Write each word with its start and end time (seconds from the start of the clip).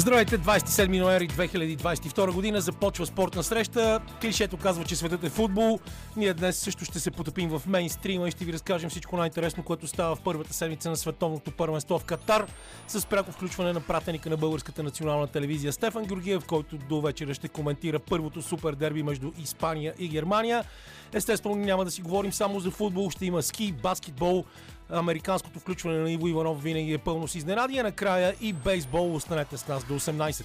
Здравейте, 0.00 0.38
27 0.38 1.00
ноември 1.00 1.28
2022 1.28 2.32
година 2.32 2.60
започва 2.60 3.06
спортна 3.06 3.42
среща. 3.42 4.00
Клишето 4.20 4.56
казва, 4.56 4.84
че 4.84 4.96
светът 4.96 5.24
е 5.24 5.30
футбол. 5.30 5.78
Ние 6.16 6.34
днес 6.34 6.58
също 6.58 6.84
ще 6.84 7.00
се 7.00 7.10
потопим 7.10 7.50
в 7.50 7.62
мейнстрима 7.66 8.28
и 8.28 8.30
ще 8.30 8.44
ви 8.44 8.52
разкажем 8.52 8.90
всичко 8.90 9.16
най-интересно, 9.16 9.62
което 9.62 9.86
става 9.86 10.16
в 10.16 10.20
първата 10.20 10.54
седмица 10.54 10.90
на 10.90 10.96
световното 10.96 11.50
първенство 11.50 11.98
в 11.98 12.04
Катар 12.04 12.46
с 12.88 13.06
пряко 13.06 13.32
включване 13.32 13.72
на 13.72 13.80
пратеника 13.80 14.30
на 14.30 14.36
българската 14.36 14.82
национална 14.82 15.26
телевизия 15.26 15.72
Стефан 15.72 16.04
Георгиев, 16.04 16.44
който 16.46 16.76
до 16.76 17.00
вечера 17.00 17.34
ще 17.34 17.48
коментира 17.48 17.98
първото 17.98 18.42
супер 18.42 18.74
дерби 18.74 19.02
между 19.02 19.32
Испания 19.42 19.94
и 19.98 20.08
Германия. 20.08 20.64
Естествено, 21.12 21.54
няма 21.54 21.84
да 21.84 21.90
си 21.90 22.02
говорим 22.02 22.32
само 22.32 22.60
за 22.60 22.70
футбол, 22.70 23.10
ще 23.10 23.26
има 23.26 23.42
ски, 23.42 23.72
баскетбол, 23.72 24.44
Американското 24.92 25.58
включване 25.58 25.98
на 25.98 26.10
Иво 26.10 26.28
Иванов 26.28 26.62
винаги 26.62 26.92
е 26.92 26.98
пълно 26.98 27.28
с 27.28 27.34
изненади, 27.34 27.78
а 27.78 27.82
накрая 27.82 28.34
и 28.40 28.52
бейсбол. 28.52 29.14
Останете 29.14 29.56
с 29.56 29.68
нас 29.68 29.84
до 29.84 29.94
18. 29.94 30.44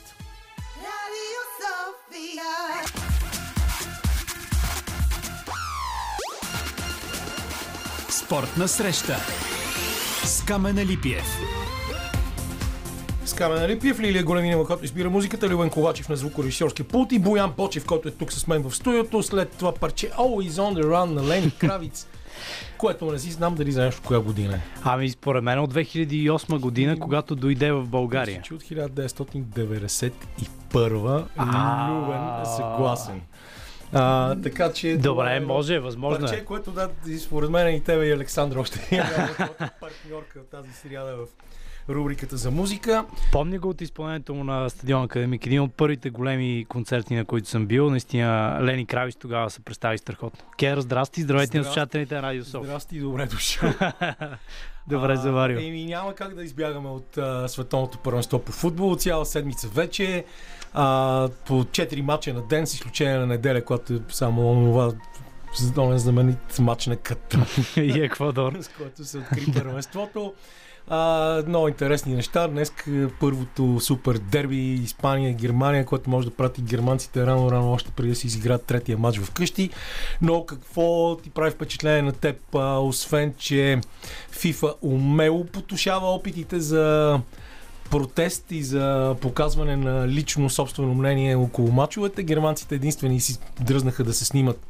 Спортна 8.09 8.67
среща 8.67 9.17
с 10.23 10.45
Камена 10.45 10.85
Липиев. 10.85 11.37
С 13.25 13.33
Камена 13.33 13.67
Липиев, 13.67 13.99
Лилия 13.99 14.23
Големинова, 14.23 14.65
която 14.65 14.85
избира 14.85 15.09
музиката, 15.09 15.49
Любен 15.49 15.69
Ковачев 15.69 16.09
на 16.09 16.15
звукорежисьорския 16.15 16.87
пулт 16.87 17.11
и 17.11 17.19
Боян 17.19 17.53
Почев, 17.53 17.85
който 17.85 18.07
е 18.07 18.11
тук 18.11 18.33
с 18.33 18.47
мен 18.47 18.63
в 18.63 18.75
студиото. 18.75 19.23
След 19.23 19.49
това 19.51 19.71
парче 19.71 20.09
Always 20.09 20.49
on 20.49 20.81
the 20.81 20.83
Run 20.83 21.05
на 21.05 21.27
Лени 21.27 21.51
Кравиц 21.51 22.07
което 22.77 23.11
не 23.11 23.19
си 23.19 23.31
знам 23.31 23.55
дали 23.55 23.71
знаеш 23.71 23.95
коя 23.95 24.19
година 24.19 24.55
е. 24.55 24.59
Ами 24.83 25.09
според 25.09 25.43
мен 25.43 25.59
от 25.59 25.73
2008 25.73 26.59
година, 26.59 26.99
когато 26.99 27.35
дойде 27.35 27.71
в 27.71 27.85
България. 27.85 28.41
Че 28.41 28.53
от 28.53 28.63
1991 28.63 31.25
Любен 31.89 32.41
е 32.41 32.45
съгласен. 32.45 33.21
А, 33.93 34.35
така 34.41 34.73
че. 34.73 34.97
Добре, 34.97 35.39
може, 35.39 35.79
възможно 35.79 36.25
парче, 36.25 36.35
е. 36.35 36.45
което 36.45 36.71
да, 36.71 36.89
според 37.19 37.49
мен 37.49 37.75
и 37.75 37.83
тебе 37.83 38.05
и 38.05 38.11
Александър 38.11 38.57
още 38.57 38.79
е 38.91 39.01
партньорка 39.79 40.39
тази 40.51 40.73
сериала 40.73 41.15
в 41.15 41.27
рубриката 41.89 42.37
за 42.37 42.51
музика. 42.51 43.05
Помня 43.31 43.59
го 43.59 43.69
от 43.69 43.81
изпълнението 43.81 44.35
му 44.35 44.43
на 44.43 44.69
стадион 44.69 45.03
Академик. 45.03 45.45
Един 45.45 45.61
от 45.61 45.73
първите 45.73 46.09
големи 46.09 46.65
концерти, 46.69 47.15
на 47.15 47.25
които 47.25 47.49
съм 47.49 47.65
бил. 47.65 47.89
Наистина 47.89 48.59
Лени 48.61 48.85
Кравис 48.85 49.15
тогава 49.15 49.49
се 49.49 49.59
представи 49.59 49.97
страхотно. 49.97 50.39
Кер, 50.57 50.79
здрасти, 50.79 51.21
здравейте 51.21 51.47
здрасти, 51.47 51.57
на 51.57 51.63
слушателите 51.63 52.15
на 52.15 52.21
Радио 52.21 52.43
София. 52.43 52.67
Здрасти, 52.67 52.99
добре 52.99 53.25
дошъл. 53.25 53.73
Добре 54.87 55.15
заварил. 55.15 55.57
Еми 55.57 55.85
няма 55.85 56.13
как 56.13 56.35
да 56.35 56.43
избягаме 56.43 56.89
от 56.89 57.17
а, 57.17 57.47
световното 57.47 57.97
първенство 57.97 58.39
по 58.39 58.51
футбол. 58.51 58.95
Цяла 58.95 59.25
седмица 59.25 59.67
вече. 59.67 60.25
А, 60.73 61.29
по 61.45 61.63
4 61.63 62.01
мача 62.01 62.33
на 62.33 62.47
ден, 62.47 62.67
с 62.67 62.73
изключение 62.73 63.17
на 63.17 63.27
неделя, 63.27 63.65
когато 63.65 63.93
е 63.93 63.99
само 64.09 64.71
това 64.73 65.97
знаменит 65.97 66.59
матч 66.59 66.87
на 66.87 66.95
Катар. 66.95 67.47
и 67.77 68.01
Еквадор. 68.01 68.53
с 68.61 68.67
който 68.67 69.03
се 69.03 69.17
откри 69.17 69.45
първенството. 69.53 70.33
А, 70.87 71.43
много 71.47 71.67
интересни 71.67 72.15
неща. 72.15 72.47
Днес 72.47 72.73
първото 73.19 73.79
супер 73.79 74.17
дерби 74.17 74.73
Испания-Германия, 74.73 75.85
което 75.85 76.09
може 76.09 76.29
да 76.29 76.35
прати 76.35 76.61
германците 76.61 77.25
рано-рано 77.25 77.71
още 77.71 77.91
преди 77.91 78.09
да 78.09 78.15
си 78.15 78.27
изиграят 78.27 78.65
третия 78.65 78.97
матч 78.97 79.19
вкъщи. 79.19 79.69
Но 80.21 80.45
какво 80.45 81.17
ти 81.23 81.29
прави 81.29 81.51
впечатление 81.51 82.01
на 82.01 82.11
теб, 82.11 82.55
а, 82.55 82.79
освен 82.79 83.33
че 83.37 83.81
FIFA 84.31 84.73
умело 84.81 85.45
потушава 85.45 86.07
опитите 86.07 86.59
за 86.59 87.19
протест 87.89 88.51
и 88.51 88.63
за 88.63 89.15
показване 89.21 89.75
на 89.75 90.07
лично 90.07 90.49
собствено 90.49 90.93
мнение 90.93 91.35
около 91.35 91.71
мачовете. 91.71 92.23
Германците 92.23 92.75
единствени 92.75 93.19
си 93.19 93.37
дръзнаха 93.61 94.03
да 94.03 94.13
се 94.13 94.25
снимат 94.25 94.65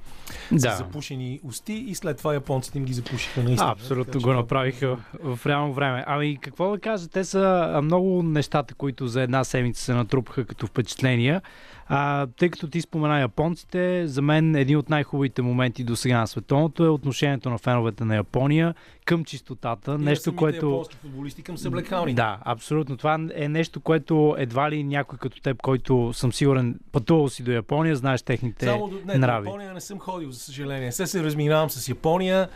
да. 0.51 0.71
с 0.71 0.77
запушени 0.77 1.39
усти 1.43 1.73
и 1.73 1.95
след 1.95 2.17
това 2.17 2.33
японците 2.33 2.77
им 2.77 2.85
ги 2.85 2.93
запушиха 2.93 3.43
наистина. 3.43 3.71
Абсолютно 3.71 4.13
така, 4.13 4.23
го 4.23 4.33
направиха 4.33 4.97
в 5.23 5.39
реално 5.45 5.73
време. 5.73 6.03
Ами 6.07 6.37
какво 6.41 6.71
да 6.71 6.79
кажа, 6.79 7.07
те 7.07 7.23
са 7.23 7.79
много 7.83 8.23
нещата, 8.23 8.73
които 8.73 9.07
за 9.07 9.21
една 9.21 9.43
седмица 9.43 9.83
се 9.83 9.93
натрупаха 9.93 10.45
като 10.45 10.67
впечатления. 10.67 11.41
А, 11.87 12.27
тъй 12.27 12.49
като 12.49 12.67
ти 12.67 12.81
спомена 12.81 13.19
японците, 13.19 14.07
за 14.07 14.21
мен 14.21 14.55
един 14.55 14.77
от 14.77 14.89
най-хубавите 14.89 15.41
моменти 15.41 15.83
до 15.83 15.95
сега 15.95 16.19
на 16.19 16.27
световното 16.27 16.85
е 16.85 16.89
отношението 16.89 17.49
на 17.49 17.57
феновете 17.57 18.05
на 18.05 18.15
Япония 18.15 18.75
към 19.05 19.25
чистотата. 19.25 19.97
И 19.99 20.03
нещо, 20.03 20.35
което. 20.35 20.65
Японски 20.65 20.95
футболисти 20.95 21.43
към 21.43 21.57
съблекални. 21.57 22.13
Да, 22.13 22.39
абсолютно. 22.45 22.97
Това 22.97 23.19
е 23.35 23.49
нещо, 23.49 23.79
което 23.79 24.35
едва 24.37 24.71
ли 24.71 24.83
някой 24.83 25.17
като 25.17 25.41
теб, 25.41 25.61
който 25.61 26.13
съм 26.13 26.33
сигурен 26.33 26.79
пътувал 26.91 27.29
си 27.29 27.43
до 27.43 27.51
Япония, 27.51 27.95
знаеш 27.95 28.21
техните 28.21 28.65
Само 28.65 28.87
до, 28.87 28.99
не, 29.05 29.17
нрави. 29.17 29.43
До 29.43 29.49
Япония 29.49 29.73
не 29.73 29.81
съм 29.81 29.99
ходил, 29.99 30.31
за 30.31 30.39
съжаление. 30.39 30.91
Се 30.91 31.07
се 31.07 31.23
разминавам 31.23 31.69
с 31.69 31.89
Япония. 31.89 32.49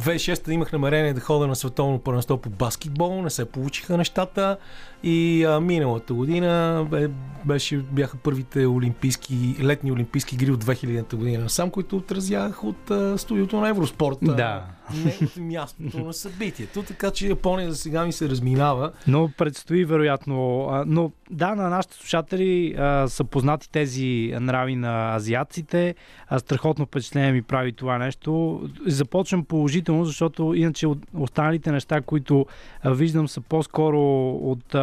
2006-та 0.00 0.52
имах 0.52 0.72
намерение 0.72 1.14
да 1.14 1.20
хода 1.20 1.46
на 1.46 1.56
световно 1.56 1.98
първенство 1.98 2.38
по 2.38 2.50
баскетбол, 2.50 3.22
не 3.22 3.30
се 3.30 3.44
получиха 3.44 3.96
нещата. 3.96 4.56
И 5.02 5.44
а, 5.44 5.60
миналата 5.60 6.14
година 6.14 6.86
бе, 6.90 7.08
беше, 7.44 7.76
бяха 7.76 8.16
първите 8.16 8.66
олимпийски, 8.66 9.56
летни 9.62 9.92
олимпийски 9.92 10.34
игри 10.34 10.50
от 10.50 10.64
2000-та 10.64 11.16
година 11.16 11.50
сам, 11.50 11.70
които 11.70 11.96
отразях 11.96 12.64
от 12.64 12.90
а, 12.90 13.18
студиото 13.18 13.60
на 13.60 13.68
Евроспорта. 13.68 14.34
Да. 14.34 14.64
Не 15.04 15.26
от 15.26 15.36
мястото 15.36 15.98
на 15.98 16.12
събитието, 16.12 16.82
така 16.82 17.10
че 17.10 17.28
Япония 17.28 17.70
за 17.70 17.76
сега 17.76 18.04
ми 18.04 18.12
се 18.12 18.28
разминава. 18.28 18.92
Но 19.06 19.30
предстои 19.38 19.84
вероятно. 19.84 20.68
Но 20.86 21.12
да, 21.30 21.54
на 21.54 21.68
нашите 21.68 21.94
слушатели 21.94 22.74
са 23.06 23.24
познати 23.24 23.70
тези 23.70 24.34
нрави 24.40 24.76
на 24.76 25.16
азиатците. 25.16 25.94
Страхотно 26.38 26.86
впечатление 26.86 27.32
ми 27.32 27.42
прави 27.42 27.72
това 27.72 27.98
нещо. 27.98 28.60
Започвам 28.86 29.44
положително, 29.44 30.04
защото 30.04 30.54
иначе 30.54 30.86
останалите 31.18 31.72
неща, 31.72 32.00
които 32.00 32.46
виждам 32.84 33.28
са 33.28 33.40
по-скоро 33.40 34.30
от 34.30 34.74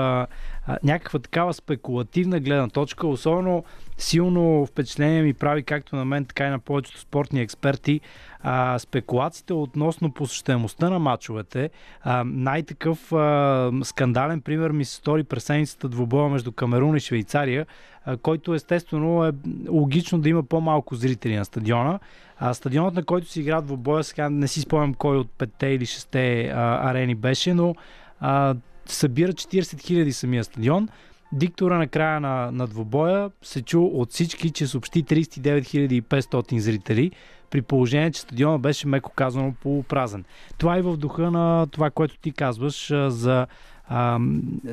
някаква 0.84 1.20
такава 1.20 1.54
спекулативна 1.54 2.40
гледна 2.40 2.68
точка. 2.68 3.08
Особено 3.08 3.64
силно 4.00 4.66
впечатление 4.66 5.22
ми 5.22 5.34
прави 5.34 5.64
както 5.64 5.96
на 5.96 6.06
мен, 6.06 6.26
така 6.26 6.48
и 6.48 6.50
на 6.50 6.60
повечето 6.60 7.00
спортни 7.00 7.42
експерти 7.42 8.02
а, 8.42 8.80
спекулациите 8.80 9.54
относно 9.54 10.12
посещаемостта 10.12 10.90
на 10.90 11.00
матчовете. 11.00 11.70
А, 12.02 12.24
най-такъв 12.26 13.14
а, 13.14 13.72
скандален 13.84 14.42
пример 14.42 14.72
ми 14.72 14.86
се 14.86 14.96
стори 14.96 15.24
през 15.24 15.44
седмицата 15.44 15.90
двубоя 15.90 16.30
между 16.30 16.52
Камерун 16.52 16.98
и 16.98 17.00
Швейцария, 17.00 17.66
а, 18.06 18.18
който 18.18 18.54
естествено 18.54 19.26
е 19.26 19.32
логично 19.70 20.20
да 20.20 20.30
има 20.30 20.44
по-малко 20.44 20.96
зрители 20.96 21.36
на 21.36 21.46
стадиона. 21.46 22.00
А, 22.38 22.54
стадионът, 22.54 22.94
на 22.94 23.04
който 23.04 23.28
си 23.28 23.40
играят 23.40 23.66
двубоя, 23.66 24.04
сега 24.04 24.30
не 24.30 24.48
си 24.48 24.62
спомням 24.62 24.94
кой 24.94 25.18
от 25.18 25.32
петте 25.32 25.68
или 25.68 25.86
шесте 25.86 26.48
а, 26.48 26.90
арени 26.90 27.16
беше, 27.16 27.54
но 27.54 27.76
а, 28.20 28.56
събира 28.86 29.34
40 29.34 29.62
000 29.62 30.12
самия 30.12 30.44
стадион. 30.44 30.90
Диктора 31.32 31.78
на 31.78 31.88
края 31.88 32.20
на, 32.20 32.52
на 32.52 32.68
двобоя 32.68 33.32
се 33.42 33.62
чу 33.62 33.82
от 33.82 34.12
всички, 34.12 34.50
че 34.50 34.68
съобщи 34.68 35.04
39 35.04 36.02
500 36.02 36.58
зрители, 36.58 37.12
при 37.50 37.62
положение, 37.62 38.12
че 38.12 38.22
стадиона 38.22 38.60
беше 38.60 38.88
меко 38.88 39.12
казано 39.16 39.54
полупразен. 39.62 40.26
Това 40.58 40.78
е 40.78 40.82
в 40.82 40.98
духа 40.98 41.32
на 41.32 41.68
това, 41.68 41.90
което 41.90 42.18
ти 42.18 42.32
казваш 42.32 42.94
за 43.08 43.48
а, 43.90 44.20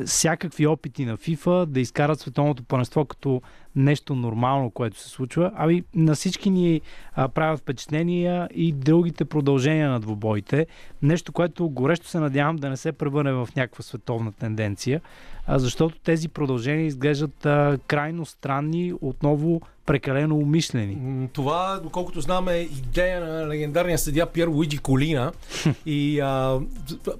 всякакви 0.06 0.66
опити 0.66 1.04
на 1.04 1.16
FIFA 1.16 1.66
да 1.66 1.80
изкарат 1.80 2.20
световното 2.20 2.62
първенство 2.62 3.04
като 3.04 3.42
нещо 3.76 4.14
нормално, 4.14 4.70
което 4.70 4.98
се 5.00 5.08
случва. 5.08 5.52
Ами 5.54 5.82
на 5.94 6.14
всички 6.14 6.50
ни 6.50 6.80
а, 7.14 7.28
правят 7.28 7.60
впечатления 7.60 8.48
и 8.54 8.72
другите 8.72 9.24
продължения 9.24 9.90
на 9.90 10.00
двубоите. 10.00 10.66
Нещо, 11.02 11.32
което 11.32 11.68
горещо 11.68 12.08
се 12.08 12.18
надявам 12.18 12.56
да 12.56 12.68
не 12.68 12.76
се 12.76 12.92
превърне 12.92 13.32
в 13.32 13.48
някаква 13.56 13.82
световна 13.82 14.32
тенденция, 14.32 15.00
защото 15.48 15.98
тези 15.98 16.28
продължения 16.28 16.86
изглеждат 16.86 17.46
крайно 17.86 18.26
странни, 18.26 18.92
отново 19.00 19.60
прекалено 19.86 20.36
умишлени. 20.36 21.28
Това, 21.32 21.80
доколкото 21.82 22.20
знам, 22.20 22.48
е 22.48 22.56
идея 22.56 23.20
на 23.20 23.48
легендарния 23.48 23.98
съдия 23.98 24.26
Пьер 24.26 24.46
Луиджи 24.46 24.78
Колина. 24.78 25.32
и 25.86 26.20
а, 26.20 26.60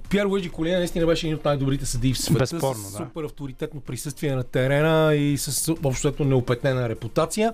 Пьер 0.09 0.25
Луиджи 0.25 0.49
Колина 0.49 0.77
наистина 0.77 1.05
беше 1.05 1.27
един 1.27 1.37
от 1.37 1.45
най-добрите 1.45 1.85
съдии 1.85 2.13
в 2.13 2.17
света. 2.17 2.39
Безспорно, 2.39 2.83
с 2.83 2.91
да. 2.91 2.97
супер 2.97 3.23
авторитетно 3.23 3.81
присъствие 3.81 4.35
на 4.35 4.43
терена 4.43 5.15
и 5.15 5.37
с 5.37 5.73
общото 5.83 6.23
неопетнена 6.23 6.89
репутация. 6.89 7.53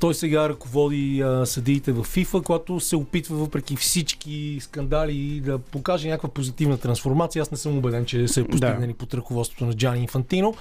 Той 0.00 0.14
сега 0.14 0.48
ръководи 0.48 1.20
а, 1.20 1.46
съдиите 1.46 1.92
в 1.92 2.04
ФИФА, 2.04 2.42
която 2.42 2.80
се 2.80 2.96
опитва 2.96 3.36
въпреки 3.36 3.76
всички 3.76 4.58
скандали 4.60 5.40
да 5.40 5.58
покаже 5.58 6.08
някаква 6.08 6.28
позитивна 6.28 6.78
трансформация. 6.78 7.42
Аз 7.42 7.50
не 7.50 7.56
съм 7.56 7.78
убеден, 7.78 8.04
че 8.04 8.28
се 8.28 8.40
е 8.40 8.44
постигнали 8.44 8.92
да. 8.92 8.98
под 8.98 9.14
ръководството 9.14 9.66
на 9.66 9.74
Джани 9.74 10.00
Инфантино. 10.00 10.54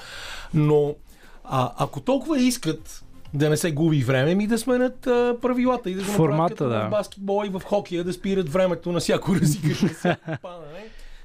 Но 0.53 0.95
а, 1.43 1.71
ако 1.77 1.99
толкова 1.99 2.39
искат 2.39 3.03
да 3.33 3.49
не 3.49 3.57
се 3.57 3.71
губи 3.71 4.03
време, 4.03 4.35
ми 4.35 4.47
да 4.47 4.57
сменят 4.57 5.07
а, 5.07 5.37
правилата 5.41 5.89
и 5.89 5.93
да 5.93 6.03
го 6.03 6.11
Формата, 6.11 6.67
да. 6.67 6.87
в 6.87 6.89
баскетбол 6.89 7.43
и 7.45 7.49
в 7.49 7.61
хокея, 7.65 8.03
да 8.03 8.13
спират 8.13 8.49
времето 8.49 8.91
на 8.91 8.99
всяко 8.99 9.35
разигране. 9.41 10.17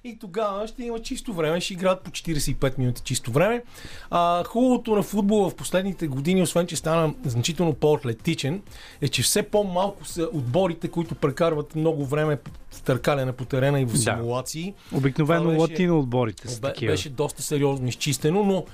и 0.04 0.18
тогава 0.18 0.68
ще 0.68 0.84
има 0.84 0.98
чисто 0.98 1.32
време, 1.32 1.60
ще 1.60 1.72
играят 1.72 2.00
по 2.00 2.10
45 2.10 2.78
минути 2.78 3.02
чисто 3.02 3.30
време. 3.30 3.62
А, 4.10 4.44
хубавото 4.44 4.96
на 4.96 5.02
футбола 5.02 5.50
в 5.50 5.54
последните 5.54 6.06
години, 6.06 6.42
освен 6.42 6.66
че 6.66 6.76
стана 6.76 7.14
значително 7.24 7.74
по-атлетичен, 7.74 8.62
е, 9.00 9.08
че 9.08 9.22
все 9.22 9.42
по-малко 9.42 10.04
са 10.04 10.28
отборите, 10.32 10.88
които 10.88 11.14
прекарват 11.14 11.74
много 11.74 12.06
време 12.06 12.38
в 12.70 12.82
търкаляне 12.82 13.32
по 13.32 13.44
терена 13.44 13.80
и 13.80 13.84
в 13.84 13.98
симулации. 13.98 14.74
Да. 14.90 14.98
Обикновено 14.98 15.48
беше, 15.48 15.60
латино 15.60 15.98
отборите 15.98 16.48
са 16.48 16.60
бе, 16.60 16.72
Беше 16.86 17.10
доста 17.10 17.42
сериозно 17.42 17.88
изчистено, 17.88 18.44
но 18.44 18.64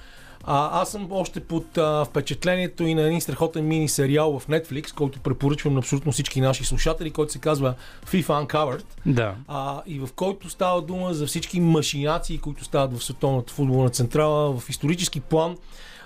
а, 0.45 0.83
аз 0.83 0.91
съм 0.91 1.09
още 1.11 1.41
под 1.41 1.79
а, 1.79 2.05
впечатлението 2.05 2.85
и 2.85 2.95
на 2.95 3.03
един 3.03 3.21
страхотен 3.21 3.67
мини 3.67 3.89
сериал 3.89 4.39
в 4.39 4.47
Netflix, 4.47 4.95
който 4.95 5.21
препоръчвам 5.21 5.75
на 5.75 5.79
абсолютно 5.79 6.13
всички 6.13 6.41
наши 6.41 6.65
слушатели, 6.65 7.11
който 7.11 7.33
се 7.33 7.39
казва 7.39 7.75
FIFA 8.07 8.47
Uncovered. 8.47 8.85
Да. 9.07 9.35
А, 9.49 9.83
и 9.87 10.01
в 10.01 10.09
който 10.17 10.51
става 10.51 10.83
дума 10.83 11.15
за 11.15 11.27
всички 11.27 11.61
машинации, 11.61 12.39
които 12.39 12.65
стават 12.65 12.99
в 12.99 13.05
световната 13.05 13.53
футболна 13.53 13.91
централа, 13.91 14.59
в 14.59 14.69
исторически 14.69 15.21
план. 15.21 15.57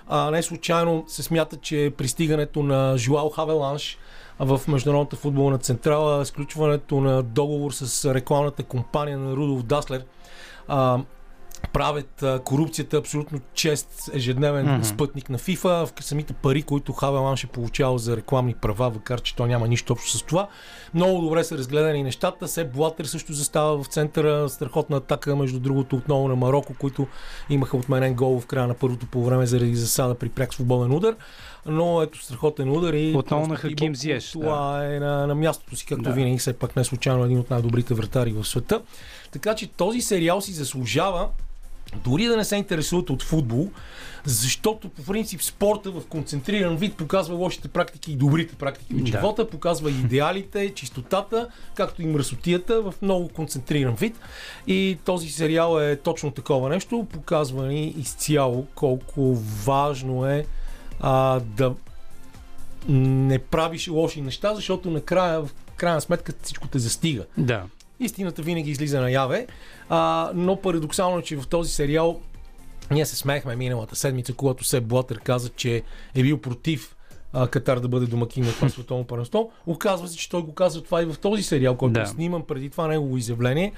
А, 0.07 0.31
не 0.31 0.43
случайно 0.43 1.05
се 1.07 1.23
смята, 1.23 1.57
че 1.57 1.93
пристигането 1.97 2.63
на 2.63 2.97
Жуал 2.97 3.29
Хавеланш 3.29 3.97
в 4.39 4.61
Международната 4.67 5.15
футболна 5.15 5.57
централа, 5.57 6.25
сключването 6.25 7.01
на 7.01 7.23
договор 7.23 7.71
с 7.71 8.13
рекламната 8.13 8.63
компания 8.63 9.17
на 9.17 9.35
Рудолф 9.35 9.63
Даслер, 9.63 10.05
а, 10.67 10.99
правят 11.73 12.23
а, 12.23 12.39
корупцията 12.39 12.97
абсолютно 12.97 13.39
чест 13.53 14.09
ежедневен 14.13 14.65
mm-hmm. 14.65 14.83
спътник 14.83 15.29
на 15.29 15.39
FIFA. 15.39 15.85
В 15.85 16.03
самите 16.03 16.33
пари, 16.33 16.61
които 16.61 16.93
Хавелан 16.93 17.37
ще 17.37 17.47
получава 17.47 17.99
за 17.99 18.17
рекламни 18.17 18.53
права, 18.53 18.89
макар 18.89 19.21
че 19.21 19.35
то 19.35 19.45
няма 19.45 19.67
нищо 19.67 19.93
общо 19.93 20.17
с 20.17 20.23
това. 20.23 20.47
Много 20.93 21.21
добре 21.21 21.43
са 21.43 21.57
разгледани 21.57 22.03
нещата. 22.03 22.47
Сеп 22.47 22.73
Блатер 22.73 23.05
също 23.05 23.33
застава 23.33 23.83
в 23.83 23.87
центъра. 23.87 24.49
Страхотна 24.49 24.97
атака, 24.97 25.35
между 25.35 25.59
другото, 25.59 25.95
отново 25.95 26.27
на 26.27 26.35
Марокко, 26.35 26.73
които 26.79 27.07
имаха 27.49 27.77
отменен 27.77 28.13
гол 28.13 28.39
в 28.39 28.45
края 28.45 28.67
на 28.67 28.73
първото 28.73 29.05
по 29.05 29.23
време 29.23 29.45
заради 29.45 29.75
засада 29.75 30.15
при 30.15 30.29
пряк 30.29 30.53
свободен 30.53 30.91
удар. 30.91 31.15
Но 31.65 32.01
ето 32.01 32.23
страхотен 32.23 32.71
удар 32.71 32.93
и 32.93 33.13
отново 33.15 33.47
на 33.47 33.55
Хаким 33.55 33.95
Зиеш. 33.95 34.31
Това 34.31 34.77
да. 34.77 34.95
е 34.95 34.99
на, 34.99 35.27
на 35.27 35.35
мястото 35.35 35.75
си, 35.75 35.85
както 35.85 36.03
да. 36.03 36.11
винаги, 36.11 36.37
все 36.37 36.53
пак 36.53 36.75
не 36.75 36.83
случайно 36.83 37.25
един 37.25 37.39
от 37.39 37.49
най-добрите 37.49 37.93
вратари 37.93 38.31
в 38.31 38.45
света. 38.45 38.81
Така 39.31 39.55
че 39.55 39.67
този 39.67 40.01
сериал 40.01 40.41
си 40.41 40.51
заслужава 40.51 41.29
дори 42.03 42.25
да 42.25 42.37
не 42.37 42.45
се 42.45 42.55
интересуват 42.55 43.09
от 43.09 43.23
футбол, 43.23 43.69
защото 44.23 44.89
по 44.89 45.03
принцип 45.03 45.41
спорта 45.41 45.91
в 45.91 46.01
концентриран 46.09 46.77
вид 46.77 46.95
показва 46.95 47.35
лошите 47.35 47.67
практики 47.67 48.11
и 48.11 48.15
добрите 48.15 48.55
практики 48.55 48.93
в 48.93 49.05
живота, 49.05 49.43
да. 49.43 49.49
показва 49.49 49.91
идеалите, 49.91 50.73
чистотата, 50.75 51.47
както 51.75 52.01
и 52.01 52.05
мръсотията 52.05 52.81
в 52.81 52.93
много 53.01 53.29
концентриран 53.29 53.95
вид. 53.95 54.19
И 54.67 54.97
този 55.05 55.29
сериал 55.29 55.79
е 55.79 55.95
точно 55.95 56.31
такова 56.31 56.69
нещо, 56.69 57.07
показва 57.11 57.67
ни 57.67 57.87
изцяло 57.87 58.65
колко 58.75 59.35
важно 59.65 60.25
е 60.25 60.45
а, 60.99 61.39
да 61.39 61.73
не 62.89 63.39
правиш 63.39 63.87
лоши 63.87 64.21
неща, 64.21 64.55
защото 64.55 64.91
накрая, 64.91 65.41
в 65.41 65.49
крайна 65.75 66.01
сметка 66.01 66.33
всичко 66.41 66.67
те 66.67 66.79
застига. 66.79 67.25
Да. 67.37 67.63
Истината 67.99 68.41
винаги 68.41 68.71
излиза 68.71 69.01
наяве, 69.01 69.47
а, 69.89 70.31
но 70.35 70.61
парадоксално 70.61 71.17
е, 71.17 71.21
че 71.21 71.37
в 71.37 71.47
този 71.47 71.71
сериал 71.71 72.19
ние 72.91 73.05
се 73.05 73.15
смеехме 73.15 73.55
миналата 73.55 73.95
седмица, 73.95 74.33
когато 74.33 74.63
Себ 74.63 74.83
Блатър 74.83 75.19
каза, 75.19 75.49
че 75.49 75.81
е 76.15 76.23
бил 76.23 76.37
против 76.37 76.95
а, 77.33 77.47
Катар 77.47 77.79
да 77.79 77.87
бъде 77.87 78.05
домакин 78.05 78.45
на 78.45 78.51
това 78.51 78.69
световно 78.69 79.03
първенство. 79.03 79.51
Оказва 79.65 80.07
се, 80.07 80.17
че 80.17 80.29
той 80.29 80.41
го 80.41 80.53
казва 80.53 80.81
това 80.81 81.01
и 81.01 81.05
в 81.05 81.15
този 81.21 81.43
сериал, 81.43 81.75
който 81.75 81.93
да. 81.93 82.05
снимам 82.05 82.43
преди 82.43 82.69
това 82.69 82.87
негово 82.87 83.17
изявление. 83.17 83.73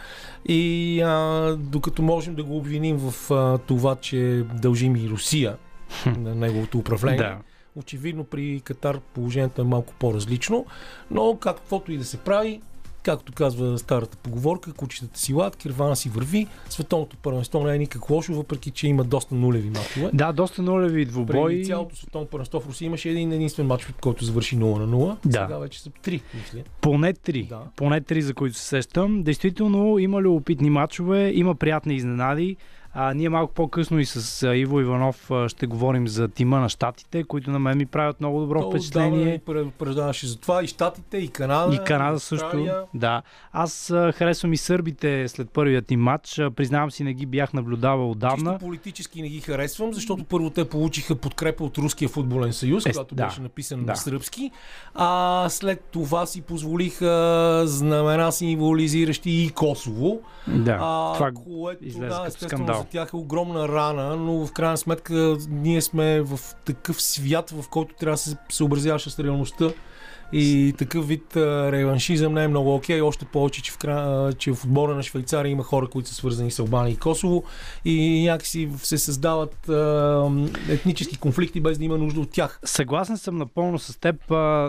И 0.46 1.02
а, 1.02 1.56
докато 1.60 2.02
можем 2.02 2.36
да 2.36 2.44
го 2.44 2.58
обвиним 2.58 2.98
в 2.98 3.32
а, 3.32 3.58
това, 3.58 3.96
че 3.96 4.46
дължим 4.54 4.96
и 4.96 5.10
Русия 5.10 5.58
на 6.18 6.36
неговото 6.36 6.78
управление. 6.78 7.18
Да. 7.18 7.38
Очевидно 7.76 8.24
при 8.24 8.62
Катар 8.64 9.00
положението 9.00 9.62
е 9.62 9.66
малко 9.66 9.94
по-различно, 10.00 10.66
но 11.12 11.38
каквото 11.38 11.92
и 11.92 11.98
да 11.98 12.06
се 12.06 12.18
прави, 12.18 12.62
Както 13.06 13.34
казва 13.34 13.78
старата 13.78 14.18
поговорка, 14.18 14.74
кучетата 14.74 15.20
си 15.20 15.34
лад, 15.34 15.56
кирвана 15.56 15.96
си 15.96 16.10
върви. 16.10 16.48
Световното 16.70 17.18
първенство 17.18 17.64
не 17.64 17.76
е 17.76 17.78
никак 17.78 18.10
лошо, 18.10 18.34
въпреки 18.34 18.72
че 18.72 18.88
има 18.88 19.04
доста 19.04 19.36
нулеви 19.36 19.70
мачове. 19.70 20.10
Да, 20.14 20.32
доста 20.34 20.62
нулеви 20.62 21.06
двубои. 21.06 21.56
Преди 21.56 21.66
цялото 21.66 21.96
световно 21.96 22.28
първенство 22.28 22.60
в 22.60 22.68
Русия 22.68 22.86
имаше 22.86 23.10
един 23.10 23.32
единствен 23.32 23.68
матч, 23.68 23.88
който 24.02 24.26
завърши 24.26 24.58
0 24.58 24.60
на 24.60 24.98
0. 24.98 25.18
Да. 25.26 25.32
Сега 25.32 25.58
вече 25.58 25.82
са 25.82 25.90
3, 25.90 26.22
мисля. 26.34 26.60
Поне 26.82 27.14
3. 27.14 27.48
Да. 27.48 27.62
Поне 27.76 28.02
3, 28.02 28.20
за 28.20 28.34
които 28.34 28.58
се 28.58 28.66
сещам. 28.66 29.24
Действително 29.24 30.00
има 30.00 30.22
любопитни 30.22 30.70
матчове, 30.70 31.32
има 31.36 31.56
приятни 31.56 31.96
изненади. 31.96 32.58
А, 32.98 33.14
ние 33.14 33.30
малко 33.30 33.54
по-късно 33.54 34.00
и 34.00 34.06
с 34.06 34.48
Иво 34.56 34.80
Иванов 34.80 35.32
ще 35.48 35.68
говорим 35.68 36.08
за 36.08 36.28
тима 36.28 36.60
на 36.60 36.70
щатите, 36.70 37.24
които 37.24 37.52
на 37.52 37.60
мен 37.60 37.78
ми 37.78 37.86
правят 37.86 38.20
много 38.20 38.40
добро 38.40 38.62
То, 38.62 38.70
впечатление. 38.70 39.38
Да, 39.38 39.54
предупреждаваше 39.54 40.28
за 40.28 40.38
това 40.38 40.64
и 40.64 40.68
щатите, 40.68 41.18
и 41.18 41.28
Канада. 41.28 41.76
И 41.76 41.80
Канада 41.86 42.20
също. 42.20 42.46
Австралия. 42.46 42.82
Да. 42.94 43.22
Аз 43.52 43.90
а, 43.90 44.12
харесвам 44.12 44.54
и 44.54 44.58
сърбите 44.58 45.28
след 45.28 45.50
първият 45.50 45.92
им 45.92 46.02
матч. 46.02 46.42
Признавам 46.56 46.92
си, 46.92 47.04
не 47.04 47.14
ги 47.14 47.26
бях 47.26 47.54
наблюдавал 47.54 48.12
отдавна. 48.12 48.52
Чисто 48.52 48.66
политически 48.66 49.22
не 49.22 49.30
ги 49.30 49.40
харесвам, 49.40 49.94
защото 49.94 50.24
първо 50.24 50.50
те 50.50 50.70
получиха 50.70 51.16
подкрепа 51.16 51.64
от 51.64 51.78
Руския 51.78 52.10
футболен 52.10 52.54
съюз, 52.54 52.86
е, 52.86 52.92
когато 52.92 53.16
да, 53.16 53.26
беше 53.26 53.42
написан 53.42 53.80
да. 53.80 53.86
на 53.86 53.96
сръбски. 53.96 54.52
А 54.94 55.46
след 55.50 55.84
това 55.92 56.26
си 56.26 56.42
позволиха 56.42 57.62
знамена 57.66 58.32
символизиращи 58.32 59.30
и 59.30 59.50
Косово. 59.50 60.22
Да, 60.48 60.78
а, 60.82 61.14
това 61.14 61.32
което, 61.32 62.00
да, 62.66 62.85
естествено, 62.86 63.06
тях 63.06 63.14
е 63.14 63.16
огромна 63.16 63.68
рана, 63.68 64.16
но 64.16 64.46
в 64.46 64.52
крайна 64.52 64.78
сметка 64.78 65.38
ние 65.50 65.82
сме 65.82 66.22
в 66.22 66.40
такъв 66.66 67.02
свят, 67.02 67.50
в 67.50 67.70
който 67.70 67.96
трябва 67.96 68.14
да 68.14 68.18
се 68.18 68.38
съобразяваш 68.50 69.10
с 69.10 69.20
реалността 69.20 69.72
и 70.34 70.74
такъв 70.78 71.08
вид 71.08 71.38
реваншизъм 71.38 72.34
не 72.34 72.44
е 72.44 72.48
много 72.48 72.76
окей, 72.76 73.02
още 73.02 73.26
повече, 73.26 73.62
че 73.62 73.72
в, 73.72 73.78
кра... 73.78 74.32
че 74.38 74.54
в 74.54 74.64
отбора 74.64 74.96
на 74.96 75.04
Швейцария 75.04 75.52
има 75.52 75.64
хора, 75.64 75.88
които 75.88 76.10
са 76.10 76.16
свързани 76.16 76.52
с 76.52 76.60
Албания 76.60 76.94
и 76.94 76.98
Косово 76.98 77.44
и 77.86 78.24
някакси 78.24 78.70
се 78.78 78.98
създават 78.98 79.70
етнически 80.70 81.18
конфликти 81.18 81.62
без 81.62 81.78
да 81.78 81.86
има 81.86 81.98
нужда 81.98 82.22
от 82.22 82.32
тях. 82.32 82.60
Съгласен 82.64 83.18
съм 83.18 83.38
напълно 83.38 83.80
с 83.80 84.00
теб, 84.00 84.16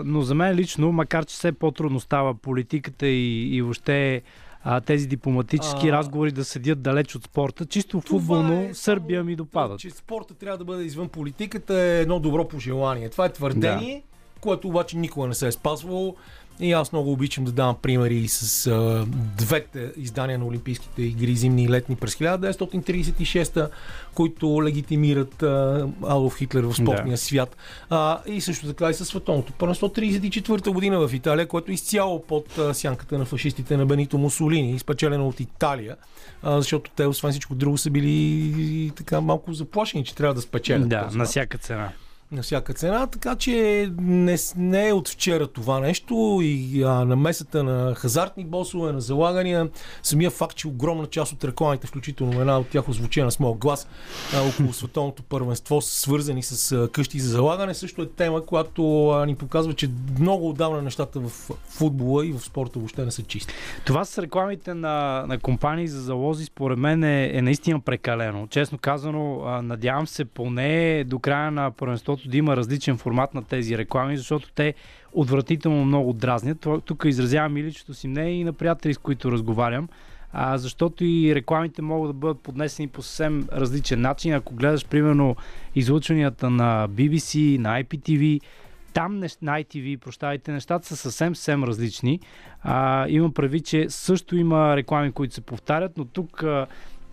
но 0.05 0.21
за 0.21 0.35
мен 0.35 0.55
лично, 0.55 0.91
макар 0.91 1.25
че 1.25 1.35
все 1.35 1.51
по-трудно 1.51 1.99
става 1.99 2.33
политиката 2.33 3.07
и, 3.07 3.55
и 3.55 3.61
въобще 3.61 4.21
а, 4.69 4.81
тези 4.81 5.07
дипломатически 5.07 5.89
а... 5.89 5.91
разговори 5.91 6.31
да 6.31 6.45
седят 6.45 6.81
далеч 6.81 7.15
от 7.15 7.23
спорта. 7.23 7.65
Чисто 7.65 8.01
футболно 8.01 8.53
е 8.53 8.73
Сърбия 8.73 9.23
ми 9.23 9.35
допадат. 9.35 9.79
Че 9.79 9.89
спорта 9.89 10.33
трябва 10.33 10.57
да 10.57 10.65
бъде 10.65 10.83
извън 10.83 11.09
политиката 11.09 11.73
е 11.81 12.01
едно 12.01 12.19
добро 12.19 12.47
пожелание. 12.47 13.09
Това 13.09 13.25
е 13.25 13.33
твърдение, 13.33 13.95
да. 13.95 14.41
което 14.41 14.67
обаче 14.67 14.97
никога 14.97 15.27
не 15.27 15.33
се 15.33 15.47
е 15.47 15.51
спазвало. 15.51 16.15
И 16.59 16.71
аз 16.71 16.91
много 16.91 17.11
обичам 17.11 17.43
да 17.43 17.51
давам 17.51 17.75
примери 17.81 18.27
с 18.27 18.67
а, 18.67 19.05
двете 19.37 19.91
издания 19.97 20.39
на 20.39 20.45
Олимпийските 20.45 21.01
игри, 21.01 21.35
зимни 21.35 21.63
и 21.63 21.69
летни 21.69 21.95
през 21.95 22.15
1936, 22.15 23.69
които 24.13 24.63
легитимират 24.63 25.43
а, 25.43 25.87
Алов 26.07 26.37
Хитлер 26.37 26.63
в 26.63 26.73
спортния 26.73 27.13
да. 27.13 27.17
свят. 27.17 27.57
А, 27.89 28.19
и 28.25 28.41
също 28.41 28.67
така 28.67 28.89
и 28.89 28.93
със 28.93 29.07
световното 29.07 29.53
първенство 29.53 29.87
34 29.87 30.69
година 30.69 31.07
в 31.07 31.13
Италия, 31.13 31.47
което 31.47 31.71
е 31.71 31.73
изцяло 31.73 32.23
под 32.23 32.57
а, 32.57 32.73
сянката 32.73 33.17
на 33.17 33.25
фашистите 33.25 33.77
на 33.77 33.85
Бенито 33.85 34.17
Мусолини, 34.17 34.71
изпечелено 34.71 35.27
от 35.27 35.39
Италия, 35.39 35.95
а, 36.43 36.57
защото 36.57 36.91
те, 36.95 37.05
освен 37.05 37.31
всичко 37.31 37.55
друго, 37.55 37.77
са 37.77 37.89
били 37.89 38.91
така 38.95 39.21
малко 39.21 39.53
заплашени, 39.53 40.05
че 40.05 40.15
трябва 40.15 40.33
да 40.33 40.41
спечелят. 40.41 40.89
Да, 40.89 41.09
на 41.13 41.25
всяка 41.25 41.57
цена 41.57 41.91
на 42.31 42.41
всяка 42.41 42.73
цена, 42.73 43.07
така 43.07 43.35
че 43.35 43.89
не, 43.99 44.37
не 44.57 44.87
е 44.87 44.93
от 44.93 45.09
вчера 45.09 45.47
това 45.47 45.79
нещо 45.79 46.39
и 46.41 46.83
а, 46.83 47.05
намесата 47.05 47.63
на 47.63 47.95
хазартни 47.95 48.45
босове, 48.45 48.91
на 48.91 49.01
залагания, 49.01 49.69
самия 50.03 50.31
факт, 50.31 50.55
че 50.55 50.67
огромна 50.67 51.07
част 51.07 51.33
от 51.33 51.43
рекламите, 51.43 51.87
включително 51.87 52.41
една 52.41 52.59
от 52.59 52.67
тях 52.67 52.89
озвучена 52.89 53.31
с 53.31 53.39
моят 53.39 53.57
глас 53.57 53.87
а, 54.35 54.49
около 54.49 54.73
световното 54.73 55.23
първенство, 55.23 55.81
са 55.81 55.99
свързани 55.99 56.43
с 56.43 56.71
а, 56.71 56.89
къщи 56.91 57.19
за 57.19 57.29
залагане, 57.29 57.73
също 57.73 58.01
е 58.01 58.09
тема, 58.09 58.45
която 58.45 59.09
а, 59.09 59.25
ни 59.25 59.35
показва, 59.35 59.73
че 59.73 59.89
много 60.19 60.49
отдавна 60.49 60.81
нещата 60.81 61.19
в 61.19 61.29
футбола 61.69 62.25
и 62.25 62.31
в 62.31 62.39
спорта 62.39 62.79
въобще 62.79 63.05
не 63.05 63.11
са 63.11 63.23
чисти. 63.23 63.53
Това 63.85 64.05
с 64.05 64.21
рекламите 64.21 64.73
на, 64.73 65.25
на 65.27 65.39
компании 65.39 65.87
за 65.87 66.01
залози, 66.01 66.45
според 66.45 66.77
мен 66.77 67.03
е, 67.03 67.31
е 67.33 67.41
наистина 67.41 67.79
прекалено. 67.79 68.47
Честно 68.47 68.77
казано, 68.77 69.41
а, 69.45 69.61
надявам 69.61 70.07
се 70.07 70.25
поне 70.25 71.03
до 71.03 71.19
края 71.19 71.51
на 71.51 71.71
първенството 71.71 72.16
защото 72.17 72.31
да 72.31 72.37
има 72.37 72.57
различен 72.57 72.97
формат 72.97 73.33
на 73.33 73.43
тези 73.43 73.77
реклами, 73.77 74.17
защото 74.17 74.51
те 74.55 74.73
отвратително 75.13 75.85
много 75.85 76.13
дразнят. 76.13 76.67
Тук 76.85 77.03
изразявам 77.05 77.57
и 77.57 77.63
личното 77.63 77.93
си 77.93 78.07
мнение 78.07 78.33
и 78.33 78.43
на 78.43 78.53
приятели, 78.53 78.93
с 78.93 78.97
които 78.97 79.31
разговарям. 79.31 79.89
А, 80.33 80.57
защото 80.57 81.05
и 81.05 81.35
рекламите 81.35 81.81
могат 81.81 82.09
да 82.09 82.13
бъдат 82.13 82.39
поднесени 82.39 82.87
по 82.87 83.01
съвсем 83.01 83.47
различен 83.51 84.01
начин. 84.01 84.33
Ако 84.33 84.55
гледаш, 84.55 84.85
примерно, 84.85 85.35
излъчванията 85.75 86.49
на 86.49 86.89
BBC, 86.89 87.57
на 87.57 87.83
IPTV, 87.83 88.41
там 88.93 89.19
на 89.19 89.27
ITV, 89.27 89.97
прощавайте, 89.97 90.51
нещата 90.51 90.87
са 90.87 90.95
съвсем, 90.95 91.35
съвсем 91.35 91.63
различни. 91.63 92.19
А, 92.61 93.07
имам 93.09 93.33
прави, 93.33 93.61
че 93.61 93.89
също 93.89 94.35
има 94.35 94.75
реклами, 94.75 95.11
които 95.11 95.33
се 95.33 95.41
повтарят, 95.41 95.97
но 95.97 96.05
тук 96.05 96.43
а, 96.43 96.67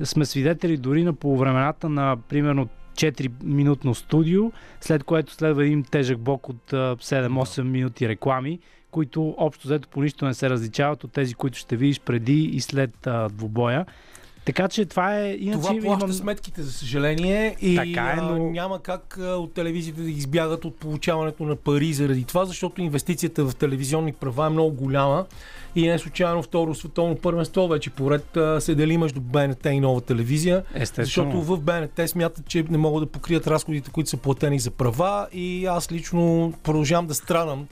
сме 0.04 0.24
свидетели 0.24 0.76
дори 0.76 1.04
на 1.04 1.12
полувремената 1.12 1.88
на 1.88 2.16
примерно 2.28 2.68
4-минутно 2.94 3.94
студио, 3.94 4.52
след 4.80 5.04
което 5.04 5.32
следва 5.32 5.64
един 5.64 5.84
тежък 5.84 6.18
блок 6.18 6.48
от 6.48 6.70
7-8 6.70 7.62
минути 7.62 8.08
реклами, 8.08 8.58
които 8.90 9.34
общо 9.38 9.68
взето 9.68 9.88
по 9.88 10.02
нищо 10.02 10.26
не 10.26 10.34
се 10.34 10.50
различават 10.50 11.04
от 11.04 11.12
тези, 11.12 11.34
които 11.34 11.58
ще 11.58 11.76
видиш 11.76 12.00
преди 12.00 12.42
и 12.42 12.60
след 12.60 13.06
а, 13.06 13.28
двубоя. 13.28 13.86
Така 14.44 14.68
че 14.68 14.84
това 14.84 15.18
е... 15.18 15.36
Иначе 15.40 15.58
това 15.58 15.80
плаща 15.80 16.04
имам... 16.04 16.12
сметките, 16.12 16.62
за 16.62 16.72
съжаление. 16.72 17.56
И 17.60 17.76
така 17.76 18.14
е, 18.18 18.20
но... 18.20 18.50
няма 18.50 18.82
как 18.82 19.18
от 19.20 19.54
телевизията 19.54 20.02
да 20.02 20.10
избягат 20.10 20.64
от 20.64 20.76
получаването 20.76 21.44
на 21.44 21.56
пари 21.56 21.92
заради 21.92 22.24
това, 22.24 22.44
защото 22.44 22.80
инвестицията 22.80 23.44
в 23.44 23.56
телевизионни 23.56 24.12
права 24.12 24.46
е 24.46 24.50
много 24.50 24.70
голяма. 24.76 25.26
И 25.76 25.88
не 25.88 25.98
случайно 25.98 26.42
второ 26.42 26.74
световно 26.74 27.16
първенство 27.16 27.68
вече 27.68 27.90
поред 27.90 28.38
се 28.58 28.74
дели 28.74 28.98
между 28.98 29.20
БНТ 29.20 29.66
и 29.66 29.80
нова 29.80 30.00
телевизия. 30.00 30.64
Естествено. 30.74 31.04
Защото 31.04 31.42
в 31.42 31.60
БНТ 31.60 32.10
смятат, 32.10 32.48
че 32.48 32.64
не 32.70 32.78
могат 32.78 33.02
да 33.02 33.12
покрият 33.12 33.46
разходите, 33.46 33.90
които 33.90 34.10
са 34.10 34.16
платени 34.16 34.58
за 34.58 34.70
права. 34.70 35.28
И 35.32 35.66
аз 35.66 35.92
лично 35.92 36.52
продължавам 36.62 37.06
да 37.06 37.14
страдам 37.14 37.66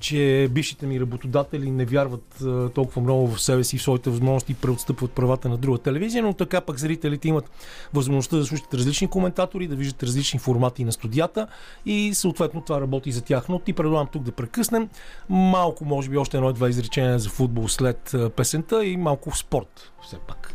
че 0.00 0.48
бившите 0.50 0.86
ми 0.86 1.00
работодатели 1.00 1.70
не 1.70 1.84
вярват 1.84 2.40
а, 2.42 2.68
толкова 2.68 3.02
много 3.02 3.26
в 3.26 3.42
себе 3.42 3.64
си, 3.64 3.78
в 3.78 3.82
своите 3.82 4.10
възможности 4.10 4.52
и 4.52 4.54
преотстъпват 4.54 5.12
правата 5.12 5.48
на 5.48 5.56
друга 5.56 5.78
телевизия, 5.78 6.22
но 6.22 6.32
така 6.32 6.60
пък 6.60 6.78
зрителите 6.78 7.28
имат 7.28 7.50
възможността 7.94 8.36
да 8.36 8.44
слушат 8.44 8.74
различни 8.74 9.08
коментатори, 9.08 9.68
да 9.68 9.76
виждат 9.76 10.02
различни 10.02 10.38
формати 10.38 10.84
на 10.84 10.92
студията 10.92 11.46
и 11.86 12.14
съответно 12.14 12.60
това 12.60 12.80
работи 12.80 13.12
за 13.12 13.22
тях. 13.22 13.48
Но 13.48 13.58
ти 13.58 13.72
предлагам 13.72 14.08
тук 14.12 14.22
да 14.22 14.32
прекъснем 14.32 14.88
малко, 15.28 15.84
може 15.84 16.10
би 16.10 16.16
още 16.16 16.36
едно-два 16.36 16.68
изречения 16.68 17.18
за 17.18 17.30
футбол 17.30 17.68
след 17.68 18.14
песента 18.36 18.84
и 18.84 18.96
малко 18.96 19.30
в 19.30 19.38
спорт 19.38 19.92
все 20.02 20.16
пак. 20.28 20.53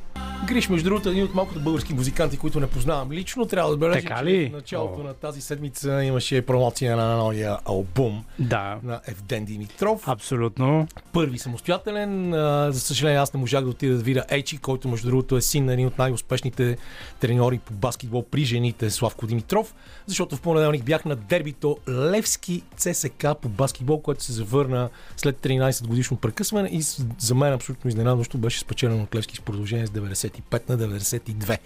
Гриш, 0.50 0.70
между 0.70 0.90
другото, 0.90 1.10
един 1.10 1.24
от 1.24 1.34
малкото 1.34 1.60
български 1.60 1.94
музиканти, 1.94 2.38
които 2.38 2.60
не 2.60 2.68
познавам 2.68 3.12
лично, 3.12 3.46
трябва 3.46 3.70
да 3.70 3.74
отбележа, 3.74 4.08
така 4.08 4.24
ли? 4.24 4.50
в 4.50 4.52
началото 4.52 5.02
О. 5.02 5.04
на 5.04 5.14
тази 5.14 5.42
седмица 5.42 6.04
имаше 6.04 6.42
промоция 6.42 6.98
на 6.98 7.18
новия 7.18 7.58
албум 7.66 8.24
да. 8.40 8.80
на 8.84 9.02
Евден 9.08 9.46
Димитров. 9.46 10.08
Абсолютно. 10.08 10.88
Първи 11.14 11.40
самостоятелен. 11.40 12.32
За 12.72 12.80
съжаление, 12.80 13.20
аз 13.20 13.34
не 13.34 13.40
можах 13.40 13.64
да 13.64 13.70
отида 13.70 13.98
да 13.98 14.04
видя 14.04 14.26
Ейчи, 14.30 14.58
който 14.58 14.88
между 14.88 15.10
другото 15.10 15.38
е 15.38 15.42
син 15.42 15.66
на 15.66 15.74
един 15.74 15.88
от 15.88 15.98
най-успешните 15.98 16.78
треньори 17.20 17.60
по 17.60 17.74
баскетбол 17.74 18.26
при 18.32 18.44
жените 18.44 18.90
Славко 18.90 19.28
Димитров, 19.28 19.76
защото 20.06 20.36
в 20.36 20.42
понеделник 20.42 20.84
бях 20.84 21.06
на 21.06 21.16
дербито 21.16 21.78
Левски 21.90 22.64
ЦСК 22.78 23.28
по 23.42 23.50
баскетбол, 23.50 24.02
което 24.02 24.24
се 24.24 24.34
завърна 24.34 24.90
след 25.18 25.38
13 25.38 25.88
годишно 25.88 26.18
прекъсване 26.18 26.70
и 26.72 26.82
за 27.20 27.36
мен 27.36 27.54
абсолютно 27.54 27.90
изненадващо 27.90 28.38
беше 28.38 28.60
спечелено 28.60 29.04
от 29.04 29.16
Левски 29.16 29.36
с 29.36 29.42
продължение 29.42 29.88
с 29.88 29.92
95 30.10 30.70
на 30.70 30.78
92. 30.78 31.58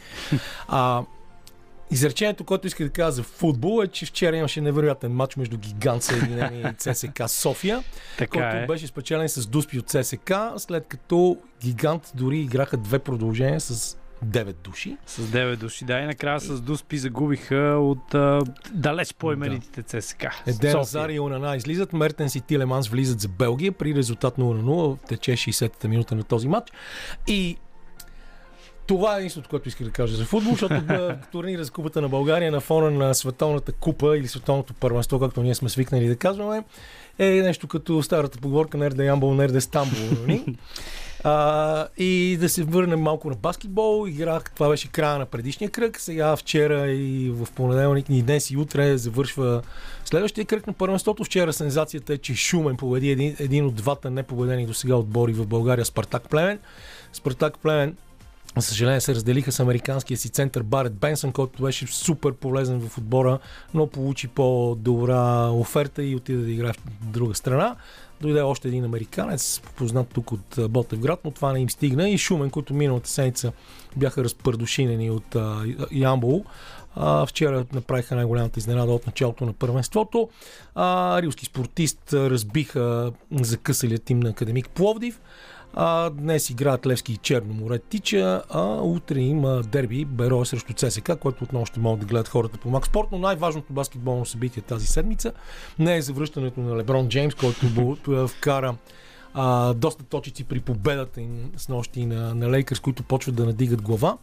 а, 0.67 1.03
Изречението, 1.91 2.43
което 2.43 2.67
иска 2.67 2.83
да 2.83 2.89
кажа 2.89 3.11
за 3.11 3.23
футбол 3.23 3.83
е, 3.83 3.87
че 3.87 4.05
вчера 4.05 4.37
имаше 4.37 4.61
невероятен 4.61 5.11
матч 5.11 5.35
между 5.35 5.57
Гигант 5.57 6.03
Съединение 6.03 6.73
и 6.73 6.73
ЦСК 6.77 7.23
София, 7.27 7.83
така 8.17 8.31
който 8.31 8.57
е. 8.57 8.65
беше 8.65 8.87
спечелен 8.87 9.29
с 9.29 9.47
Дуспи 9.47 9.79
от 9.79 9.89
ЦСК, 9.89 10.33
след 10.57 10.87
като 10.87 11.37
Гигант 11.61 12.11
дори 12.15 12.39
играха 12.39 12.77
две 12.77 12.99
продължения 12.99 13.59
с 13.59 13.97
9 14.25 14.53
души. 14.53 14.97
С 15.05 15.21
9 15.21 15.55
души, 15.55 15.85
да, 15.85 15.99
и 15.99 16.05
накрая 16.05 16.39
с 16.39 16.61
Дуспи 16.61 16.97
загубиха 16.97 17.77
от 17.81 18.13
а, 18.13 18.41
далеч 18.73 19.13
по-именитите 19.13 19.81
да. 19.81 20.01
ЦСКА. 20.01 20.31
Еден 20.47 20.77
Азар 20.77 21.09
и 21.09 21.19
Онана 21.19 21.55
излизат, 21.55 21.93
Мертенс 21.93 22.35
и 22.35 22.41
Тилеманс 22.41 22.87
влизат 22.87 23.19
за 23.19 23.27
Белгия 23.27 23.71
при 23.71 23.95
резултат 23.95 24.37
0 24.37 24.39
на 24.39 24.63
0, 24.63 25.07
тече 25.07 25.31
60-та 25.31 25.87
минута 25.87 26.15
на 26.15 26.23
този 26.23 26.47
матч. 26.47 26.71
И 27.27 27.57
това 28.87 29.15
е 29.15 29.17
единството, 29.17 29.49
което 29.49 29.67
исках 29.69 29.87
да 29.87 29.93
кажа 29.93 30.15
за 30.15 30.25
футбол, 30.25 30.51
защото 30.51 30.83
турнира 31.31 31.63
за 31.63 31.71
Купата 31.71 32.01
на 32.01 32.09
България 32.09 32.51
на 32.51 32.59
фона 32.59 32.91
на 32.91 33.15
Световната 33.15 33.71
купа 33.71 34.17
или 34.17 34.27
Световното 34.27 34.73
първенство, 34.73 35.19
както 35.19 35.43
ние 35.43 35.55
сме 35.55 35.69
свикнали 35.69 36.07
да 36.07 36.15
казваме, 36.15 36.63
е 37.19 37.29
нещо 37.29 37.67
като 37.67 38.03
старата 38.03 38.39
поговорка 38.39 38.77
Нерде 38.77 39.05
Ямбол, 39.05 39.33
Нерде 39.33 39.61
Стамбул. 39.61 39.99
Нали? 40.21 40.55
А, 41.23 41.87
и 41.97 42.37
да 42.39 42.49
се 42.49 42.63
върнем 42.63 43.01
малко 43.01 43.29
на 43.29 43.35
баскетбол. 43.35 44.07
Играх, 44.07 44.51
това 44.55 44.69
беше 44.69 44.91
края 44.91 45.19
на 45.19 45.25
предишния 45.25 45.69
кръг. 45.69 45.99
Сега 45.99 46.35
вчера 46.35 46.91
и 46.91 47.29
в 47.29 47.47
понеделник, 47.55 48.05
и 48.09 48.21
днес 48.21 48.51
и 48.51 48.57
утре 48.57 48.97
завършва 48.97 49.61
следващия 50.05 50.45
кръг 50.45 50.67
на 50.67 50.73
първенството. 50.73 51.23
Вчера 51.23 51.53
сензацията 51.53 52.13
е, 52.13 52.17
че 52.17 52.35
Шумен 52.35 52.77
победи 52.77 53.09
един, 53.09 53.35
един 53.39 53.65
от 53.65 53.75
двата 53.75 54.09
непобедени 54.09 54.65
до 54.65 54.73
сега 54.73 54.95
отбори 54.95 55.33
в 55.33 55.47
България, 55.47 55.85
Спартак 55.85 56.29
Племен. 56.29 56.59
Спартак 57.13 57.59
Племен 57.59 57.97
за 58.57 58.67
съжаление 58.67 59.01
се 59.01 59.15
разделиха 59.15 59.51
с 59.51 59.59
американския 59.59 60.17
си 60.17 60.29
център 60.29 60.63
Барет 60.63 60.93
Бенсън, 60.93 61.31
който 61.31 61.63
беше 61.63 61.87
супер 61.87 62.33
полезен 62.33 62.89
в 62.89 62.97
отбора, 62.97 63.39
но 63.73 63.87
получи 63.87 64.27
по-добра 64.27 65.49
оферта 65.49 66.03
и 66.03 66.15
отиде 66.15 66.43
да 66.43 66.51
играе 66.51 66.73
в 66.73 66.79
друга 67.01 67.35
страна. 67.35 67.75
Дойде 68.21 68.41
още 68.41 68.67
един 68.67 68.85
американец, 68.85 69.61
познат 69.75 70.07
тук 70.13 70.31
от 70.31 70.59
Ботевград, 70.69 71.19
но 71.25 71.31
това 71.31 71.53
не 71.53 71.59
им 71.59 71.69
стигна. 71.69 72.09
И 72.09 72.17
Шумен, 72.17 72.49
които 72.49 72.73
миналата 72.73 73.09
седмица 73.09 73.51
бяха 73.95 74.23
разпърдушинени 74.23 75.11
от 75.11 75.35
Ямбол. 75.91 76.45
А, 76.95 77.25
вчера 77.25 77.65
направиха 77.73 78.15
най-голямата 78.15 78.59
изненада 78.59 78.91
от 78.91 79.07
началото 79.07 79.45
на 79.45 79.53
първенството. 79.53 80.29
А, 80.75 81.21
рилски 81.21 81.45
спортист 81.45 82.13
разбиха 82.13 83.11
закъсалия 83.31 83.99
тим 83.99 84.19
на 84.19 84.29
Академик 84.29 84.69
Пловдив. 84.69 85.19
А, 85.73 86.09
днес 86.09 86.49
играят 86.49 86.85
Левски 86.87 87.13
и 87.13 87.17
Черно 87.17 87.53
море 87.53 87.79
Тича, 87.79 88.43
а 88.49 88.61
утре 88.81 89.19
има 89.19 89.61
дерби 89.61 90.05
Беро 90.05 90.45
срещу 90.45 90.73
ЦСК, 90.73 91.11
което 91.19 91.43
отново 91.43 91.65
ще 91.65 91.79
могат 91.79 91.99
да 91.99 92.05
гледат 92.05 92.27
хората 92.27 92.57
по 92.57 92.69
Макс 92.69 92.89
Спорт, 92.89 93.07
но 93.11 93.17
най-важното 93.17 93.73
баскетболно 93.73 94.25
събитие 94.25 94.63
тази 94.63 94.87
седмица 94.87 95.33
не 95.79 95.97
е 95.97 96.01
завръщането 96.01 96.59
на 96.59 96.77
Леброн 96.77 97.09
Джеймс, 97.09 97.35
който 97.35 97.97
вкара 98.27 98.75
а, 99.33 99.73
доста 99.73 100.03
точици 100.03 100.43
при 100.43 100.59
победата 100.59 101.21
им 101.21 101.51
с 101.57 101.69
нощи 101.69 102.05
на, 102.05 102.35
на 102.35 102.51
Лейкърс, 102.51 102.79
които 102.79 103.03
почват 103.03 103.35
да 103.35 103.45
надигат 103.45 103.81
глава. 103.81 104.17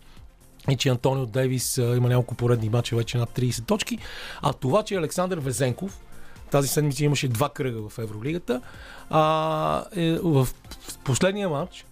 И 0.71 0.77
че 0.77 0.89
Антонио 0.89 1.27
Дейвис 1.27 1.79
а, 1.79 1.97
има 1.97 2.09
няколко 2.09 2.35
поредни 2.35 2.69
мача 2.69 2.97
вече 2.97 3.19
над 3.19 3.31
30 3.31 3.67
точки, 3.67 3.99
а 4.43 4.53
това, 4.53 4.83
че 4.83 4.95
Александър 4.95 5.39
Везенков, 5.39 6.01
тази 6.51 6.69
седмица 6.69 7.05
имаше 7.05 7.29
два 7.29 7.49
кръга 7.49 7.89
в 7.89 7.99
Евролигата. 7.99 8.61
А, 9.11 9.85
е, 9.97 10.19
в 10.23 10.49
последния 11.05 11.49
матч 11.49 11.85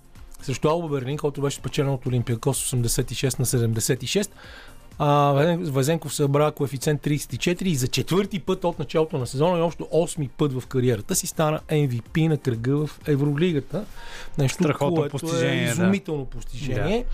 срещу 0.42 0.68
Алба 0.68 0.88
Берлин, 0.88 1.16
който 1.16 1.40
беше 1.40 1.56
спечелен 1.56 1.90
от 1.90 2.06
Олимпиакос 2.06 2.72
86 2.72 3.38
на 3.38 3.46
76, 3.46 4.30
а, 4.98 5.56
Вазенков 5.60 6.14
събра 6.14 6.50
коефициент 6.50 7.02
34 7.02 7.62
и 7.62 7.74
за 7.74 7.88
четвърти 7.88 8.38
път 8.38 8.64
от 8.64 8.78
началото 8.78 9.18
на 9.18 9.26
сезона 9.26 9.58
и 9.58 9.62
общо 9.62 9.84
8 9.84 10.28
път 10.28 10.52
в 10.52 10.66
кариерата 10.66 11.14
си 11.14 11.26
стана 11.26 11.60
MVP 11.68 12.28
на 12.28 12.38
кръга 12.38 12.86
в 12.86 13.00
Евролигата. 13.06 13.84
Нещо, 14.38 14.62
Страхотно 14.62 14.96
което 14.96 15.16
е 15.16 15.20
постижение, 15.20 15.64
е 15.64 15.70
изумително 15.70 16.24
да. 16.24 16.30
постижение 16.30 17.04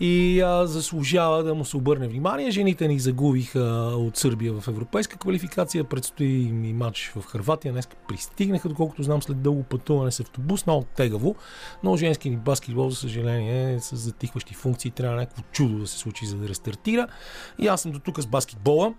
да. 0.00 0.06
и 0.06 0.40
а, 0.40 0.66
заслужава 0.66 1.42
да 1.42 1.54
му 1.54 1.64
се 1.64 1.76
обърне 1.76 2.08
внимание. 2.08 2.50
Жените 2.50 2.88
ни 2.88 2.98
загубиха 2.98 3.60
от 3.96 4.16
Сърбия 4.16 4.52
в 4.52 4.68
европейска 4.68 5.18
квалификация. 5.18 5.84
Предстои 5.84 6.52
ми 6.52 6.72
матч 6.72 7.12
в 7.16 7.22
Харватия. 7.22 7.72
Днес 7.72 7.88
пристигнаха, 8.08 8.68
доколкото 8.68 9.02
знам, 9.02 9.22
след 9.22 9.42
дълго 9.42 9.62
пътуване 9.62 10.10
с 10.10 10.20
автобус, 10.20 10.66
много 10.66 10.86
тегаво. 10.96 11.36
Но 11.82 11.96
женски 11.96 12.30
ни 12.30 12.36
баскетбол, 12.36 12.90
за 12.90 12.96
съжаление, 12.96 13.80
с 13.80 13.96
затихващи 13.96 14.54
функции. 14.54 14.90
Трябва 14.90 15.16
някакво 15.16 15.42
чудо 15.52 15.78
да 15.78 15.86
се 15.86 15.98
случи, 15.98 16.26
за 16.26 16.36
да 16.36 16.48
рестартира. 16.48 17.08
И 17.58 17.68
аз 17.68 17.82
съм 17.82 17.92
до 17.92 17.98
тук 17.98 18.20
с 18.20 18.26
баскетбола, 18.26 18.94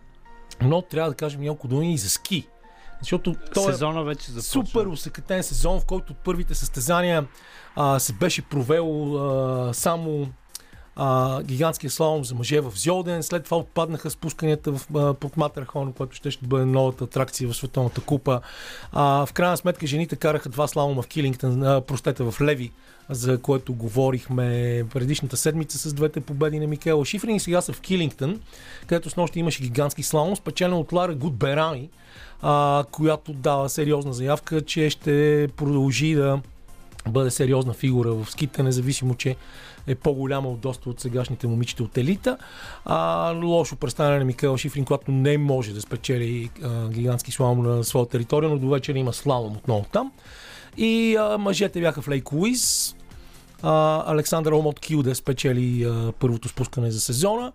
но 0.62 0.82
трябва 0.82 1.10
да 1.10 1.16
кажем 1.16 1.42
няколко 1.42 1.68
думи 1.68 1.94
и 1.94 1.98
за 1.98 2.10
ски. 2.10 2.48
Защото 3.02 3.36
той 3.54 3.72
Сезона 3.72 4.04
вече 4.04 4.32
започва. 4.32 4.42
супер 4.42 4.86
усъкътен 4.86 5.44
сезон, 5.44 5.80
в 5.80 5.86
който 5.86 6.14
първите 6.14 6.56
състезания 6.56 7.28
а, 7.76 8.00
се 8.00 8.14
беше 8.14 8.42
провел 8.42 9.16
а, 9.16 9.74
само 9.74 10.28
а, 10.96 11.44
гигантския 11.44 11.90
слалом 11.90 12.26
за 12.26 12.36
мъже 12.36 12.60
в 12.60 12.72
Зьолден. 12.76 13.24
След 13.24 13.44
това 13.44 13.58
отпаднаха 13.58 14.10
спусканията 14.10 14.72
в, 14.72 14.96
а, 14.96 15.14
под 15.14 15.38
Матерхон, 15.38 15.94
което 15.94 16.16
ще, 16.16 16.32
ще 16.32 16.48
бъде 16.48 16.66
новата 16.66 17.04
атракция 17.04 17.50
в 17.50 17.54
Световната 17.54 18.02
купа. 18.02 18.42
А, 18.92 19.26
в 19.26 19.34
крайна 19.34 19.58
сметка 19.58 19.88
жените 19.88 20.16
караха 20.16 20.50
два 20.50 20.68
слалома 20.68 21.02
в 21.02 21.08
Килингтън, 21.08 21.64
а, 21.64 21.82
простете 21.82 22.24
в 22.24 22.42
Леви, 22.42 22.72
за 23.10 23.42
което 23.42 23.74
говорихме 23.74 24.84
предишната 24.94 25.38
седмица 25.38 25.78
с 25.78 25.94
двете 25.94 26.22
победи 26.22 26.60
на 26.60 26.68
Микела 26.68 27.06
Шифрин 27.06 27.36
и 27.36 27.40
сега 27.40 27.62
са 27.62 27.74
в 27.74 27.82
Килингтън, 27.82 28.42
където 28.88 29.10
с 29.10 29.16
нощи 29.16 29.40
имаше 29.40 29.64
гигантски 29.64 30.04
слалом, 30.04 30.36
спечелен 30.36 30.74
от 30.74 30.92
Лара 30.92 31.16
Гудберани, 31.16 31.90
а, 32.42 32.84
която 32.92 33.34
дава 33.34 33.70
сериозна 33.70 34.14
заявка, 34.14 34.62
че 34.62 34.90
ще 34.90 35.48
продължи 35.56 36.14
да 36.14 36.42
бъде 37.08 37.32
сериозна 37.32 37.74
фигура 37.74 38.14
в 38.14 38.28
ските, 38.32 38.64
независимо, 38.64 39.16
че 39.16 39.36
е 39.88 39.96
по-голяма 39.96 40.50
от 40.50 40.60
доста 40.60 40.90
от 40.90 41.00
сегашните 41.00 41.48
момичета 41.48 41.84
от 41.84 41.98
елита. 41.98 42.38
А, 42.86 43.32
лошо 43.44 43.76
представяне 43.76 44.20
на 44.20 44.26
Микаел 44.26 44.58
Шифрин, 44.58 44.86
когато 44.86 45.12
не 45.12 45.38
може 45.38 45.74
да 45.74 45.82
спечели 45.82 46.50
а, 46.64 46.90
гигантски 46.90 47.32
слалом 47.32 47.64
на 47.64 47.84
своя 47.84 48.06
територия, 48.06 48.50
но 48.50 48.58
до 48.58 48.70
вечера 48.70 48.98
има 48.98 49.14
слалом 49.14 49.56
отново 49.56 49.86
там. 49.92 50.12
И 50.78 51.16
а, 51.16 51.38
мъжете 51.38 51.82
бяха 51.82 52.02
в 52.02 52.08
Лейк 52.08 52.32
Луис. 52.32 52.96
Александър 53.64 54.52
Омот 54.52 54.80
Килде 54.80 55.16
спечели 55.16 55.84
а, 55.84 56.12
първото 56.20 56.50
спускане 56.50 56.92
за 56.92 57.00
сезона. 57.00 57.52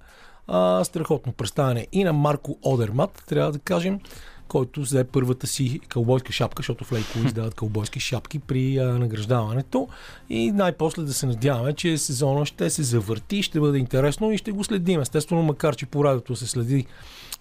А, 0.49 0.85
страхотно 0.85 1.33
представяне 1.33 1.87
и 1.93 2.05
на 2.05 2.13
Марко 2.13 2.59
Одермат, 2.63 3.25
трябва 3.29 3.53
да 3.53 3.59
кажем 3.59 4.01
който 4.49 4.81
взе 4.81 5.05
първата 5.05 5.47
си 5.47 5.81
кълбойска 5.89 6.33
шапка, 6.33 6.61
защото 6.61 6.85
в 6.85 6.93
Лейко 6.93 7.19
издават 7.27 7.55
кълбойски 7.55 8.01
шапки 8.01 8.39
при 8.39 8.79
а, 8.79 8.85
награждаването. 8.85 9.89
И 10.31 10.53
най-после 10.53 11.03
да 11.03 11.15
се 11.15 11.27
надяваме, 11.27 11.73
че 11.73 11.99
сезона 11.99 12.47
ще 12.47 12.71
се 12.71 12.83
завърти, 12.83 13.43
ще 13.43 13.61
бъде 13.61 13.79
интересно 13.79 14.33
и 14.33 14.39
ще 14.39 14.53
го 14.53 14.65
следим. 14.65 15.01
Естествено, 15.01 15.43
макар 15.43 15.77
че 15.77 15.87
по 15.87 16.05
радиото 16.05 16.37
се 16.37 16.47
следи 16.47 16.87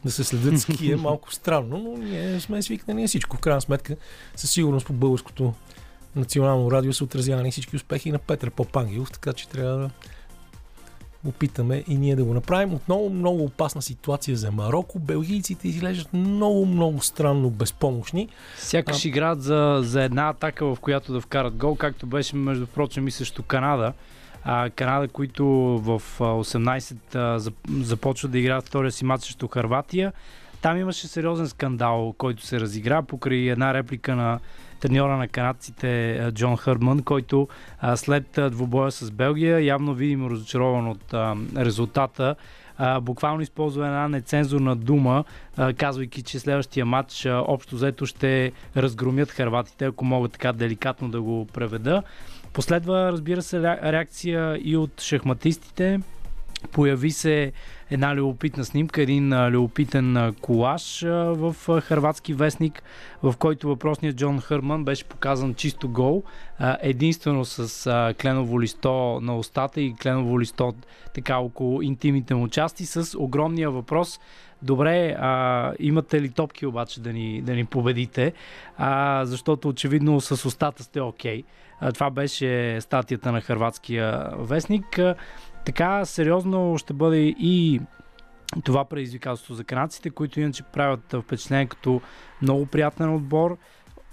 да 0.06 0.12
се 0.12 0.24
следят 0.24 0.60
ски 0.60 0.92
е 0.92 0.96
малко 0.96 1.34
странно, 1.34 1.78
но 1.78 1.98
ние 1.98 2.40
сме 2.40 2.62
свикнали 2.62 3.08
всичко. 3.08 3.38
В 3.38 3.40
крайна 3.40 3.62
сметка, 3.62 3.96
със 4.36 4.52
сигурност 4.52 4.86
по 4.86 4.94
българското 4.94 5.54
национално 6.16 6.72
радио 6.72 6.94
се 6.94 7.04
отразява 7.04 7.48
и 7.48 7.52
всички 7.52 7.76
успехи 7.76 8.12
на 8.12 8.20
Петър 8.20 8.52
Попангелов, 8.52 9.12
така 9.12 9.34
че 9.34 9.48
трябва 9.48 9.78
да 9.78 9.90
опитаме 11.28 11.84
и 11.88 11.98
ние 11.98 12.16
да 12.16 12.24
го 12.24 12.34
направим. 12.34 12.74
Отново 12.74 13.10
много 13.10 13.44
опасна 13.44 13.82
ситуация 13.82 14.38
за 14.38 14.52
Марокко. 14.52 15.00
Белгийците 15.00 15.68
изглеждат 15.68 16.14
много, 16.14 16.66
много 16.66 17.02
странно 17.02 17.50
безпомощни. 17.50 18.30
Сякаш 18.58 19.06
а... 19.06 19.08
играят 19.08 19.42
за, 19.42 19.80
за 19.84 20.04
една 20.04 20.30
атака, 20.30 20.66
в 20.66 20.80
която 20.82 21.14
да 21.14 21.22
вкарат 21.22 21.56
гол, 21.56 21.76
както 21.76 22.08
беше 22.08 22.36
между 22.36 22.68
прочим 22.68 23.08
и 23.08 23.12
също 23.12 23.44
Канада. 23.44 23.94
А, 24.44 24.70
Канада, 24.70 25.08
които 25.08 25.46
в 25.84 26.02
18 26.20 27.16
а, 27.16 27.52
започват 27.84 28.32
да 28.32 28.40
играят 28.40 28.68
втория 28.68 28.92
си 28.92 29.06
матч 29.06 29.24
срещу 29.24 29.48
Харватия. 29.48 30.14
Там 30.62 30.78
имаше 30.78 31.08
сериозен 31.08 31.48
скандал, 31.48 32.14
който 32.18 32.46
се 32.46 32.60
разигра 32.60 33.02
покрай 33.02 33.50
една 33.50 33.74
реплика 33.74 34.16
на 34.16 34.40
треньора 34.88 35.18
на 35.18 35.28
канадците 35.28 36.22
Джон 36.32 36.58
Хърмън, 36.58 37.04
който 37.04 37.48
след 37.96 38.40
двубоя 38.52 38.92
с 38.92 39.12
Белгия 39.12 39.60
явно 39.66 39.94
видимо 39.94 40.30
разочарован 40.30 40.88
от 40.88 41.14
резултата 41.58 42.36
а, 42.78 43.00
буквално 43.00 43.42
използва 43.42 43.86
една 43.86 44.08
нецензурна 44.08 44.76
дума, 44.76 45.24
а, 45.58 45.74
казвайки, 45.74 46.22
че 46.22 46.40
следващия 46.40 46.86
матч 46.86 47.26
а, 47.26 47.44
общо 47.48 47.76
взето 47.76 48.06
ще 48.06 48.52
разгромят 48.78 49.32
харватите, 49.32 49.86
ако 49.86 50.06
мога 50.06 50.30
така 50.30 50.54
деликатно 50.54 51.10
да 51.10 51.22
го 51.22 51.48
преведа. 51.54 52.04
Последва, 52.54 53.12
разбира 53.12 53.42
се, 53.42 53.62
реакция 53.62 54.60
и 54.64 54.78
от 54.78 55.02
шахматистите. 55.02 56.00
Появи 56.72 57.12
се 57.12 57.52
една 57.90 58.16
любопитна 58.16 58.66
снимка, 58.66 59.02
един 59.02 59.48
любопитен 59.48 60.34
колаж 60.42 61.02
в 61.28 61.56
хрватски 61.82 62.34
вестник, 62.34 62.84
в 63.24 63.36
който 63.40 63.68
въпросният 63.68 64.16
Джон 64.16 64.40
Хърман 64.40 64.86
беше 64.86 65.06
показан 65.06 65.54
чисто 65.54 65.90
гол, 65.90 66.24
единствено 66.82 67.46
с 67.46 68.14
кленово 68.22 68.62
листо 68.62 69.20
на 69.22 69.38
устата 69.38 69.82
и 69.82 69.96
кленово 69.96 70.40
листо 70.40 70.74
така 71.14 71.38
около 71.38 71.82
интимните 71.82 72.36
му 72.36 72.48
части 72.48 72.86
с 72.86 73.20
огромния 73.20 73.72
въпрос 73.72 74.20
Добре, 74.62 75.16
а, 75.20 75.74
имате 75.80 76.22
ли 76.22 76.30
топки 76.30 76.66
обаче 76.66 77.02
да 77.02 77.14
ни, 77.14 77.42
да 77.42 77.54
ни 77.54 77.66
победите? 77.66 78.34
А, 78.78 79.26
защото 79.26 79.70
очевидно 79.70 80.22
с 80.22 80.46
устата 80.46 80.84
сте 80.84 81.02
окей. 81.02 81.44
Okay. 81.44 81.94
това 81.94 82.10
беше 82.10 82.82
статията 82.82 83.32
на 83.32 83.42
хрватския 83.42 84.30
вестник. 84.38 85.00
Така 85.66 86.06
сериозно 86.06 86.78
ще 86.78 86.94
бъде 86.94 87.18
и 87.40 87.82
това 88.64 88.86
предизвикателство 88.86 89.54
за 89.54 89.64
канадците, 89.64 90.10
които 90.10 90.40
иначе 90.40 90.64
правят 90.64 91.16
впечатление 91.22 91.66
като 91.66 92.02
много 92.42 92.66
приятен 92.66 93.16
отбор, 93.16 93.58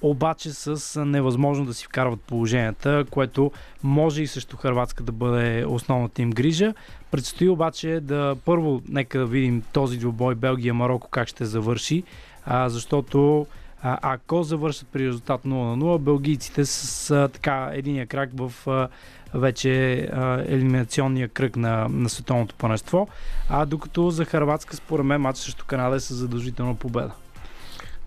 обаче 0.02 0.52
с 0.52 1.04
невъзможно 1.04 1.66
да 1.66 1.75
си 1.75 1.85
вкарват 1.85 2.21
положенията, 2.21 3.04
което 3.11 3.52
може 3.82 4.23
и 4.23 4.26
също 4.26 4.56
Харватска 4.56 5.04
да 5.04 5.12
бъде 5.12 5.64
основната 5.68 6.23
им 6.23 6.30
грижа. 6.30 6.75
Предстои 7.11 7.49
обаче 7.49 8.00
да 8.00 8.37
първо 8.44 8.82
нека 8.88 9.18
да 9.18 9.26
видим 9.26 9.62
този 9.73 9.99
двубой 9.99 10.35
Белгия-Марокко 10.35 11.09
как 11.11 11.28
ще 11.28 11.44
завърши, 11.44 12.02
а, 12.44 12.68
защото 12.68 13.46
а, 13.83 13.98
ако 14.03 14.42
завършат 14.42 14.88
при 14.88 15.07
резултат 15.07 15.42
0 15.42 15.46
на 15.46 15.76
0, 15.76 15.98
белгийците 15.98 16.64
с 16.64 17.29
така 17.33 17.70
единия 17.72 18.07
крак 18.07 18.31
в 18.35 18.53
а, 18.66 18.88
вече 19.35 19.95
а, 20.12 20.42
елиминационния 20.49 21.29
кръг 21.29 21.57
на, 21.57 21.88
на 21.90 22.09
световното 22.09 22.55
панество. 22.55 23.09
А 23.49 23.66
докато 23.66 24.11
за 24.11 24.25
Харватска, 24.25 24.77
според 24.77 25.07
мен, 25.07 25.21
матч 25.21 25.38
срещу 25.38 25.64
Канада 25.66 25.97
е 25.97 26.01
със 26.01 26.16
задължителна 26.16 26.75
победа. 26.75 27.11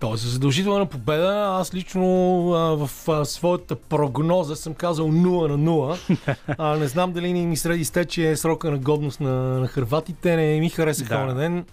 Тоест, 0.00 0.22
за 0.22 0.30
задължителна 0.30 0.86
победа, 0.86 1.56
аз 1.60 1.74
лично 1.74 2.04
а, 2.52 2.86
в 2.86 3.08
а, 3.08 3.24
своята 3.24 3.76
прогноза 3.76 4.56
съм 4.56 4.74
казал 4.74 5.08
0 5.08 5.48
на 5.48 5.58
0. 5.58 6.36
А, 6.58 6.76
не 6.76 6.88
знам 6.88 7.12
дали 7.12 7.32
ни 7.32 7.46
ми 7.46 7.56
среди 7.56 7.84
стече 7.84 8.36
срока 8.36 8.70
на 8.70 8.78
годност 8.78 9.20
на, 9.20 9.32
на 9.32 9.68
хърватите. 9.68 10.36
Не 10.36 10.60
ми 10.60 10.68
харесаха 10.68 11.26
да. 11.26 11.34
ден 11.34 11.64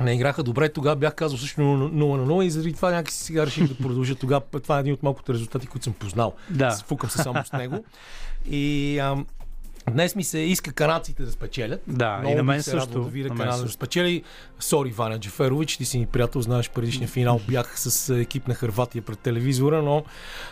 не 0.00 0.14
играха 0.14 0.42
добре. 0.42 0.68
Тогава 0.68 0.96
бях 0.96 1.14
казал 1.14 1.38
също 1.38 1.60
0 1.60 1.64
на 1.92 2.26
0 2.26 2.42
и 2.42 2.50
заради 2.50 2.72
това 2.72 2.90
някакси 2.90 3.24
сега 3.24 3.46
реших 3.46 3.68
да 3.68 3.76
продължа. 3.76 4.14
Тогава 4.14 4.40
това 4.40 4.76
е 4.76 4.80
един 4.80 4.94
от 4.94 5.02
малкото 5.02 5.34
резултати, 5.34 5.66
които 5.66 5.84
съм 5.84 5.92
познал. 5.92 6.32
Да. 6.50 6.70
Фукам 6.86 7.10
се 7.10 7.18
само 7.18 7.44
с 7.44 7.52
него. 7.52 7.84
И 8.50 8.98
ам, 8.98 9.26
Днес 9.90 10.16
ми 10.16 10.24
се 10.24 10.38
иска 10.38 10.72
канадците 10.72 11.22
да 11.22 11.32
спечелят. 11.32 11.82
Да, 11.86 12.18
Много 12.18 12.32
и 12.32 12.36
на 12.36 12.42
мен 12.42 12.62
също. 12.62 13.02
Да 13.02 13.08
видя 13.10 13.28
Канада 13.28 13.62
да 13.62 13.68
спечели. 13.68 14.22
Сори, 14.60 14.90
Ваня 14.90 15.18
Джеферович, 15.18 15.76
ти 15.76 15.84
си 15.84 15.98
ми 15.98 16.06
приятел, 16.06 16.40
знаеш, 16.40 16.70
предишния 16.70 17.08
финал 17.08 17.40
бях 17.48 17.80
с 17.80 18.14
екип 18.14 18.48
на 18.48 18.54
Харватия 18.54 19.02
пред 19.02 19.18
телевизора, 19.18 19.82
но 19.82 20.04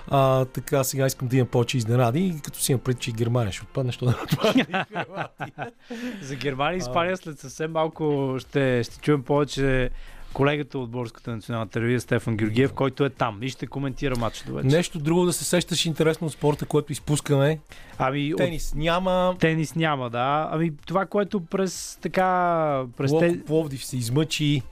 а, 0.09 0.44
така 0.44 0.85
сега 0.85 1.07
искам 1.07 1.29
да 1.29 1.37
имам 1.37 1.49
повече 1.49 1.77
изненади 1.77 2.27
и 2.27 2.40
като 2.40 2.61
си 2.61 2.72
имам 2.72 2.81
пред, 2.81 3.01
че 3.01 3.12
Германия 3.12 3.53
ще 3.53 3.62
отпадне, 3.62 3.88
защото 3.88 4.07
да 4.07 4.18
отпадне 4.22 4.85
За 6.22 6.35
Германия 6.35 6.77
и 6.77 6.79
Испания 6.79 7.16
след 7.16 7.38
съвсем 7.38 7.72
малко 7.72 8.37
ще, 8.38 8.83
ще 8.85 8.99
чуем 8.99 9.22
повече 9.22 9.90
колегата 10.37 10.79
от 10.79 10.90
Българската 10.90 11.31
национална 11.31 11.68
телевизия 11.68 12.01
Стефан 12.01 12.37
Георгиев, 12.37 12.72
който 12.72 13.05
е 13.05 13.11
там 13.11 13.42
и 13.42 13.49
ще 13.49 13.66
коментира 13.66 14.16
матча 14.16 14.44
до 14.46 14.55
вече. 14.55 14.68
Нещо 14.68 14.99
друго 14.99 15.25
да 15.25 15.33
се 15.33 15.44
сещаш 15.44 15.87
интересно 15.87 16.27
от 16.27 16.33
спорта, 16.33 16.66
което 16.66 16.92
изпускаме. 16.92 17.59
Ами, 17.99 18.35
тенис 18.37 18.68
от... 18.68 18.75
няма. 18.75 19.37
Тенис 19.40 19.75
няма, 19.75 20.11
да. 20.11 20.49
Ами 20.53 20.72
това, 20.87 21.07
което 21.07 21.40
през 21.40 21.99
така... 22.03 22.85
През 22.96 23.11
Локо 23.11 23.25
те... 23.25 23.44
Пловдив 23.44 23.85
се 23.85 23.96
измъчи, 23.96 24.62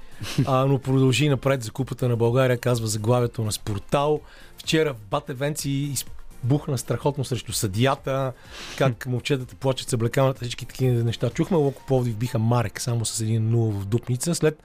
а, 0.47 0.67
но 0.67 0.79
продължи 0.79 1.29
напред 1.29 1.63
за 1.63 1.71
купата 1.71 2.09
на 2.09 2.17
България, 2.17 2.59
казва 2.59 2.87
заглавието 2.87 3.45
на 3.45 3.53
Спортал. 3.53 4.21
Вчера 4.59 4.95
в 4.95 5.01
Батевенци 5.11 5.95
бухна 6.43 6.79
страхотно 6.79 7.25
срещу 7.25 7.53
съдията, 7.53 8.33
как 8.79 9.07
момчетата 9.07 9.55
плачат 9.55 9.89
с 9.89 9.93
облекаването, 9.93 10.41
всички 10.41 10.67
такива 10.67 11.05
неща. 11.05 11.31
Чухме 11.31 11.57
Локо 11.57 11.83
Пловдив 11.87 12.17
биха 12.17 12.39
Марек 12.39 12.81
само 12.81 13.05
с 13.05 13.21
един 13.21 13.53
0 13.53 13.71
в 13.71 13.87
Дупница. 13.87 14.35
След 14.35 14.63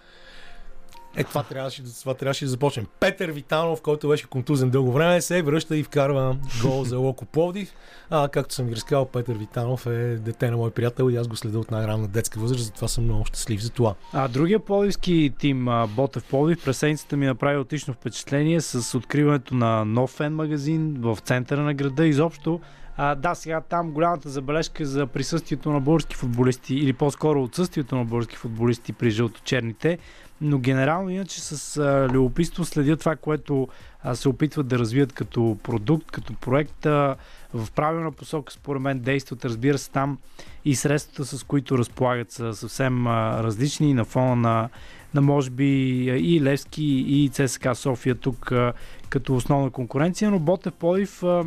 е, 1.20 1.24
това 1.24 1.44
трябваше, 1.44 1.84
това 2.00 2.14
трябваше 2.14 2.46
да 2.46 2.52
започнем. 2.52 2.86
Петър 3.00 3.32
Витанов, 3.32 3.82
който 3.82 4.08
беше 4.08 4.28
контузен 4.28 4.70
дълго 4.70 4.92
време, 4.92 5.22
се 5.22 5.42
връща 5.42 5.78
и 5.78 5.84
вкарва 5.84 6.38
гол 6.62 6.84
за 6.84 6.98
Локо 6.98 7.26
Пловдив. 7.26 7.74
А, 8.10 8.28
както 8.28 8.54
съм 8.54 8.66
ви 8.66 8.76
разказал, 8.76 9.06
Петър 9.06 9.38
Витанов 9.38 9.86
е 9.86 10.16
дете 10.16 10.52
на 10.52 10.58
мой 10.58 10.72
приятел 10.72 11.10
и 11.10 11.16
аз 11.16 11.28
го 11.28 11.36
следя 11.36 11.60
от 11.60 11.72
най-ранна 11.72 12.08
детска 12.08 12.40
възраст, 12.40 12.66
затова 12.66 12.88
съм 12.88 13.04
много 13.04 13.26
щастлив 13.26 13.62
за 13.62 13.70
това. 13.70 13.96
А 14.14 14.28
другия 14.28 14.60
пловдивски 14.60 15.34
тим, 15.40 15.68
Ботев 15.96 16.24
Пловдив, 16.24 16.64
през 16.66 16.78
седмицата 16.78 17.18
ми 17.18 17.26
направи 17.26 17.58
отлично 17.58 17.94
впечатление 17.94 18.62
с 18.62 18.98
откриването 18.98 19.56
на 19.56 19.86
нов 19.86 20.10
фен 20.10 20.36
магазин 20.36 20.96
в 21.00 21.18
центъра 21.24 21.62
на 21.62 21.74
града. 21.74 22.06
Изобщо 22.06 22.60
а, 23.02 23.16
да, 23.16 23.36
сега 23.36 23.62
там 23.62 23.92
голямата 23.92 24.30
забележка 24.30 24.86
за 24.86 25.08
присъствието 25.08 25.72
на 25.72 25.80
български 25.80 26.16
футболисти 26.16 26.76
или 26.76 26.94
по-скоро 26.94 27.44
отсъствието 27.44 27.96
на 27.96 28.06
български 28.06 28.36
футболисти 28.36 28.94
при 28.94 29.12
жълточерните 29.12 29.98
но 30.42 30.58
генерално 30.58 31.10
иначе 31.10 31.42
с 31.42 31.78
а, 31.78 32.10
любопитство 32.14 32.66
следят 32.66 33.00
това, 33.00 33.16
което 33.16 33.68
а, 34.04 34.16
се 34.16 34.30
опитват 34.30 34.68
да 34.68 34.80
развият 34.80 35.14
като 35.14 35.58
продукт, 35.64 36.12
като 36.12 36.34
проект. 36.34 36.86
А, 36.86 37.16
в 37.54 37.72
правилна 37.72 38.12
посока, 38.12 38.54
според 38.54 38.82
мен, 38.82 39.00
действат. 39.00 39.46
Разбира 39.46 39.78
се, 39.78 39.92
там 39.92 40.18
и 40.66 40.76
средствата, 40.76 41.38
с 41.38 41.44
които 41.44 41.78
разполагат, 41.78 42.32
са 42.32 42.54
съвсем 42.54 43.08
а, 43.08 43.44
различни 43.44 43.94
на 43.94 44.06
фона 44.06 44.36
на, 44.36 44.70
на 45.14 45.22
може 45.22 45.50
би 45.50 45.66
и 46.04 46.42
Левски, 46.42 46.84
и 47.08 47.30
ЦСКА 47.30 47.76
София 47.76 48.16
тук 48.16 48.52
а, 48.52 48.74
като 49.10 49.36
основна 49.36 49.70
конкуренция, 49.70 50.32
но 50.32 50.40
Ботев 50.40 50.74
Полив 50.74 51.24
а, 51.24 51.46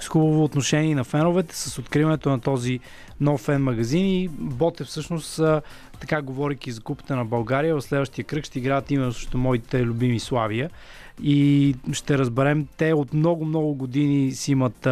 с 0.00 0.08
хубаво 0.08 0.44
отношение 0.44 0.94
на 0.94 1.04
феновете, 1.04 1.56
с 1.56 1.78
откриването 1.78 2.30
на 2.30 2.40
този 2.40 2.80
много 3.20 3.38
фен 3.38 3.62
магазини. 3.62 4.28
Боте 4.28 4.84
всъщност, 4.84 5.38
а, 5.38 5.62
така 6.00 6.22
говорики 6.22 6.72
за 6.72 6.80
купата 6.80 7.16
на 7.16 7.24
България, 7.24 7.74
в 7.74 7.82
следващия 7.82 8.24
кръг 8.24 8.44
ще 8.44 8.58
играят 8.58 8.90
именно 8.90 9.12
срещу 9.12 9.38
моите 9.38 9.84
любими 9.84 10.20
Славия. 10.20 10.70
И 11.22 11.74
ще 11.92 12.18
разберем, 12.18 12.66
те 12.76 12.92
от 12.92 13.14
много-много 13.14 13.74
години 13.74 14.32
си 14.32 14.52
имат 14.52 14.88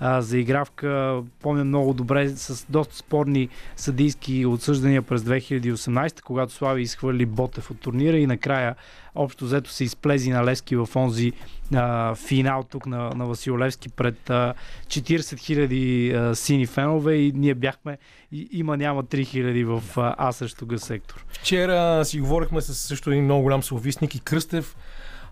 а, 0.00 0.20
заигравка. 0.20 1.22
Помня 1.42 1.64
много 1.64 1.94
добре 1.94 2.28
с 2.28 2.66
доста 2.68 2.96
спорни 2.96 3.48
съдийски 3.76 4.46
отсъждания 4.46 5.02
през 5.02 5.22
2018, 5.22 6.20
когато 6.20 6.52
Слави 6.52 6.82
изхвърли 6.82 7.26
Ботев 7.26 7.70
от 7.70 7.80
турнира 7.80 8.16
и 8.16 8.26
накрая 8.26 8.74
общо 9.14 9.44
взето 9.44 9.70
се 9.70 9.84
изплези 9.84 10.30
на 10.30 10.44
Левски 10.44 10.76
в 10.76 10.88
онзи 10.96 11.32
а, 11.74 12.14
финал 12.14 12.64
тук 12.70 12.86
на, 12.86 13.10
на 13.10 13.26
Васил 13.26 13.58
Левски 13.58 13.88
пред 13.88 14.30
а, 14.30 14.54
40 14.86 15.18
000 15.18 16.32
сини 16.32 16.66
фенове 16.66 17.14
и 17.14 17.32
ние 17.32 17.54
бяхме 17.54 17.98
има 18.32 18.76
няма 18.76 19.04
3000 19.04 19.64
в 19.64 19.98
а, 19.98 20.14
А 20.18 20.32
срещу 20.32 20.78
сектор. 20.78 21.24
Вчера 21.28 22.04
си 22.04 22.20
говорихме 22.20 22.60
с 22.60 22.74
също 22.74 23.10
един 23.10 23.24
много 23.24 23.42
голям 23.42 23.62
словисник 23.62 24.14
и 24.14 24.20
Кръстев, 24.20 24.76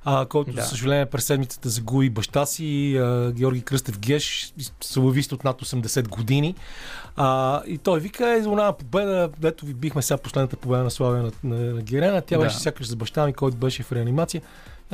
а, 0.04 0.26
който, 0.26 0.52
да. 0.52 0.62
за 0.62 0.68
съжаление, 0.68 1.06
през 1.06 1.24
седмицата 1.24 1.68
загуби 1.68 2.10
баща 2.10 2.46
си, 2.46 2.96
а, 2.96 3.32
Георги 3.32 3.62
Кръстев 3.62 3.98
Геш, 3.98 4.54
славист 4.80 5.32
от 5.32 5.44
над 5.44 5.62
80 5.62 6.08
години. 6.08 6.54
А, 7.16 7.62
и 7.66 7.78
той 7.78 8.00
вика, 8.00 8.30
е 8.30 8.36
една 8.36 8.72
победа, 8.72 9.30
дето 9.38 9.66
ви 9.66 9.74
бихме 9.74 10.02
сега 10.02 10.18
последната 10.18 10.56
победа 10.56 10.82
на 10.82 10.90
Славия 10.90 11.22
на, 11.22 11.32
на, 11.44 11.74
на 11.74 11.82
Герена. 11.82 12.22
Тя 12.22 12.38
да. 12.38 12.44
беше 12.44 12.58
сякаш 12.58 12.86
за 12.86 12.96
баща 12.96 13.26
ми, 13.26 13.32
който 13.32 13.56
беше 13.56 13.82
в 13.82 13.92
реанимация. 13.92 14.42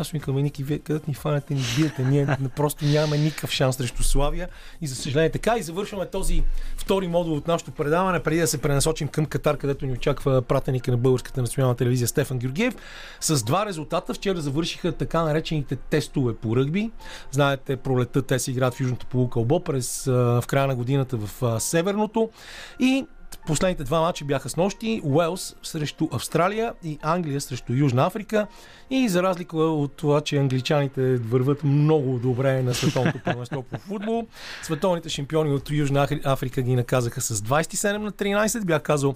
Аз 0.00 0.10
казвам, 0.12 0.42
Ники, 0.42 0.64
вие 0.64 0.78
където 0.78 1.04
ни 1.08 1.14
фанете, 1.14 1.54
ни 1.54 1.62
биете, 1.76 2.04
ние 2.04 2.26
просто 2.56 2.84
нямаме 2.84 3.18
никакъв 3.18 3.50
шанс 3.50 3.76
срещу 3.76 4.02
Славия. 4.02 4.48
И 4.80 4.86
за 4.86 4.94
съжаление 4.94 5.30
така 5.30 5.56
и 5.58 5.62
завършваме 5.62 6.06
този 6.06 6.42
втори 6.76 7.08
модул 7.08 7.36
от 7.36 7.48
нашото 7.48 7.70
предаване, 7.70 8.22
преди 8.22 8.40
да 8.40 8.46
се 8.46 8.58
пренасочим 8.58 9.08
към 9.08 9.26
Катар, 9.26 9.56
където 9.56 9.86
ни 9.86 9.92
очаква 9.92 10.42
пратеника 10.42 10.90
на 10.90 10.96
Българската 10.96 11.40
национална 11.40 11.76
телевизия 11.76 12.08
Стефан 12.08 12.38
Георгиев. 12.38 12.76
С 13.20 13.42
два 13.42 13.66
резултата 13.66 14.14
вчера 14.14 14.40
завършиха 14.40 14.92
така 14.92 15.22
наречените 15.22 15.76
тестове 15.76 16.34
по 16.34 16.56
ръгби. 16.56 16.90
Знаете, 17.30 17.76
пролета 17.76 18.22
те 18.22 18.38
се 18.38 18.50
играят 18.50 18.74
в 18.74 18.80
Южното 18.80 19.06
полукълбо 19.06 19.64
през 19.64 20.04
в 20.06 20.44
края 20.46 20.66
на 20.66 20.76
годината 20.76 21.16
в 21.16 21.60
Северното. 21.60 22.30
И 22.78 23.06
Последните 23.46 23.84
два 23.84 24.00
мача 24.00 24.24
бяха 24.24 24.48
с 24.48 24.56
нощи. 24.56 25.00
Уелс 25.04 25.56
срещу 25.62 26.08
Австралия 26.12 26.72
и 26.84 26.98
Англия 27.02 27.40
срещу 27.40 27.72
Южна 27.72 28.06
Африка. 28.06 28.46
И 28.90 29.08
за 29.08 29.22
разлика 29.22 29.56
от 29.56 29.92
това, 29.92 30.20
че 30.20 30.36
англичаните 30.36 31.16
върват 31.16 31.64
много 31.64 32.18
добре 32.18 32.62
на 32.62 32.74
световното 32.74 33.18
първенство 33.24 33.62
по 33.62 33.78
футбол, 33.78 34.26
световните 34.62 35.08
шампиони 35.08 35.52
от 35.52 35.70
Южна 35.70 36.08
Африка 36.24 36.62
ги 36.62 36.74
наказаха 36.74 37.20
с 37.20 37.40
27 37.40 37.96
на 37.96 38.12
13. 38.12 38.64
Бях 38.64 38.82
казал 38.82 39.14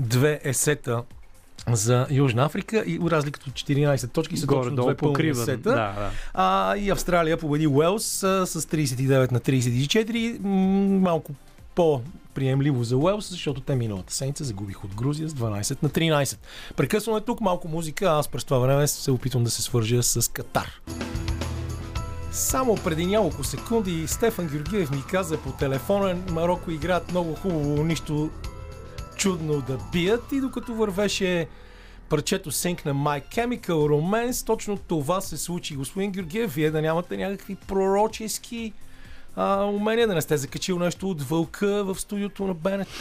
две 0.00 0.40
есета 0.44 1.02
за 1.68 2.06
Южна 2.10 2.44
Африка 2.44 2.84
и 2.86 3.00
разликата 3.06 3.50
от 3.50 3.54
14 3.54 4.12
точки 4.12 4.36
са 4.36 4.46
Горе, 4.46 4.76
точно 4.76 5.12
две 5.12 5.34
сета. 5.34 5.70
Да, 5.70 5.74
да. 5.74 6.10
А, 6.34 6.76
и 6.76 6.90
Австралия 6.90 7.36
победи 7.36 7.66
Уелс 7.66 8.04
с 8.04 8.46
39 8.46 9.32
на 9.32 9.40
34. 9.40 10.38
Малко 11.00 11.32
по-приемливо 12.30 12.84
за 12.84 12.96
Уелс, 12.96 13.30
защото 13.30 13.60
те 13.60 13.74
миналата 13.74 14.14
седмица 14.14 14.44
загубих 14.44 14.84
от 14.84 14.94
Грузия 14.94 15.28
с 15.28 15.34
12 15.34 15.82
на 15.82 15.90
13. 15.90 16.38
Прекъсваме 16.76 17.20
тук 17.20 17.40
малко 17.40 17.68
музика, 17.68 18.06
аз 18.06 18.28
през 18.28 18.44
това 18.44 18.58
време 18.58 18.88
се 18.88 19.10
опитвам 19.10 19.44
да 19.44 19.50
се 19.50 19.62
свържа 19.62 20.02
с 20.02 20.30
Катар. 20.30 20.80
Само 22.32 22.76
преди 22.84 23.06
няколко 23.06 23.44
секунди 23.44 24.06
Стефан 24.08 24.48
Георгиев 24.48 24.90
ми 24.90 25.02
каза 25.10 25.38
по 25.38 25.52
телефона, 25.52 26.16
Марокко 26.30 26.70
играят 26.70 27.10
много 27.10 27.34
хубаво, 27.34 27.84
нищо 27.84 28.30
чудно 29.16 29.60
да 29.60 29.78
бият 29.92 30.32
и 30.32 30.40
докато 30.40 30.74
вървеше 30.74 31.48
парчето 32.08 32.52
Sync 32.52 32.86
на 32.86 32.94
My 32.94 33.28
Chemical 33.34 33.70
Romance, 33.70 34.46
точно 34.46 34.76
това 34.76 35.20
се 35.20 35.36
случи. 35.36 35.76
Господин 35.76 36.10
Георгиев, 36.10 36.54
вие 36.54 36.70
да 36.70 36.82
нямате 36.82 37.16
някакви 37.16 37.54
пророчески 37.54 38.72
а, 39.40 39.64
умение 39.64 40.06
да 40.06 40.14
не 40.14 40.20
сте 40.20 40.36
закачил 40.36 40.78
нещо 40.78 41.06
от 41.06 41.22
вълка 41.22 41.84
в 41.84 41.94
студиото 41.94 42.46
на 42.46 42.54
БНТ? 42.54 43.00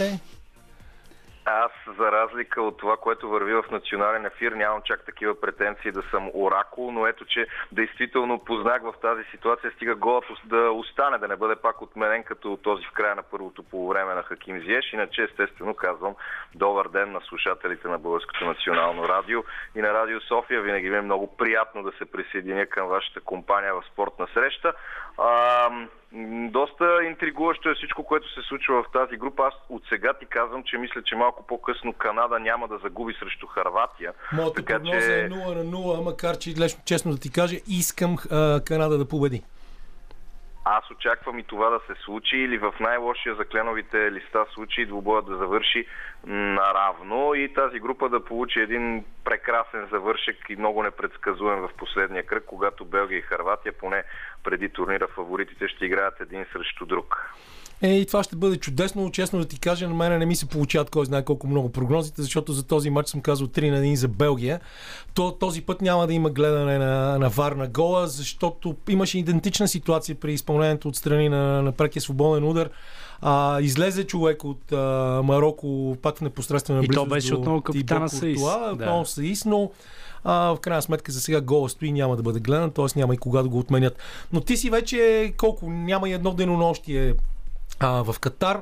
Аз, 1.46 1.72
за 2.00 2.12
разлика 2.12 2.62
от 2.62 2.78
това, 2.78 2.98
което 2.98 3.30
върви 3.30 3.54
в 3.54 3.64
национален 3.72 4.26
ефир, 4.26 4.52
нямам 4.52 4.82
чак 4.86 5.06
такива 5.06 5.42
претенции 5.42 5.92
да 5.92 6.04
съм 6.12 6.30
оракул, 6.34 6.92
но 6.92 7.08
ето, 7.08 7.26
че 7.26 7.48
действително 7.72 8.40
познах 8.40 8.82
в 8.82 8.94
тази 9.02 9.24
ситуация, 9.32 9.72
стига 9.72 9.96
голът 9.96 10.24
да 10.46 10.72
остане, 10.72 11.18
да 11.18 11.28
не 11.28 11.36
бъде 11.36 11.56
пак 11.56 11.82
отменен 11.82 12.24
като 12.24 12.58
този 12.64 12.86
в 12.86 12.92
края 12.92 13.16
на 13.16 13.24
първото 13.24 13.64
полувреме 13.64 14.14
на 14.14 14.24
Хаким 14.24 14.60
Зиеш. 14.60 14.94
Иначе, 14.94 15.24
естествено, 15.24 15.74
казвам 15.74 16.16
добър 16.56 16.88
ден 16.88 17.12
на 17.12 17.22
слушателите 17.22 17.88
на 17.88 18.00
Българското 18.00 18.46
национално 18.46 19.08
радио 19.08 19.44
и 19.76 19.82
на 19.82 19.94
Радио 19.94 20.22
София. 20.22 20.62
Винаги 20.62 20.90
ми 20.90 20.98
е 20.98 21.02
много 21.02 21.38
приятно 21.38 21.84
да 21.84 21.92
се 21.92 22.06
присъединя 22.06 22.66
към 22.66 22.88
вашата 22.88 23.22
компания 23.22 23.74
в 23.74 23.84
спортна 23.92 24.28
среща. 24.34 24.74
А, 25.22 25.70
доста 26.50 27.04
интригуващо 27.04 27.70
е 27.70 27.76
всичко, 27.76 28.04
което 28.04 28.34
се 28.34 28.42
случва 28.48 28.84
в 28.84 28.92
тази 28.94 29.18
група. 29.18 29.44
Аз 29.44 29.54
от 29.70 29.84
сега 29.90 30.14
ти 30.14 30.26
казвам, 30.26 30.64
че 30.64 30.78
мисля, 30.78 31.02
че 31.06 31.16
малко 31.16 31.48
по-късно 31.48 31.94
Канада 31.94 32.40
няма 32.40 32.68
да 32.68 32.78
загуби 32.78 33.14
срещу 33.20 33.48
Харватия. 33.48 34.14
Моята 34.34 34.54
така, 34.54 34.74
прогноза 34.74 35.00
че... 35.00 35.22
е 35.22 35.30
0 35.30 35.56
на 35.56 35.64
0, 35.64 36.04
макар 36.04 36.38
че 36.38 36.50
лично, 36.50 36.82
честно 36.86 37.12
да 37.12 37.20
ти 37.20 37.32
кажа, 37.32 37.56
искам 37.68 38.16
а, 38.32 38.62
Канада 38.66 38.98
да 38.98 39.08
победи. 39.08 39.44
Аз 40.66 40.92
очаквам 40.92 41.40
и 41.40 41.44
това 41.44 41.70
да 41.70 41.80
се 41.80 42.02
случи 42.02 42.38
или 42.38 42.58
в 42.58 42.74
най-лошия 42.80 43.36
за 43.36 43.46
кленовите 43.46 44.12
листа 44.12 44.46
случай 44.54 44.86
двубоя 44.86 45.22
да 45.22 45.38
завърши 45.38 45.86
наравно 46.26 47.34
и 47.36 47.54
тази 47.54 47.80
група 47.80 48.10
да 48.10 48.26
получи 48.26 48.60
един 48.60 49.06
прекрасен 49.24 49.88
завършек 49.92 50.38
и 50.50 50.56
много 50.56 50.84
непредсказуем 50.84 51.60
в 51.60 51.70
последния 51.78 52.26
кръг, 52.26 52.44
когато 52.46 52.86
Белгия 52.86 53.18
и 53.18 53.22
Харватия 53.22 53.74
поне 53.78 54.04
преди 54.44 54.70
турнира 54.70 55.08
фаворитите 55.08 55.68
ще 55.68 55.86
играят 55.86 56.22
един 56.22 56.46
срещу 56.54 56.86
друг. 56.86 57.34
Е, 57.82 57.94
и 57.94 58.06
това 58.06 58.24
ще 58.24 58.36
бъде 58.36 58.58
чудесно. 58.58 59.12
Честно 59.12 59.40
да 59.40 59.46
ти 59.46 59.60
кажа, 59.60 59.90
на 59.90 59.96
мен 59.96 60.20
не 60.20 60.26
ми 60.26 60.36
се 60.36 60.46
получават 60.46 60.90
кой 60.90 61.06
знае 61.06 61.24
колко 61.24 61.48
много 61.48 61.70
прогнозите, 61.72 62.22
защото 62.22 62.54
за 62.54 62.64
този 62.64 62.90
матч 62.90 63.10
съм 63.10 63.22
казал 63.22 63.48
3 63.48 63.70
на 63.70 63.78
1 63.78 63.94
за 63.94 64.08
Белгия. 64.08 64.60
То, 65.14 65.32
този 65.32 65.62
път 65.62 65.82
няма 65.82 66.08
да 66.08 66.14
има 66.14 66.30
гледане 66.30 66.78
на, 66.78 67.18
на 67.20 67.30
варна 67.30 67.68
гола, 67.68 68.08
защото 68.08 68.76
имаше 68.90 69.20
идентична 69.20 69.68
ситуация 69.68 70.16
при 70.16 70.34
изпълнението 70.34 70.88
от 70.88 70.96
страни 70.96 71.30
на, 71.30 71.62
на 71.62 71.72
прекия 71.72 72.02
свободен 72.02 72.44
удар. 72.44 72.70
А, 73.22 73.62
излезе 73.62 74.04
човек 74.04 74.44
от 74.44 74.72
а, 74.72 75.22
Марокко 75.24 75.98
пак 76.02 76.18
в 76.18 76.22
непосредствена 76.22 76.80
близост. 76.80 76.94
И 76.94 76.96
то 76.96 77.06
беше 77.06 77.34
отново 77.36 77.62
капитана 77.62 78.10
Саис. 78.10 78.40
Това, 78.40 78.70
отново 78.74 79.04
да. 79.04 79.10
Саис, 79.10 79.46
но 79.46 79.72
а, 80.24 80.56
в 80.56 80.60
крайна 80.60 80.82
сметка 80.82 81.12
за 81.12 81.22
сега 81.22 81.42
гола 81.42 81.70
стои 81.70 81.92
няма 81.92 82.16
да 82.16 82.24
бъде 82.24 82.40
гледан, 82.40 82.72
т.е. 82.72 82.86
няма 82.96 83.14
и 83.14 83.18
кога 83.18 83.42
да 83.42 83.50
го 83.50 83.60
отменят. 83.60 83.98
Но 84.34 84.42
ти 84.42 84.58
си 84.58 84.70
вече 84.70 85.34
колко, 85.38 85.70
няма 85.70 86.10
и 86.10 86.14
едно 86.14 86.34
денонощие 86.34 87.14
а, 87.80 88.04
в 88.04 88.20
Катар. 88.20 88.62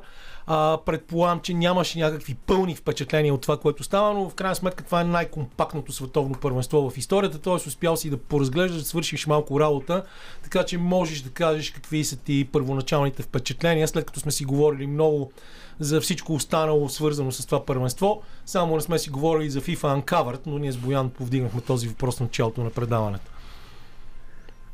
А, 0.49 0.77
предполагам, 0.86 1.39
че 1.39 1.53
нямаше 1.53 1.99
някакви 1.99 2.36
пълни 2.36 2.75
впечатления 2.75 3.34
от 3.34 3.41
това, 3.41 3.58
което 3.58 3.84
става, 3.84 4.13
но 4.13 4.30
в 4.30 4.36
крайна 4.36 4.56
сметка 4.56 4.84
това 4.84 5.01
е 5.01 5.03
най-компактното 5.03 5.91
световно 5.91 6.36
първенство 6.36 6.89
в 6.89 6.97
историята. 6.97 7.39
Т.е. 7.39 7.53
успял 7.53 7.97
си 7.97 8.10
да 8.10 8.17
поразглеждаш, 8.17 8.82
да 8.82 8.88
свършиш 8.88 9.27
малко 9.27 9.60
работа, 9.60 10.03
така 10.43 10.63
че 10.63 10.77
можеш 10.77 11.21
да 11.21 11.30
кажеш 11.30 11.71
какви 11.71 12.03
са 12.03 12.15
ти 12.15 12.49
първоначалните 12.51 13.23
впечатления, 13.23 13.88
след 13.88 14.06
като 14.06 14.19
сме 14.19 14.32
си 14.32 14.45
говорили 14.45 14.88
много 14.88 15.32
за 15.80 16.01
всичко 16.01 16.34
останало 16.34 16.89
свързано 16.89 17.32
с 17.32 17.45
това 17.45 17.65
първенство. 17.65 18.21
Само 18.45 18.75
не 18.75 18.82
сме 18.82 18.99
си 18.99 19.10
говорили 19.10 19.49
за 19.49 19.62
FIFA 19.62 20.01
Uncovered, 20.01 20.41
но 20.45 20.58
ние 20.58 20.71
с 20.71 20.77
Боян 20.77 21.10
повдигнахме 21.10 21.62
този 21.62 21.88
въпрос 21.88 22.19
на 22.19 22.23
началото 22.23 22.63
на 22.63 22.69
предаването. 22.69 23.32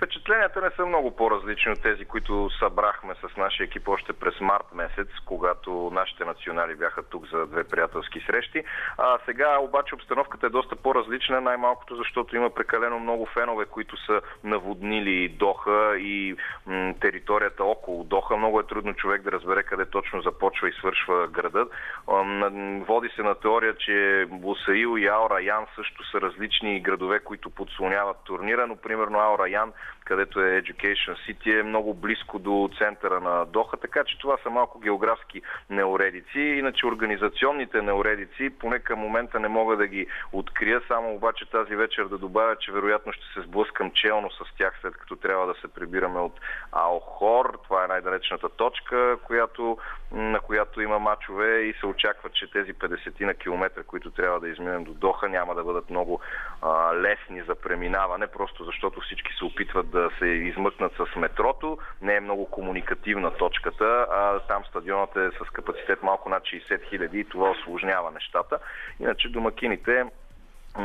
Впечатленията 0.03 0.61
не 0.61 0.69
са 0.75 0.85
много 0.85 1.15
по-различни 1.15 1.71
от 1.71 1.81
тези, 1.81 2.05
които 2.05 2.49
събрахме 2.59 3.13
с 3.15 3.37
нашия 3.37 3.65
екип 3.65 3.87
още 3.87 4.13
през 4.13 4.39
март 4.39 4.65
месец, 4.73 5.07
когато 5.25 5.91
нашите 5.93 6.25
национали 6.25 6.75
бяха 6.75 7.03
тук 7.03 7.25
за 7.27 7.45
две 7.47 7.63
приятелски 7.63 8.19
срещи. 8.19 8.63
А 8.97 9.19
сега 9.25 9.59
обаче 9.59 9.95
обстановката 9.95 10.47
е 10.47 10.49
доста 10.49 10.75
по-различна, 10.75 11.41
най-малкото 11.41 11.95
защото 11.95 12.35
има 12.35 12.49
прекалено 12.49 12.99
много 12.99 13.25
фенове, 13.25 13.65
които 13.65 14.05
са 14.05 14.21
наводнили 14.43 15.29
Доха 15.29 15.97
и 15.97 16.35
м- 16.65 16.93
територията 17.01 17.63
около 17.63 18.03
Доха. 18.03 18.37
Много 18.37 18.59
е 18.59 18.67
трудно 18.67 18.93
човек 18.93 19.21
да 19.21 19.31
разбере 19.31 19.63
къде 19.63 19.85
точно 19.85 20.21
започва 20.21 20.69
и 20.69 20.73
свършва 20.73 21.27
градът. 21.27 21.71
Води 22.87 23.09
се 23.15 23.23
на 23.23 23.35
теория, 23.35 23.75
че 23.75 24.25
Бусаил 24.29 24.97
и 24.97 25.07
Аура 25.07 25.41
Ян 25.41 25.65
също 25.75 26.09
са 26.11 26.21
различни 26.21 26.79
градове, 26.79 27.19
които 27.19 27.49
подслоняват 27.49 28.17
турнира, 28.23 28.67
но 28.67 28.75
примерно 28.75 29.19
Аура 29.19 29.49
Ян 29.49 29.73
където 30.05 30.39
е 30.39 30.61
Education 30.61 31.15
City, 31.27 31.59
е 31.59 31.63
много 31.63 31.93
близко 31.93 32.39
до 32.39 32.69
центъра 32.77 33.19
на 33.19 33.45
Доха, 33.45 33.77
така 33.77 34.03
че 34.03 34.19
това 34.19 34.37
са 34.43 34.49
малко 34.49 34.79
географски 34.79 35.41
неуредици. 35.69 36.39
Иначе 36.39 36.85
организационните 36.85 37.81
неуредици, 37.81 38.49
поне 38.59 38.79
към 38.79 38.99
момента 38.99 39.39
не 39.39 39.47
мога 39.47 39.77
да 39.77 39.87
ги 39.87 40.07
открия, 40.31 40.81
само 40.87 41.15
обаче 41.15 41.49
тази 41.49 41.75
вечер 41.75 42.05
да 42.05 42.17
добавя, 42.17 42.55
че 42.55 42.71
вероятно 42.71 43.13
ще 43.13 43.23
се 43.33 43.41
сблъскам 43.41 43.91
челно 43.91 44.31
с 44.31 44.57
тях, 44.57 44.73
след 44.81 44.97
като 44.97 45.15
трябва 45.15 45.47
да 45.47 45.53
се 45.61 45.67
прибираме 45.67 46.19
от 46.19 46.39
Алхор. 46.71 47.59
Това 47.63 47.83
е 47.83 47.87
най-далечната 47.87 48.49
точка, 48.49 49.17
която, 49.23 49.77
на 50.11 50.39
която 50.39 50.81
има 50.81 50.99
мачове 50.99 51.59
и 51.59 51.73
се 51.73 51.85
очаква, 51.85 52.29
че 52.29 52.51
тези 52.51 52.73
50 52.73 53.25
на 53.25 53.33
километра, 53.33 53.83
които 53.83 54.11
трябва 54.11 54.39
да 54.39 54.49
изминем 54.49 54.83
до 54.83 54.93
Доха, 54.93 55.29
няма 55.29 55.55
да 55.55 55.63
бъдат 55.63 55.89
много 55.89 56.21
а, 56.61 56.95
лесни 56.95 57.41
за 57.41 57.55
преминаване, 57.55 58.27
просто 58.27 58.65
защото 58.65 59.01
всички 59.01 59.33
се 59.33 59.45
опитват 59.45 59.82
да 59.83 60.09
се 60.19 60.25
измъкнат 60.25 60.93
с 60.93 61.15
метрото. 61.15 61.77
Не 62.01 62.15
е 62.15 62.19
много 62.19 62.51
комуникативна 62.51 63.31
точката, 63.31 64.07
а 64.11 64.39
там 64.39 64.65
стадионът 64.65 65.15
е 65.15 65.29
с 65.29 65.49
капацитет 65.49 66.03
малко 66.03 66.29
над 66.29 66.43
60 66.43 66.89
хиляди 66.89 67.19
и 67.19 67.25
това 67.25 67.49
осложнява 67.49 68.11
нещата. 68.11 68.59
Иначе 68.99 69.29
домакините 69.29 70.03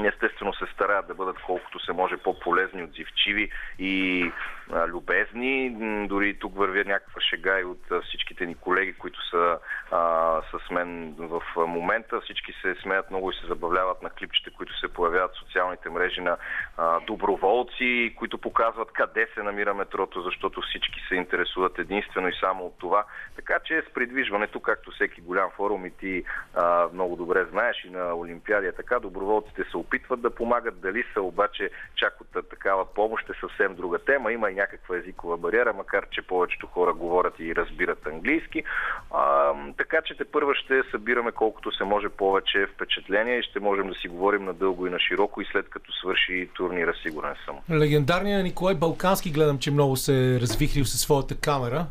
естествено 0.04 0.54
се 0.54 0.64
стараят 0.74 1.06
да 1.06 1.14
бъдат 1.14 1.36
колкото 1.46 1.84
се 1.84 1.92
може 1.92 2.16
по-полезни, 2.16 2.82
отзивчиви 2.82 3.50
и 3.78 4.32
любезни. 4.72 5.70
Дори 6.08 6.38
тук 6.38 6.56
вървя 6.56 6.84
някаква 6.84 7.20
шега 7.20 7.60
и 7.60 7.64
от 7.64 8.04
всичките 8.04 8.46
ни 8.46 8.54
колеги, 8.54 8.92
които 8.92 9.28
са 9.30 9.58
а, 9.90 10.42
с 10.42 10.70
мен 10.70 11.14
в 11.18 11.42
момента. 11.56 12.20
Всички 12.20 12.52
се 12.62 12.74
смеят 12.82 13.10
много 13.10 13.30
и 13.30 13.34
се 13.34 13.46
забавляват 13.46 14.02
на 14.02 14.10
клипчета, 14.10 14.50
които 14.50 14.78
се 14.78 14.88
появяват 14.88 15.30
в 15.34 15.38
социалните 15.38 15.90
мрежи 15.90 16.20
на 16.20 16.36
а, 16.76 17.00
доброволци, 17.00 18.14
които 18.16 18.38
показват 18.38 18.92
къде 18.92 19.28
се 19.34 19.42
намира 19.42 19.74
метрото, 19.74 20.22
защото 20.22 20.60
всички 20.60 21.00
се 21.08 21.14
интересуват 21.14 21.78
единствено 21.78 22.28
и 22.28 22.32
само 22.40 22.66
от 22.66 22.78
това. 22.78 23.04
Така 23.36 23.58
че 23.64 23.82
с 23.90 23.94
придвижването, 23.94 24.60
както 24.60 24.90
всеки 24.90 25.20
голям 25.20 25.50
форум 25.50 25.86
и 25.86 25.90
ти 25.90 26.24
а, 26.54 26.88
много 26.92 27.16
добре 27.16 27.44
знаеш 27.44 27.84
и 27.84 27.90
на 27.90 28.14
Олимпиадия, 28.14 28.72
така 28.72 28.98
доброволците 28.98 29.64
се 29.70 29.76
опитват 29.76 30.20
да 30.20 30.34
помагат. 30.34 30.80
Дали 30.80 31.04
са 31.14 31.22
обаче 31.22 31.70
чак 31.94 32.20
от 32.20 32.48
такава 32.50 32.94
помощ 32.94 33.30
е 33.30 33.40
съвсем 33.40 33.74
друга 33.74 33.98
тема. 33.98 34.32
Има 34.32 34.50
и 34.50 34.57
някаква 34.58 34.96
езикова 34.96 35.36
бариера, 35.36 35.72
макар 35.72 36.08
че 36.10 36.22
повечето 36.22 36.66
хора 36.66 36.92
говорят 36.92 37.34
и 37.38 37.56
разбират 37.56 38.06
английски. 38.06 38.62
А, 39.10 39.52
така 39.76 39.96
че 40.04 40.16
те 40.16 40.24
първа 40.24 40.54
ще 40.54 40.82
събираме 40.90 41.32
колкото 41.32 41.76
се 41.76 41.84
може 41.84 42.08
повече 42.08 42.66
впечатления 42.74 43.38
и 43.38 43.42
ще 43.42 43.60
можем 43.60 43.88
да 43.88 43.94
си 43.94 44.08
говорим 44.08 44.44
надълго 44.44 44.86
и 44.86 44.90
на 44.90 44.98
широко 44.98 45.40
и 45.40 45.46
след 45.52 45.70
като 45.70 45.92
свърши 45.92 46.48
турнира, 46.54 46.94
сигурен 47.02 47.34
съм. 47.44 47.78
Легендарният 47.78 48.44
Николай 48.44 48.74
Балкански 48.74 49.30
гледам, 49.30 49.58
че 49.58 49.70
много 49.70 49.96
се 49.96 50.34
е 50.34 50.40
развихрил 50.40 50.84
със 50.84 51.00
своята 51.00 51.40
камера. 51.40 51.86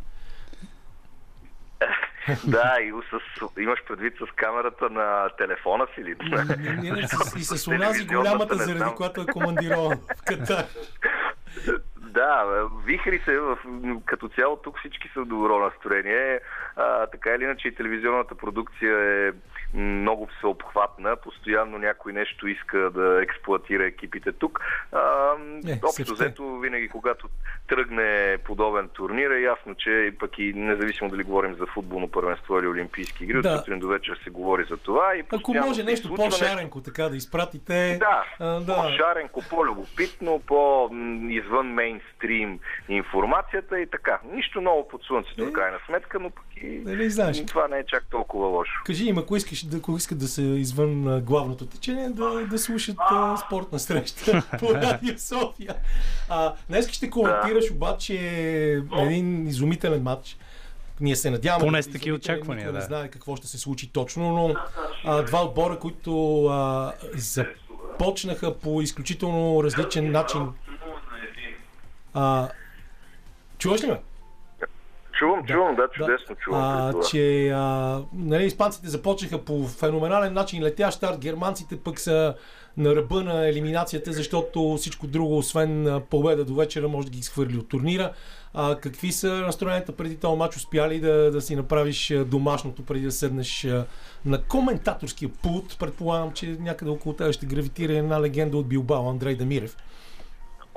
да, 2.47 2.73
и 2.81 2.91
с, 3.09 3.61
имаш 3.61 3.79
предвид 3.87 4.13
с 4.17 4.31
камерата 4.35 4.89
на 4.89 5.29
телефона 5.37 5.87
си 5.95 6.03
ли? 6.03 6.15
Не, 6.23 6.43
не, 6.43 6.91
не, 6.91 6.99
и 7.37 7.43
с 7.43 7.67
онази 7.71 8.05
голямата, 8.05 8.55
заради 8.55 8.95
която 8.95 9.21
е 9.21 9.25
командирован 9.25 9.99
в 10.17 10.21
Катар. 10.25 10.65
Да, 12.17 12.43
вихри 12.85 13.19
се, 13.25 13.39
в, 13.39 13.57
като 14.05 14.29
цяло 14.29 14.55
тук 14.55 14.79
всички 14.79 15.09
са 15.13 15.21
в 15.21 15.25
добро 15.25 15.59
настроение. 15.59 16.39
А, 16.75 17.07
така 17.07 17.35
или 17.35 17.43
иначе 17.43 17.75
телевизионната 17.75 18.35
продукция 18.35 19.27
е 19.27 19.31
много 19.73 20.27
всеобхватна. 20.37 21.15
Постоянно 21.15 21.77
някой 21.77 22.13
нещо 22.13 22.47
иска 22.47 22.77
да 22.77 23.23
експлуатира 23.23 23.85
екипите 23.85 24.31
тук. 24.31 24.59
А, 24.91 25.31
е, 25.67 25.79
общо 25.83 26.13
взето, 26.13 26.59
винаги 26.59 26.89
когато 26.89 27.27
тръгне 27.67 28.37
подобен 28.45 28.89
турнир, 28.89 29.31
е 29.31 29.41
ясно, 29.41 29.75
че 29.75 30.13
пък 30.19 30.39
и 30.39 30.53
независимо 30.53 31.09
дали 31.09 31.23
говорим 31.23 31.55
за 31.55 31.65
футболно 31.65 32.11
първенство 32.11 32.59
или 32.59 32.67
олимпийски 32.67 33.23
игри, 33.23 33.41
да. 33.41 33.49
от 33.49 33.59
сутрин 33.59 33.79
до 33.79 33.87
вечер 33.87 34.19
се 34.23 34.29
говори 34.29 34.65
за 34.69 34.77
това. 34.77 35.15
И 35.15 35.23
Ако 35.29 35.53
може 35.53 35.83
нещо 35.83 36.15
по-шаренко 36.15 36.81
така 36.81 37.09
да 37.09 37.17
изпратите. 37.17 37.97
Да, 37.99 38.23
а, 38.39 38.59
да. 38.59 38.75
по-шаренко, 38.75 39.43
по-любопитно, 39.49 40.41
по-извън 40.47 41.67
мейнстрим 41.67 42.59
информацията 42.89 43.79
и 43.79 43.87
така. 43.87 44.19
Нищо 44.33 44.61
ново 44.61 44.87
под 44.87 45.03
слънцето, 45.03 45.45
в 45.45 45.51
крайна 45.51 45.77
сметка, 45.85 46.19
но 46.19 46.29
пък 46.29 46.45
и 46.61 46.81
нали, 46.85 47.09
знаеш. 47.09 47.45
това 47.45 47.67
не 47.67 47.79
е 47.79 47.85
чак 47.85 48.05
толкова 48.11 48.47
лошо. 48.47 48.81
Кажи 48.85 49.05
им, 49.05 49.17
ако, 49.17 49.35
искаш, 49.35 49.56
да, 49.65 49.77
ако 49.77 49.97
искат 49.97 50.17
да 50.17 50.27
се 50.27 50.41
извън 50.41 51.21
главното 51.21 51.65
течение, 51.65 52.09
да, 52.09 52.47
да 52.49 52.59
слушат 52.59 52.97
а, 52.99 53.37
спортна 53.37 53.79
среща 53.79 54.43
по 54.59 54.73
Радио 54.73 55.17
София. 55.17 55.75
А, 56.29 56.53
днес 56.69 56.89
ще 56.89 57.09
коментираш 57.09 57.71
обаче 57.71 58.15
един 58.97 59.47
изумителен 59.47 60.03
матч. 60.03 60.37
Ние 60.99 61.15
се 61.15 61.31
надяваме. 61.31 61.65
Поне 61.65 61.83
с 61.83 61.91
такива 61.91 62.15
очаквания. 62.15 62.71
Да. 62.71 62.77
Не 62.77 62.85
знае 62.85 63.07
какво 63.07 63.35
ще 63.35 63.47
се 63.47 63.57
случи 63.57 63.89
точно, 63.89 64.31
но 64.31 64.55
а, 65.05 65.23
два 65.23 65.45
отбора, 65.45 65.79
които 65.79 66.45
а, 66.45 66.93
започнаха 67.15 68.57
по 68.57 68.81
изключително 68.81 69.63
различен 69.63 70.11
начин. 70.11 70.49
А, 72.13 72.49
чуваш 73.57 73.83
ли 73.83 73.87
ме? 73.87 73.99
Чувам, 75.17 75.41
да, 75.41 75.53
чувам, 75.53 75.75
да, 75.75 75.87
чудесно 75.93 76.35
да. 76.35 76.41
чувам. 76.41 76.61
А, 76.61 76.93
че 77.09 77.49
а, 77.49 77.99
нали, 78.13 78.45
испанците 78.45 78.87
започнаха 78.87 79.45
по 79.45 79.67
феноменален 79.67 80.33
начин 80.33 80.63
летящ 80.63 80.97
старт, 80.97 81.19
германците 81.19 81.77
пък 81.79 81.99
са 81.99 82.35
на 82.77 82.95
ръба 82.95 83.23
на 83.23 83.47
елиминацията, 83.47 84.11
защото 84.13 84.75
всичко 84.77 85.07
друго, 85.07 85.37
освен 85.37 86.01
победа 86.09 86.45
до 86.45 86.55
вечера, 86.55 86.87
може 86.87 87.07
да 87.07 87.11
ги 87.11 87.19
изхвърли 87.19 87.57
от 87.57 87.69
турнира. 87.69 88.11
А, 88.53 88.75
какви 88.75 89.11
са 89.11 89.33
настроенията 89.33 89.91
преди 89.91 90.17
този 90.17 90.37
матч? 90.37 90.55
Успя 90.55 90.89
ли 90.89 90.99
да, 90.99 91.31
да 91.31 91.41
си 91.41 91.55
направиш 91.55 92.13
домашното 92.25 92.85
преди 92.85 93.05
да 93.05 93.11
седнеш 93.11 93.67
на 94.25 94.43
коментаторския 94.43 95.29
пулт? 95.29 95.77
Предполагам, 95.79 96.31
че 96.31 96.57
някъде 96.59 96.91
около 96.91 97.15
тебе 97.15 97.33
ще 97.33 97.45
гравитира 97.45 97.93
една 97.93 98.21
легенда 98.21 98.57
от 98.57 98.67
Билбао, 98.67 99.09
Андрей 99.09 99.35
Дамирев. 99.35 99.77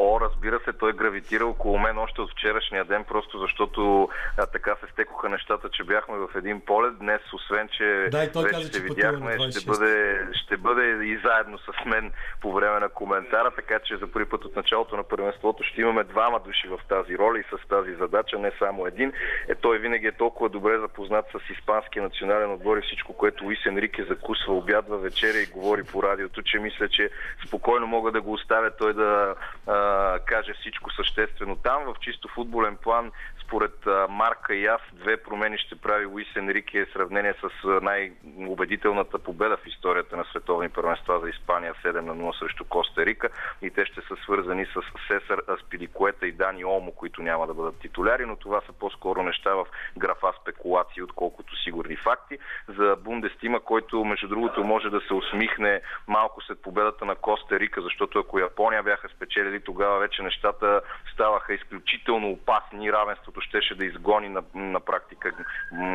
О, 0.02 0.20
разбира 0.20 0.60
се, 0.64 0.72
той 0.72 0.92
гравитира 0.92 1.46
около 1.46 1.78
мен 1.78 1.98
още 1.98 2.20
от 2.20 2.30
вчерашния 2.30 2.84
ден, 2.84 3.04
просто 3.04 3.38
защото 3.38 4.08
а, 4.36 4.46
така 4.46 4.76
се 4.80 4.92
стекоха 4.92 5.28
нещата, 5.28 5.68
че 5.68 5.84
бяхме 5.84 6.16
в 6.16 6.28
един 6.36 6.60
полет. 6.60 6.98
Днес, 6.98 7.20
освен, 7.32 7.68
че 7.68 8.08
да, 8.10 8.24
и 8.24 8.32
той 8.32 8.42
вече 8.42 8.56
каза, 8.56 8.72
се 8.72 8.82
видяхме, 8.82 9.50
ще 9.50 9.66
бъде, 9.66 10.20
ще 10.32 10.56
бъде 10.56 11.04
и 11.04 11.18
заедно 11.24 11.58
с 11.58 11.84
мен 11.86 12.12
по 12.40 12.52
време 12.52 12.80
на 12.80 12.88
коментара, 12.88 13.50
така 13.56 13.78
че 13.78 13.96
за 13.96 14.06
първи 14.06 14.28
път 14.28 14.44
от 14.44 14.56
началото 14.56 14.96
на 14.96 15.02
първенството 15.02 15.62
ще 15.62 15.80
имаме 15.80 16.04
двама 16.04 16.40
души 16.40 16.68
в 16.68 16.80
тази 16.88 17.18
роля 17.18 17.38
и 17.38 17.42
с 17.42 17.68
тази 17.68 17.94
задача, 17.94 18.38
не 18.38 18.52
само 18.58 18.86
един. 18.86 19.12
Е, 19.48 19.54
той 19.54 19.78
винаги 19.78 20.06
е 20.06 20.12
толкова 20.12 20.48
добре 20.48 20.78
запознат 20.78 21.26
с 21.32 21.50
испанския 21.50 22.02
национален 22.02 22.52
отбор 22.52 22.76
и 22.76 22.82
всичко, 22.82 23.12
което 23.12 23.46
Уис 23.46 23.66
Енрике 23.66 24.04
закусва, 24.04 24.54
обядва 24.54 24.98
вечеря 24.98 25.38
и 25.38 25.46
говори 25.46 25.82
по 25.82 26.02
радиото, 26.02 26.42
че 26.42 26.58
мисля, 26.58 26.88
че 26.88 27.10
спокойно 27.46 27.86
мога 27.86 28.12
да 28.12 28.20
го 28.20 28.32
оставя 28.32 28.70
той 28.70 28.94
да 28.94 29.34
а, 29.66 29.89
каже 30.26 30.54
всичко 30.60 30.90
съществено 30.90 31.56
там. 31.56 31.84
В 31.84 31.94
чисто 32.00 32.28
футболен 32.28 32.76
план 32.76 33.12
според 33.50 33.86
Марка 34.08 34.54
и 34.54 34.66
аз 34.66 34.80
две 34.92 35.16
промени 35.16 35.58
ще 35.58 35.76
прави 35.76 36.06
Луис 36.06 36.36
Енрике 36.36 36.84
в 36.84 36.92
сравнение 36.92 37.34
с 37.40 37.80
най-убедителната 37.82 39.18
победа 39.18 39.56
в 39.56 39.66
историята 39.66 40.16
на 40.16 40.24
световни 40.24 40.68
първенства 40.68 41.20
за 41.20 41.28
Испания 41.28 41.74
7 41.84 42.00
на 42.00 42.16
0 42.16 42.38
срещу 42.38 42.64
Коста 42.64 43.06
Рика 43.06 43.28
и 43.62 43.70
те 43.70 43.84
ще 43.86 44.00
са 44.00 44.16
свързани 44.24 44.66
с 44.66 44.82
Сесар 45.08 45.40
Аспиликуета 45.48 46.26
и 46.26 46.32
Дани 46.32 46.64
Олмо, 46.64 46.92
които 46.92 47.22
няма 47.22 47.46
да 47.46 47.54
бъдат 47.54 47.80
титуляри, 47.80 48.26
но 48.26 48.36
това 48.36 48.60
са 48.66 48.72
по-скоро 48.72 49.22
неща 49.22 49.54
в 49.54 49.66
графа 49.98 50.32
спекулации, 50.42 51.02
отколкото 51.02 51.62
сигурни 51.62 51.96
факти. 51.96 52.38
За 52.78 52.96
Бундестима, 53.00 53.60
който 53.60 54.04
между 54.04 54.28
другото 54.28 54.64
може 54.64 54.90
да 54.90 55.00
се 55.00 55.14
усмихне 55.14 55.80
малко 56.08 56.42
след 56.42 56.62
победата 56.62 57.04
на 57.04 57.14
Коста 57.14 57.60
Рика, 57.60 57.82
защото 57.82 58.18
ако 58.18 58.38
Япония 58.38 58.82
бяха 58.82 59.08
спечелили, 59.08 59.60
тогава 59.60 59.98
вече 59.98 60.22
нещата 60.22 60.80
ставаха 61.12 61.54
изключително 61.54 62.30
опасни. 62.30 62.92
Равенството 62.92 63.39
което 63.40 63.48
щеше 63.48 63.74
да 63.74 63.84
изгони 63.84 64.28
на, 64.28 64.42
на 64.54 64.80
практика 64.80 65.32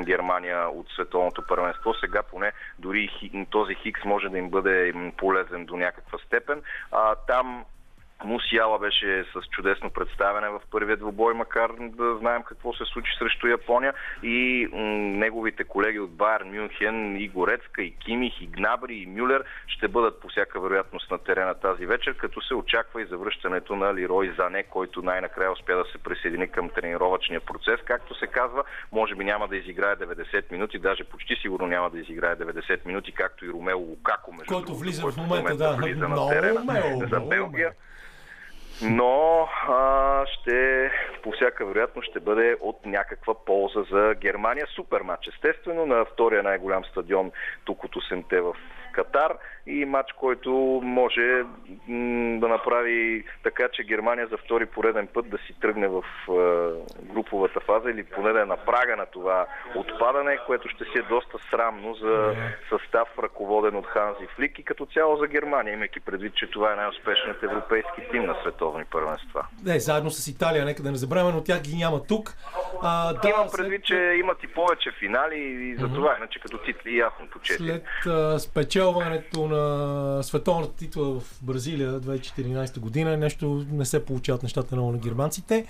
Германия 0.03 0.69
от 0.69 0.87
световното 0.89 1.43
първенство. 1.47 1.93
Сега 1.93 2.23
поне 2.23 2.51
дори 2.79 3.09
този 3.49 3.75
Хикс 3.75 4.03
може 4.05 4.29
да 4.29 4.37
им 4.37 4.49
бъде 4.49 4.93
полезен 5.17 5.65
до 5.65 5.77
някаква 5.77 6.17
степен. 6.17 6.61
А, 6.91 7.15
там 7.15 7.65
Мусиала 8.23 8.79
беше 8.79 9.25
с 9.33 9.47
чудесно 9.51 9.89
представяне 9.89 10.49
в 10.49 10.61
първия 10.71 10.97
двубой, 10.97 11.33
макар 11.33 11.71
да 11.79 12.17
знаем 12.17 12.43
какво 12.43 12.73
се 12.73 12.85
случи 12.85 13.11
срещу 13.19 13.47
Япония. 13.47 13.93
И 14.23 14.67
неговите 14.73 15.63
колеги 15.63 15.99
от 15.99 16.11
Байер 16.11 16.43
Мюнхен, 16.43 17.15
и 17.15 17.27
Горецка, 17.27 17.83
и 17.83 17.95
Кимих, 17.95 18.41
и 18.41 18.47
Гнабри, 18.47 18.95
и 18.95 19.05
Мюлер 19.05 19.43
ще 19.67 19.87
бъдат 19.87 20.21
по 20.21 20.27
всяка 20.27 20.59
вероятност 20.59 21.11
на 21.11 21.17
терена 21.17 21.53
тази 21.53 21.85
вечер, 21.85 22.17
като 22.17 22.41
се 22.41 22.53
очаква 22.55 23.01
и 23.01 23.05
завръщането 23.05 23.75
на 23.75 23.93
Лирой 23.93 24.33
Зане, 24.37 24.63
който 24.63 25.01
най-накрая 25.01 25.51
успя 25.51 25.75
да 25.75 25.85
се 25.91 25.97
присъедини 25.97 26.47
към 26.47 26.69
тренировъчния 26.69 27.41
процес. 27.41 27.79
Както 27.85 28.19
се 28.19 28.27
казва, 28.27 28.63
може 28.91 29.15
би 29.15 29.23
няма 29.23 29.47
да 29.47 29.57
изиграе 29.57 29.95
90 29.95 30.51
минути, 30.51 30.79
даже 30.79 31.03
почти 31.03 31.35
сигурно 31.41 31.67
няма 31.67 31.89
да 31.89 31.99
изиграе 31.99 32.35
90 32.35 32.85
минути, 32.85 33.11
както 33.11 33.45
и 33.45 33.49
Ромео 33.49 33.79
Лукако, 33.79 34.33
между 34.33 34.53
който 34.53 34.75
влиза 34.75 35.11
в 35.11 35.17
момента, 35.17 35.57
да, 35.57 35.71
влиза 35.71 36.07
на 36.07 36.29
терена 36.29 37.07
за 37.11 37.19
Белгия. 37.19 37.71
Но 38.81 39.47
а, 39.67 40.25
ще, 40.25 40.91
по 41.23 41.31
всяка 41.31 41.65
вероятност 41.65 42.09
ще 42.09 42.19
бъде 42.19 42.57
от 42.61 42.85
някаква 42.85 43.33
полза 43.45 43.83
за 43.91 44.13
Германия. 44.15 44.67
Супер 44.75 45.01
матч, 45.01 45.27
естествено, 45.27 45.85
на 45.85 46.05
втория 46.05 46.43
най-голям 46.43 46.85
стадион 46.85 47.31
тук 47.65 47.83
от 47.83 47.95
8-те 47.95 48.41
в 48.41 48.55
Катар 48.95 49.37
и 49.67 49.85
матч, 49.85 50.11
който 50.11 50.51
може 50.83 51.43
да 52.39 52.47
направи 52.47 53.23
така, 53.43 53.67
че 53.73 53.83
Германия 53.83 54.27
за 54.27 54.37
втори 54.37 54.65
пореден 54.65 55.07
път 55.07 55.29
да 55.29 55.37
си 55.37 55.55
тръгне 55.61 55.87
в 55.87 56.03
е, 56.29 56.33
груповата 57.13 57.59
фаза 57.59 57.89
или 57.91 58.03
поне 58.03 58.33
да 58.33 58.41
е 58.41 58.45
на 58.45 58.57
прага 58.57 58.95
на 58.95 59.05
това 59.05 59.45
отпадане, 59.75 60.37
което 60.45 60.69
ще 60.69 60.83
си 60.83 60.97
е 60.97 61.09
доста 61.09 61.37
срамно 61.51 61.93
за 61.93 62.35
състав, 62.69 63.07
ръководен 63.23 63.75
от 63.75 63.85
Ханзи 63.85 64.27
Флик 64.35 64.59
и 64.59 64.63
като 64.63 64.85
цяло 64.85 65.17
за 65.17 65.27
Германия, 65.27 65.73
имайки 65.73 65.99
предвид, 65.99 66.35
че 66.35 66.49
това 66.49 66.73
е 66.73 66.75
най-успешният 66.75 67.43
европейски 67.43 68.01
тим 68.11 68.25
на 68.25 68.35
световни 68.41 68.85
първенства. 68.91 69.47
Не, 69.65 69.79
заедно 69.79 70.09
с 70.11 70.27
Италия, 70.27 70.65
нека 70.65 70.83
да 70.83 70.91
не 70.91 70.97
забравяме, 70.97 71.31
но 71.31 71.43
тях 71.43 71.61
ги 71.61 71.75
няма 71.75 72.03
тук. 72.03 72.33
А, 72.81 73.13
да, 73.13 73.29
Имам 73.29 73.47
предвид, 73.57 73.81
след... 73.81 73.85
че 73.85 74.17
имат 74.19 74.43
и 74.43 74.47
повече 74.47 74.91
финали 74.99 75.39
и 75.39 75.75
за 75.75 75.87
това, 75.87 76.15
иначе 76.17 76.39
като 76.39 76.57
титли 76.57 76.97
ясно 76.97 77.27
по 77.31 77.39
4. 77.39 77.57
След 77.57 77.85
а, 78.07 78.39
спечелването 78.85 79.47
на 79.47 80.23
световната 80.23 80.75
титла 80.75 81.19
в 81.19 81.23
Бразилия 81.41 82.01
2014 82.01 82.79
година, 82.79 83.17
нещо 83.17 83.65
не 83.71 83.85
се 83.85 84.05
получават 84.05 84.43
нещата 84.43 84.75
много 84.75 84.91
на 84.91 84.97
германците. 84.97 85.65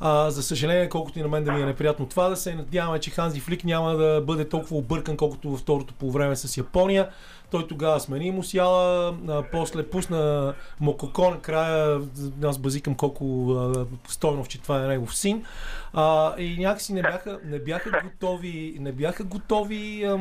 А, 0.00 0.30
за 0.30 0.42
съжаление, 0.42 0.88
колкото 0.88 1.18
и 1.18 1.22
на 1.22 1.28
мен 1.28 1.44
да 1.44 1.52
ми 1.52 1.62
е 1.62 1.66
неприятно 1.66 2.06
това, 2.06 2.28
да 2.28 2.36
се 2.36 2.54
надяваме, 2.54 2.98
че 2.98 3.10
Ханзи 3.10 3.40
Флик 3.40 3.64
няма 3.64 3.94
да 3.94 4.20
бъде 4.26 4.48
толкова 4.48 4.76
объркан, 4.76 5.16
колкото 5.16 5.50
във 5.50 5.60
второто 5.60 5.94
по 5.94 6.10
време 6.10 6.36
с 6.36 6.56
Япония. 6.56 7.08
Той 7.50 7.66
тогава 7.66 8.00
смени 8.00 8.30
Мусяла, 8.30 9.14
а, 9.28 9.42
после 9.52 9.90
пусна 9.90 10.54
Мококо 10.80 11.30
накрая. 11.30 12.00
Аз 12.44 12.58
базикам 12.58 12.94
колко 12.94 13.52
а, 13.52 13.86
Стойнов, 14.08 14.48
че 14.48 14.60
това 14.60 14.84
е 14.84 14.88
негов 14.88 15.16
син. 15.16 15.44
А, 15.92 16.34
и 16.38 16.56
някакси 16.58 16.92
не 16.92 17.02
бяха, 17.02 17.38
не 17.44 17.58
бяха 17.58 18.00
готови, 18.04 18.76
не 18.80 18.92
бяха 18.92 19.24
готови 19.24 20.04
а, 20.04 20.18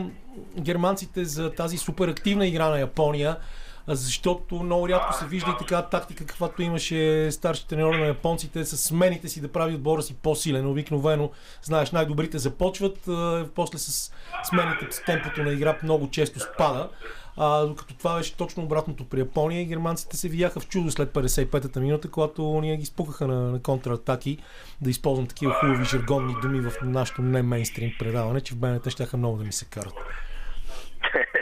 германците 0.60 1.26
за 1.26 1.52
тази 1.52 1.78
супер 1.78 2.08
активна 2.08 2.48
игра 2.48 2.70
на 2.70 2.80
Япония 2.80 3.38
защото 3.96 4.64
много 4.64 4.90
рядко 4.90 5.14
се 5.14 5.26
вижда 5.26 5.52
и 5.52 5.58
така 5.60 5.82
тактика, 5.82 6.26
каквато 6.26 6.62
имаше 6.62 7.32
старши 7.32 7.68
треньор 7.68 7.96
на 7.96 8.06
японците, 8.06 8.66
с 8.66 8.78
смените 8.78 9.28
си 9.28 9.42
да 9.42 9.52
прави 9.52 9.76
отбора 9.76 10.02
си 10.02 10.16
по-силен. 10.16 10.68
Обикновено, 10.68 11.32
знаеш, 11.62 11.92
най-добрите 11.92 12.38
започват, 12.38 13.10
после 13.56 13.78
с 13.78 14.12
смените 14.44 14.88
с 14.90 15.04
темпото 15.06 15.44
на 15.44 15.52
игра 15.52 15.78
много 15.84 16.10
често 16.10 16.40
спада. 16.40 16.90
А, 17.42 17.66
докато 17.66 17.94
това 17.94 18.18
беше 18.18 18.38
точно 18.38 18.64
обратното 18.64 19.06
при 19.10 19.20
Япония 19.20 19.66
германците 19.66 20.18
се 20.18 20.30
видяха 20.30 20.60
в 20.60 20.68
чудо 20.68 20.92
след 20.92 21.10
55-та 21.10 21.80
минута, 21.80 22.12
когато 22.12 22.62
ние 22.62 22.78
ги 22.78 22.86
спукаха 22.86 23.28
на, 23.28 23.52
на 23.52 23.62
контратаки, 23.62 24.38
да 24.82 24.90
използвам 24.90 25.28
такива 25.28 25.54
хубави 25.54 25.86
жаргонни 25.86 26.36
думи 26.42 26.62
в 26.62 26.74
нашото 26.84 27.22
не 27.22 27.44
мейнстрим 27.44 27.92
предаване, 28.00 28.42
че 28.42 28.54
в 28.54 28.58
БНТ 28.58 28.90
ще 28.90 29.18
много 29.18 29.38
да 29.38 29.44
ми 29.44 29.52
се 29.52 29.66
карат. 29.66 29.94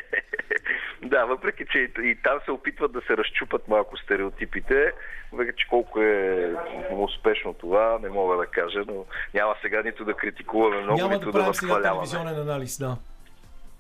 Да, 1.08 1.26
въпреки, 1.26 1.65
че 1.72 1.80
и, 1.80 2.10
и 2.10 2.15
там 2.24 2.39
се 2.46 2.52
опитват 2.52 2.91
да 2.91 3.02
се 3.02 3.17
разчупат 3.17 3.67
малко 3.67 3.98
стереотипите, 3.98 4.93
въпреки, 5.32 5.54
че 5.58 5.67
колко 5.67 6.02
е 6.02 6.54
успешно 6.91 7.54
това, 7.54 8.00
не 8.02 8.10
мога 8.10 8.38
да 8.38 8.46
кажа, 8.46 8.84
но 8.88 9.06
няма 9.34 9.56
сега 9.62 9.82
нито 9.82 10.06
да 10.06 10.13
критикуваме 10.13 10.82
много, 10.82 10.98
няма 11.00 11.13
нито 11.13 11.32
да, 11.32 11.39
да 11.39 11.46
възхваляваме. 11.46 11.88
Няма 11.88 11.96
телевизионен 11.96 12.41
анализ, 12.41 12.80
да. 12.80 12.98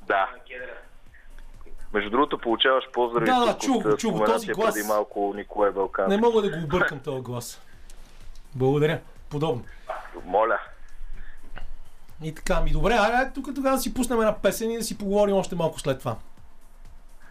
Да. 0.07 0.29
Между 1.93 2.09
другото, 2.09 2.37
получаваш 2.37 2.83
поздрави 2.93 3.25
да, 3.25 3.45
да, 3.45 3.57
чу, 3.57 3.97
чу, 3.97 4.25
този 4.25 4.47
глас. 4.47 4.73
преди 4.73 4.87
малко 4.87 5.33
Николай 5.35 5.71
Балкан. 5.71 6.09
Не 6.09 6.17
мога 6.17 6.41
да 6.41 6.49
го 6.49 6.57
объркам 6.63 6.99
този 6.99 7.21
глас. 7.21 7.61
Благодаря. 8.55 8.99
Подобно. 9.29 9.63
Моля. 10.25 10.59
И 12.23 12.35
така, 12.35 12.61
ми 12.61 12.71
добре, 12.71 12.93
айде 12.93 13.31
тук 13.33 13.55
тогава 13.55 13.75
да 13.75 13.81
си 13.81 13.93
пуснем 13.93 14.19
една 14.19 14.41
песен 14.41 14.71
и 14.71 14.77
да 14.77 14.83
си 14.83 14.97
поговорим 14.97 15.35
още 15.35 15.55
малко 15.55 15.79
след 15.79 15.99
това. 15.99 16.15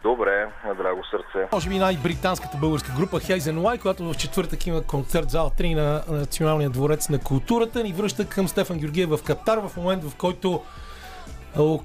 Добре, 0.03 0.49
на 0.67 0.75
драго 0.75 1.01
сърце. 1.11 1.49
Може 1.53 1.69
би 1.69 1.79
най-британската 1.79 2.59
българска 2.59 2.93
група 2.97 3.21
Хейзен 3.21 3.63
Лай, 3.63 3.79
която 3.79 4.13
в 4.13 4.17
четвъртък 4.17 4.67
има 4.67 4.83
концерт 4.83 5.31
зала 5.31 5.51
3 5.51 5.75
на 5.75 6.03
Националния 6.09 6.71
дворец 6.71 7.09
на 7.09 7.19
културата, 7.19 7.83
ни 7.83 7.93
връща 7.93 8.29
към 8.29 8.49
Стефан 8.49 8.79
Георгиев 8.79 9.11
в 9.11 9.23
Катар, 9.23 9.59
в 9.59 9.77
момент 9.77 10.05
в 10.05 10.17
който 10.17 10.63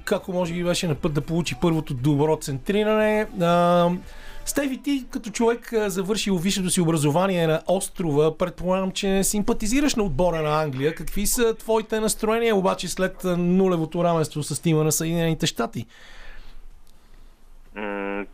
како 0.04 0.32
може 0.32 0.54
би 0.54 0.64
беше 0.64 0.88
на 0.88 0.94
път 0.94 1.14
да 1.14 1.20
получи 1.20 1.56
първото 1.60 1.94
добро 1.94 2.36
центриране. 2.36 3.26
Стеви, 4.44 4.82
ти 4.82 5.06
като 5.10 5.30
човек 5.30 5.72
завършил 5.86 6.36
висшето 6.36 6.70
си 6.70 6.80
образование 6.80 7.46
на 7.46 7.62
острова, 7.66 8.38
предполагам, 8.38 8.90
че 8.90 9.24
симпатизираш 9.24 9.94
на 9.94 10.02
отбора 10.02 10.42
на 10.42 10.62
Англия. 10.62 10.94
Какви 10.94 11.26
са 11.26 11.54
твоите 11.54 12.00
настроения 12.00 12.56
обаче 12.56 12.88
след 12.88 13.24
нулевото 13.24 14.04
равенство 14.04 14.42
с 14.42 14.62
тима 14.62 14.84
на 14.84 14.92
Съединените 14.92 15.46
щати? 15.46 15.86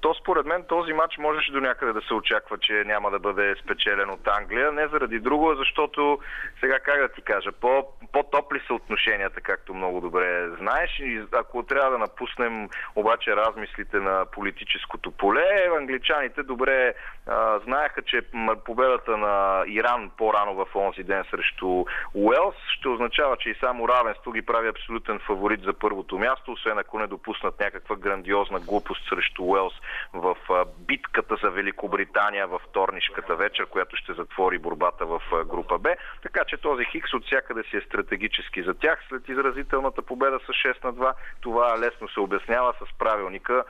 То 0.00 0.14
според 0.14 0.46
мен 0.46 0.64
този 0.68 0.92
матч 0.92 1.18
можеше 1.18 1.52
до 1.52 1.60
някъде 1.60 1.92
да 1.92 2.00
се 2.00 2.14
очаква, 2.14 2.58
че 2.58 2.72
няма 2.86 3.10
да 3.10 3.18
бъде 3.18 3.54
спечелен 3.64 4.10
от 4.10 4.28
Англия. 4.28 4.72
Не 4.72 4.88
заради 4.88 5.20
друго, 5.20 5.54
защото 5.54 6.18
сега 6.60 6.78
как 6.78 7.00
да 7.00 7.08
ти 7.08 7.22
кажа, 7.22 7.52
по, 7.52 7.86
по-топли 8.12 8.60
са 8.66 8.74
отношенията, 8.74 9.40
както 9.40 9.74
много 9.74 10.00
добре 10.00 10.48
знаеш. 10.58 10.98
И 11.00 11.22
ако 11.32 11.62
трябва 11.62 11.90
да 11.90 11.98
напуснем 11.98 12.68
обаче 12.96 13.36
размислите 13.36 13.96
на 13.96 14.26
политическото 14.32 15.10
поле, 15.10 15.70
англичаните 15.78 16.42
добре 16.42 16.94
а, 17.26 17.58
знаеха, 17.58 18.02
че 18.02 18.22
победата 18.64 19.16
на 19.16 19.64
Иран 19.66 20.10
по-рано 20.16 20.54
в 20.54 20.76
онзи 20.76 21.02
ден 21.02 21.24
срещу 21.30 21.84
Уелс 22.14 22.56
ще 22.78 22.88
означава, 22.88 23.36
че 23.36 23.50
и 23.50 23.54
само 23.60 23.88
равенство 23.88 24.32
ги 24.32 24.42
прави 24.42 24.68
абсолютен 24.68 25.18
фаворит 25.18 25.60
за 25.60 25.72
първото 25.72 26.18
място, 26.18 26.52
освен 26.52 26.78
ако 26.78 26.98
не 26.98 27.06
допуснат 27.06 27.60
някаква 27.60 27.96
грандиозна 27.96 28.60
глупост 28.60 29.08
срещу 29.08 29.27
Уелс 29.38 29.74
в 30.12 30.36
битката 30.78 31.36
за 31.42 31.50
Великобритания 31.50 32.46
във 32.46 32.62
вторнишката 32.62 33.36
вечер, 33.36 33.66
която 33.66 33.96
ще 33.96 34.12
затвори 34.12 34.58
борбата 34.58 35.06
в 35.06 35.22
група 35.44 35.78
Б. 35.78 35.96
Така 36.22 36.44
че 36.44 36.56
този 36.56 36.84
Хикс 36.84 37.14
от 37.14 37.26
всякъде 37.26 37.62
си 37.62 37.76
е 37.76 37.80
стратегически 37.80 38.62
за 38.62 38.74
тях. 38.74 38.98
След 39.08 39.28
изразителната 39.28 40.02
победа 40.02 40.38
с 40.38 40.48
6 40.48 40.84
на 40.84 40.94
2, 40.94 41.12
това 41.40 41.78
лесно 41.78 42.08
се 42.08 42.20
обяснява 42.20 42.72
с 42.72 42.98
правилника, 42.98 43.64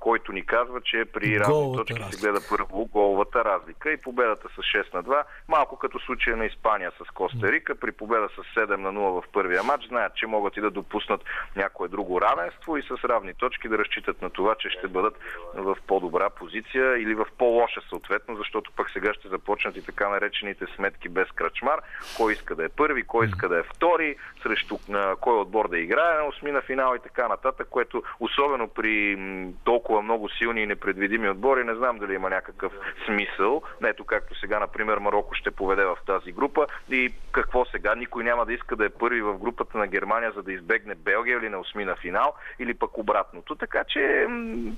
който 0.00 0.32
ни 0.32 0.46
казва, 0.46 0.80
че 0.80 1.04
при 1.04 1.40
равни 1.40 1.76
точки 1.76 2.02
се 2.10 2.20
гледа 2.20 2.40
първо 2.50 2.84
головата 2.84 3.44
разлика 3.44 3.92
и 3.92 3.96
победата 3.96 4.48
с 4.48 4.56
6 4.56 4.94
на 4.94 5.04
2, 5.04 5.24
малко 5.48 5.78
като 5.78 5.98
случая 5.98 6.36
на 6.36 6.46
Испания 6.46 6.92
с 7.02 7.10
Коста 7.10 7.52
Рика, 7.52 7.74
при 7.74 7.92
победа 7.92 8.28
с 8.28 8.58
7 8.60 8.76
на 8.76 8.92
0 8.92 9.22
в 9.22 9.24
първия 9.32 9.62
матч, 9.62 9.88
знаят, 9.88 10.14
че 10.14 10.26
могат 10.26 10.56
и 10.56 10.60
да 10.60 10.70
допуснат 10.70 11.24
някое 11.56 11.88
друго 11.88 12.20
равенство 12.20 12.76
и 12.76 12.82
с 12.82 13.04
равни 13.04 13.34
точки 13.34 13.68
да 13.68 13.78
разчитат 13.78 14.22
на 14.22 14.30
това, 14.30 14.54
че 14.54 14.70
ще 14.70 14.88
бъдат 14.88 15.18
в 15.54 15.76
по-добра 15.86 16.30
позиция 16.30 17.02
или 17.02 17.14
в 17.14 17.26
по-лоша 17.38 17.80
съответно, 17.88 18.36
защото 18.36 18.72
пък 18.76 18.90
сега 18.90 19.14
ще 19.14 19.28
започнат 19.28 19.76
и 19.76 19.84
така 19.84 20.08
наречените 20.08 20.66
сметки 20.76 21.08
без 21.08 21.28
крачмар. 21.30 21.80
Кой 22.16 22.32
иска 22.32 22.54
да 22.54 22.64
е 22.64 22.68
първи, 22.68 23.02
кой 23.02 23.26
иска 23.26 23.48
да 23.48 23.58
е 23.58 23.62
втори, 23.62 24.16
срещу 24.42 24.78
кой 25.20 25.38
отбор 25.38 25.68
да 25.68 25.78
играе 25.78 26.16
на 26.16 26.26
осмина 26.26 26.60
финал 26.60 26.94
и 26.96 26.98
така 26.98 27.28
нататък, 27.28 27.68
което 27.70 28.02
особено 28.20 28.68
при 28.68 29.16
толкова 29.64 30.02
много 30.02 30.28
силни 30.28 30.62
и 30.62 30.66
непредвидими 30.66 31.30
отбори, 31.30 31.64
не 31.64 31.74
знам 31.74 31.98
дали 31.98 32.14
има 32.14 32.30
някакъв 32.30 32.72
смисъл. 33.06 33.62
Ето 33.84 34.04
както 34.04 34.40
сега, 34.40 34.58
например, 34.58 34.98
Марокко 34.98 35.34
ще 35.34 35.50
поведе 35.50 35.84
в 35.84 35.96
тази 36.06 36.32
група 36.32 36.66
и 36.90 37.12
какво 37.32 37.64
сега? 37.64 37.94
Никой 37.94 38.24
няма 38.24 38.46
да 38.46 38.52
иска 38.52 38.76
да 38.76 38.84
е 38.84 38.88
първи 38.88 39.22
в 39.22 39.38
групата 39.38 39.78
на 39.78 39.86
Германия, 39.86 40.32
за 40.36 40.42
да 40.42 40.52
избегне 40.52 40.94
Белгия 40.94 41.38
или 41.38 41.48
на 41.48 41.58
осмина 41.58 41.96
финал, 41.96 42.34
или 42.58 42.74
пък 42.74 42.98
обратното. 42.98 43.54
Така 43.54 43.84
че 43.88 44.26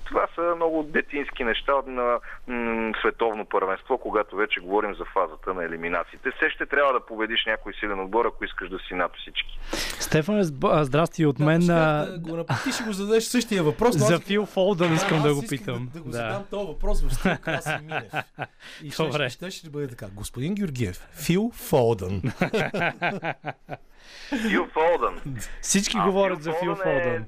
това 0.04 0.26
са 0.34 0.52
много 0.56 0.82
детински 0.82 1.44
неща 1.44 1.72
на 1.86 2.18
световно 3.00 3.44
първенство, 3.44 3.98
когато 3.98 4.36
вече 4.36 4.60
говорим 4.60 4.94
за 4.94 5.04
фазата 5.04 5.54
на 5.54 5.64
елиминациите. 5.64 6.30
Все 6.30 6.50
ще 6.50 6.66
трябва 6.66 6.92
да 6.92 7.06
победиш 7.06 7.46
някой 7.46 7.72
силен 7.72 8.00
отбор, 8.00 8.24
ако 8.26 8.44
искаш 8.44 8.68
да 8.68 8.78
си 8.78 8.94
над 8.94 9.12
всички. 9.16 9.58
Стефан, 10.00 10.42
здрасти 10.84 11.26
от 11.26 11.38
мен. 11.38 11.60
Да, 11.60 12.06
да 12.18 12.18
го, 12.18 12.44
ти 12.64 12.72
ще 12.72 12.84
го 12.84 12.92
зададеш 12.92 13.24
същия 13.24 13.62
въпрос. 13.62 13.96
За 13.96 14.18
Фил 14.18 14.39
Фолдън 14.46 14.94
искам 14.94 15.22
да 15.22 15.34
го 15.34 15.42
питам. 15.48 15.90
Да, 15.92 15.98
да 15.98 16.04
го 16.04 16.12
задам 16.12 16.44
този 16.50 16.66
въпрос 16.66 17.02
в 17.02 17.14
стил 17.14 17.36
Краси 17.42 17.78
Минев. 17.82 18.12
И 18.82 18.90
ще, 18.90 19.28
ще, 19.30 19.50
ще 19.50 19.70
бъде 19.70 19.88
така. 19.88 20.06
Господин 20.14 20.54
Георгиев, 20.54 21.08
Фил 21.12 21.50
Фолдън. 21.54 22.22
Фил 24.48 24.66
Фолдън. 24.72 25.20
Всички 25.60 25.96
говорят 25.98 26.42
Фил 26.42 26.52
за 26.52 26.58
Фил 26.60 26.74
Фолдън. 26.74 27.24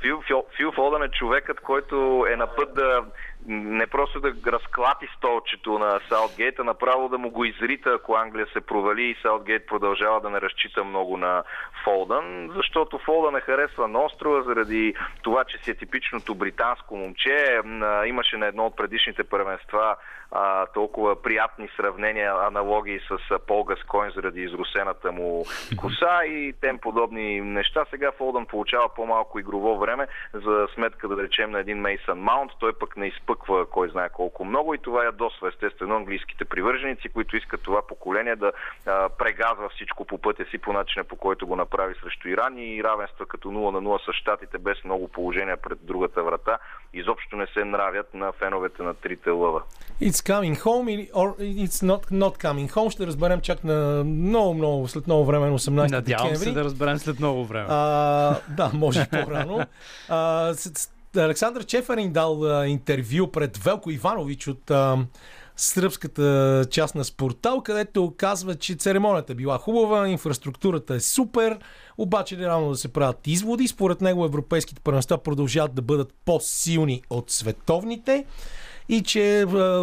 Фил, 0.00 0.22
Фил, 0.26 0.44
Фил 0.56 0.72
Фолдън 0.72 1.02
е 1.02 1.08
човекът, 1.08 1.60
който 1.60 2.26
е 2.32 2.36
на 2.36 2.46
път 2.46 2.74
да 2.74 3.04
не 3.46 3.86
просто 3.86 4.20
да 4.20 4.52
разклати 4.52 5.06
столчето 5.16 5.78
на 5.78 6.00
Саутгейт, 6.08 6.58
а 6.58 6.64
направо 6.64 7.08
да 7.08 7.18
му 7.18 7.30
го 7.30 7.44
изрита, 7.44 7.90
ако 7.90 8.14
Англия 8.14 8.46
се 8.52 8.60
провали 8.60 9.02
и 9.02 9.16
Саутгейт 9.22 9.66
продължава 9.66 10.20
да 10.20 10.30
не 10.30 10.40
разчита 10.40 10.84
много 10.84 11.16
на 11.16 11.44
Фолдън, 11.84 12.50
защото 12.56 12.98
Фолдън 12.98 13.36
е 13.36 13.40
харесва 13.40 13.88
на 13.88 14.04
острова 14.04 14.42
заради 14.42 14.94
това, 15.22 15.44
че 15.44 15.58
си 15.58 15.70
е 15.70 15.74
типичното 15.74 16.34
британско 16.34 16.96
момче. 16.96 17.60
Имаше 18.06 18.36
на 18.36 18.46
едно 18.46 18.66
от 18.66 18.76
предишните 18.76 19.24
първенства 19.24 19.96
а, 20.32 20.66
толкова 20.66 21.22
приятни 21.22 21.68
сравнения, 21.76 22.32
аналогии 22.46 23.00
с 23.08 23.38
Пол 23.46 23.64
Гаскойн 23.64 24.12
заради 24.16 24.40
изрусената 24.40 25.12
му 25.12 25.44
коса 25.76 26.24
и 26.24 26.54
тем 26.60 26.78
подобни 26.78 27.40
неща. 27.40 27.84
Сега 27.90 28.12
Фолдън 28.12 28.46
получава 28.46 28.88
по-малко 28.88 29.38
игрово 29.38 29.78
време 29.78 30.06
за 30.34 30.68
сметка 30.74 31.08
да 31.08 31.22
речем 31.22 31.50
на 31.50 31.60
един 31.60 31.78
Мейсън 31.78 32.18
Маунт. 32.18 32.52
Той 32.58 32.72
пък 32.72 32.96
не 32.96 33.06
изпъква 33.06 33.66
кой 33.66 33.88
знае 33.88 34.08
колко 34.08 34.44
много 34.44 34.74
и 34.74 34.78
това 34.78 35.04
ядосва 35.04 35.48
естествено 35.48 35.96
английските 35.96 36.44
привърженици, 36.44 37.08
които 37.08 37.36
искат 37.36 37.62
това 37.62 37.82
поколение 37.86 38.36
да 38.36 38.52
а, 38.86 39.08
прегазва 39.08 39.68
всичко 39.68 40.04
по 40.04 40.18
пътя 40.18 40.44
си 40.50 40.58
по 40.58 40.72
начина 40.72 41.04
по 41.04 41.16
който 41.16 41.46
го 41.46 41.56
направи 41.56 41.94
срещу 42.02 42.28
Иран 42.28 42.58
и 42.58 42.84
равенства 42.84 43.26
като 43.26 43.48
0 43.48 43.52
на 43.52 43.82
0 43.82 44.10
с 44.10 44.12
щатите 44.12 44.58
без 44.58 44.84
много 44.84 45.08
положения 45.08 45.56
пред 45.56 45.78
другата 45.86 46.22
врата 46.22 46.58
изобщо 46.92 47.36
не 47.36 47.46
се 47.46 47.64
нравят 47.64 48.14
на 48.14 48.32
феновете 48.32 48.82
на 48.82 48.94
трите 48.94 49.30
лъва. 49.30 49.62
It's 50.00 50.21
coming 50.22 50.56
home 50.56 50.86
or 51.14 51.34
it's 51.38 51.82
not, 51.82 52.10
not 52.10 52.38
coming 52.38 52.70
home. 52.72 52.90
Ще 52.90 53.06
разберем 53.06 53.40
чак 53.40 53.64
на 53.64 54.04
много, 54.04 54.54
много, 54.54 54.88
след 54.88 55.06
много 55.06 55.24
време, 55.24 55.46
на 55.46 55.58
18 55.58 55.90
Надявам 55.90 56.02
декември. 56.02 56.44
се 56.44 56.52
да 56.52 56.64
разберем 56.64 56.98
след 56.98 57.18
много 57.18 57.44
време. 57.44 57.66
А, 57.68 58.40
да, 58.56 58.70
може 58.74 59.06
по-рано. 59.10 59.66
А, 60.08 60.54
Александър 61.16 61.64
Чеферин 61.64 62.12
дал 62.12 62.44
а, 62.44 62.66
интервю 62.66 63.32
пред 63.32 63.56
Велко 63.56 63.90
Иванович 63.90 64.48
от 64.48 64.70
а, 64.70 64.98
сръбската 65.56 66.66
част 66.70 66.94
на 66.94 67.04
Спортал, 67.04 67.60
където 67.60 68.14
казва, 68.16 68.54
че 68.54 68.74
церемонията 68.74 69.34
била 69.34 69.58
хубава, 69.58 70.08
инфраструктурата 70.08 70.94
е 70.94 71.00
супер, 71.00 71.58
обаче 71.98 72.36
реално 72.38 72.70
да 72.70 72.76
се 72.76 72.92
правят 72.92 73.26
изводи. 73.26 73.68
Според 73.68 74.00
него 74.00 74.24
европейските 74.24 74.80
първенства 74.80 75.18
продължават 75.18 75.74
да 75.74 75.82
бъдат 75.82 76.14
по-силни 76.24 77.02
от 77.10 77.30
световните 77.30 78.24
и 78.88 79.02
че 79.02 79.40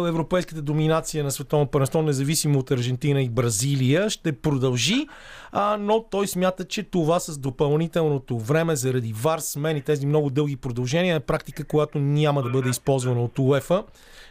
европейската 0.08 0.62
доминация 0.62 1.24
на 1.24 1.30
световно 1.30 1.66
първенство, 1.66 2.02
независимо 2.02 2.58
от 2.58 2.70
Аржентина 2.70 3.22
и 3.22 3.28
Бразилия, 3.28 4.10
ще 4.10 4.32
продължи, 4.32 5.06
а, 5.52 5.76
но 5.80 6.04
той 6.10 6.26
смята, 6.26 6.64
че 6.64 6.82
това 6.82 7.20
с 7.20 7.38
допълнителното 7.38 8.38
време 8.38 8.76
заради 8.76 9.12
ВАР, 9.12 9.40
и 9.64 9.80
тези 9.80 10.06
много 10.06 10.30
дълги 10.30 10.56
продължения 10.56 11.16
е 11.16 11.20
практика, 11.20 11.64
която 11.64 11.98
няма 11.98 12.42
да 12.42 12.50
бъде 12.50 12.68
използвана 12.68 13.24
от 13.24 13.38
УЕФА, 13.38 13.84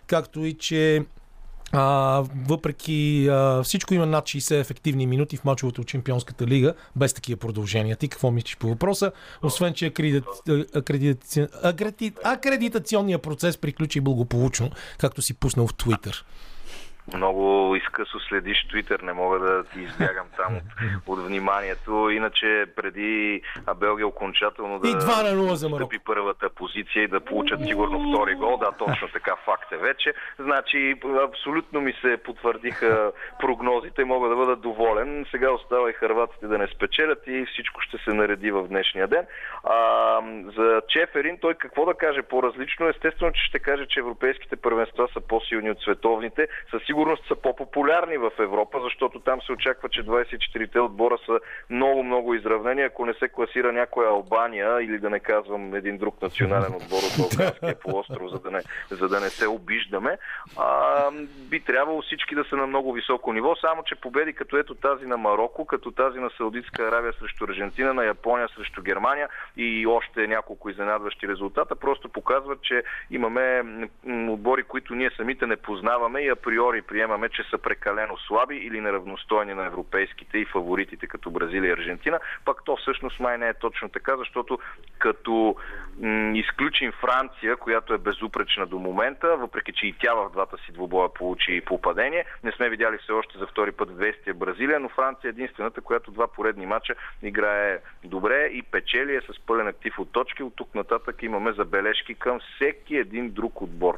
както 0.08 0.46
и 0.46 0.54
че 0.54 1.06
а, 1.72 2.24
въпреки 2.48 3.28
а, 3.32 3.64
всичко 3.64 3.94
има 3.94 4.06
над 4.06 4.26
60 4.26 4.60
ефективни 4.60 5.08
минути 5.08 5.38
в 5.38 5.46
мачовете 5.46 5.82
от 5.82 5.88
Чемпионската 5.88 6.48
лига, 6.48 6.74
без 6.96 7.14
такива 7.14 7.40
продължения. 7.40 7.96
Ти 7.96 8.08
какво 8.08 8.32
мислиш 8.32 8.58
по 8.58 8.68
въпроса? 8.68 9.12
Освен, 9.44 9.74
че 9.74 9.94
акредитационният 12.24 13.22
процес 13.22 13.58
приключи 13.58 14.00
благополучно, 14.00 14.70
както 14.98 15.22
си 15.22 15.34
пуснал 15.34 15.68
в 15.68 15.74
Твитър. 15.74 16.26
Много 17.16 17.76
изкъсо 17.76 18.20
следиш 18.20 18.68
Твитър, 18.68 19.00
не 19.00 19.14
мога 19.14 19.40
да 19.40 19.64
ти 19.64 19.80
избягам 19.80 20.28
там 20.38 20.58
от, 20.58 20.64
от 21.08 21.28
вниманието. 21.28 22.10
Иначе 22.10 22.66
преди 22.76 23.42
Белгия 23.76 24.08
окончателно 24.08 24.80
да 24.80 24.90
и 24.90 24.92
2 24.92 25.24
на 25.24 25.42
0 25.42 25.54
за 25.54 25.70
стъпи 25.70 26.00
първата 26.00 26.50
позиция 26.50 27.04
и 27.04 27.08
да 27.08 27.20
получат 27.20 27.66
сигурно 27.66 28.10
втори 28.10 28.36
гол, 28.36 28.58
да, 28.58 28.72
точно 28.72 29.08
така 29.14 29.36
факт 29.46 29.72
е 29.72 29.78
вече. 29.78 30.14
Значи 30.40 30.96
абсолютно 31.24 31.82
ми 31.82 31.94
се 32.02 32.18
потвърдиха 32.18 33.12
прогнозите, 33.40 34.06
мога 34.06 34.30
да 34.30 34.36
бъда 34.36 34.56
доволен. 34.56 35.26
Сега 35.32 35.52
остава 35.52 35.90
и 35.90 35.94
харватите 35.94 36.48
да 36.48 36.58
не 36.58 36.68
спечелят 36.68 37.24
и 37.28 37.46
всичко 37.54 37.82
ще 37.82 37.98
се 37.98 38.14
нареди 38.14 38.52
в 38.52 38.68
днешния 38.68 39.08
ден. 39.08 39.26
А, 39.64 39.76
за 40.58 40.82
Чеферин 40.88 41.38
той 41.42 41.54
какво 41.54 41.86
да 41.86 41.94
каже 41.94 42.22
по-различно? 42.22 42.88
Естествено, 42.88 43.32
че 43.32 43.44
ще 43.44 43.60
каже, 43.60 43.86
че 43.90 44.00
европейските 44.00 44.56
първенства 44.56 45.08
са 45.14 45.22
по-силни 45.22 45.72
от 45.72 45.82
световните. 45.82 46.48
Със 46.72 46.84
сигурност 46.86 46.99
са 47.28 47.36
по-популярни 47.36 48.18
в 48.18 48.32
Европа, 48.40 48.80
защото 48.84 49.20
там 49.20 49.42
се 49.42 49.52
очаква, 49.52 49.90
че 49.90 50.04
24-те 50.04 50.80
отбора 50.80 51.18
са 51.26 51.40
много-много 51.70 52.34
изравнени. 52.34 52.82
Ако 52.82 53.06
не 53.06 53.14
се 53.14 53.30
класира 53.30 53.72
някоя 53.72 54.10
Албания 54.10 54.82
или 54.82 55.00
да 55.00 55.10
не 55.10 55.20
казвам 55.20 55.76
един 55.76 55.98
друг 55.98 56.22
национален 56.22 56.76
отбор 56.76 56.98
от 56.98 57.14
Българския 57.38 57.80
полуостров, 57.80 58.32
за 58.32 58.40
да 58.40 58.52
не, 58.52 58.62
за 58.90 59.08
да 59.08 59.20
не 59.20 59.30
се 59.30 59.48
обиждаме, 59.48 60.18
а, 60.58 61.12
би 61.50 61.60
трябвало 61.60 62.02
всички 62.02 62.36
да 62.36 62.44
са 62.44 62.56
на 62.56 62.68
много 62.68 62.94
високо 62.94 63.34
ниво, 63.34 63.56
само 63.56 63.84
че 63.84 63.96
победи 63.96 64.34
като 64.34 64.58
ето 64.58 64.76
тази 64.76 65.06
на 65.06 65.18
Марокко, 65.18 65.66
като 65.66 65.92
тази 65.92 66.20
на 66.20 66.30
Саудитска 66.38 66.88
Аравия 66.88 67.14
срещу 67.14 67.46
Аржентина, 67.46 67.94
на 67.94 68.06
Япония 68.06 68.48
срещу 68.56 68.82
Германия 68.82 69.30
и 69.58 69.88
още 69.88 70.28
няколко 70.28 70.70
изненадващи 70.70 71.28
резултата, 71.28 71.76
просто 71.76 72.10
показват, 72.10 72.62
че 72.62 72.84
имаме 73.12 73.64
отбори, 74.30 74.64
които 74.64 74.96
ние 74.96 75.12
самите 75.18 75.48
не 75.48 75.56
познаваме 75.56 76.22
и 76.22 76.30
априори 76.30 76.82
приемаме, 76.90 77.30
че 77.30 77.44
са 77.44 77.58
прекалено 77.58 78.18
слаби 78.18 78.56
или 78.56 78.82
неравностойни 78.82 79.54
на 79.54 79.66
европейските 79.66 80.38
и 80.38 80.46
фаворитите 80.46 81.08
като 81.08 81.32
Бразилия 81.32 81.70
и 81.70 81.74
Аржентина, 81.74 82.20
пък 82.46 82.62
то 82.66 82.76
всъщност 82.76 83.20
май 83.20 83.38
не 83.38 83.48
е 83.50 83.54
точно 83.54 83.90
така, 83.90 84.18
защото 84.18 84.60
като 84.98 85.56
м- 86.02 86.38
изключим 86.38 86.92
Франция, 86.92 87.56
която 87.58 87.94
е 87.94 87.98
безупречна 87.98 88.66
до 88.66 88.80
момента, 88.80 89.38
въпреки 89.38 89.74
че 89.74 89.88
и 89.88 89.94
тя 89.94 90.14
в 90.14 90.30
двата 90.32 90.58
си 90.58 90.72
двубоя 90.72 91.14
получи 91.14 91.62
попадение, 91.66 92.26
не 92.44 92.52
сме 92.52 92.70
видяли 92.70 92.98
все 92.98 93.12
още 93.12 93.38
за 93.38 93.48
втори 93.48 93.72
път 93.72 93.90
в 93.90 93.98
действие 93.98 94.34
Бразилия, 94.34 94.80
но 94.80 94.90
Франция 94.90 95.30
е 95.30 95.38
единствената, 95.38 95.82
която 95.82 96.12
два 96.12 96.28
поредни 96.28 96.66
мача 96.66 96.96
играе 97.24 97.80
добре 98.04 98.50
и 98.54 98.64
печели 98.64 99.16
е 99.16 99.22
с 99.22 99.40
пълен 99.46 99.68
актив 99.68 100.00
от 100.00 100.12
точки. 100.12 100.44
От 100.44 100.56
тук 100.56 100.76
нататък 100.76 101.24
имаме 101.24 101.52
забележки 101.52 102.16
към 102.16 102.40
всеки 102.40 102.96
един 102.96 103.30
друг 103.30 103.62
отбор. 103.62 103.98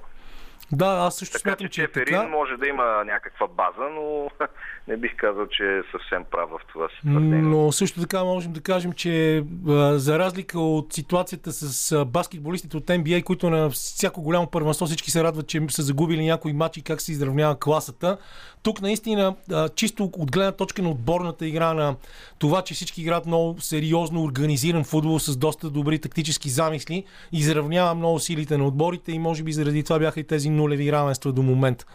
Да, 0.71 0.85
аз 0.85 1.15
също 1.15 1.33
така, 1.33 1.41
смятам, 1.41 1.67
че, 1.67 1.71
че 1.71 1.83
е 1.83 1.91
така. 1.91 2.23
може 2.23 2.57
да 2.57 2.67
има 2.67 3.03
някаква 3.05 3.47
база, 3.47 3.89
но 3.95 4.29
не 4.87 4.97
бих 4.97 5.15
казал, 5.15 5.47
че 5.47 5.63
е 5.63 5.81
съвсем 5.91 6.23
прав 6.31 6.49
в 6.49 6.59
това 6.71 6.87
си 6.89 6.95
твърдение. 7.01 7.41
Но 7.41 7.71
също 7.71 8.01
така 8.01 8.23
можем 8.23 8.53
да 8.53 8.61
кажем, 8.61 8.93
че 8.93 9.43
за 9.91 10.19
разлика 10.19 10.59
от 10.59 10.93
ситуацията 10.93 11.51
с 11.51 12.05
баскетболистите 12.05 12.77
от 12.77 12.87
NBA, 12.87 13.23
които 13.23 13.49
на 13.49 13.69
всяко 13.69 14.21
голямо 14.21 14.47
първенство 14.47 14.85
всички 14.85 15.11
се 15.11 15.23
радват, 15.23 15.47
че 15.47 15.61
са 15.69 15.81
загубили 15.81 16.25
някои 16.25 16.53
матчи 16.53 16.83
как 16.83 17.01
се 17.01 17.11
изравнява 17.11 17.59
класата, 17.59 18.17
тук 18.63 18.81
наистина 18.81 19.35
чисто 19.75 20.03
от 20.03 20.31
гледна 20.31 20.51
точка 20.51 20.81
на 20.81 20.89
отборната 20.89 21.47
игра 21.47 21.73
на 21.73 21.95
това, 22.39 22.61
че 22.61 22.73
всички 22.73 23.01
играят 23.01 23.25
много 23.25 23.61
сериозно 23.61 24.23
организиран 24.23 24.83
футбол 24.83 25.19
с 25.19 25.37
доста 25.37 25.69
добри 25.69 25.99
тактически 25.99 26.49
замисли, 26.49 27.05
изравнява 27.31 27.95
много 27.95 28.19
силите 28.19 28.57
на 28.57 28.67
отборите 28.67 29.11
и 29.11 29.19
може 29.19 29.43
би 29.43 29.51
заради 29.51 29.83
това 29.83 29.99
бяха 29.99 30.19
и 30.19 30.23
тези 30.23 30.49
нулеви 30.49 30.91
равенства 30.91 31.31
до 31.31 31.41
момента. 31.41 31.85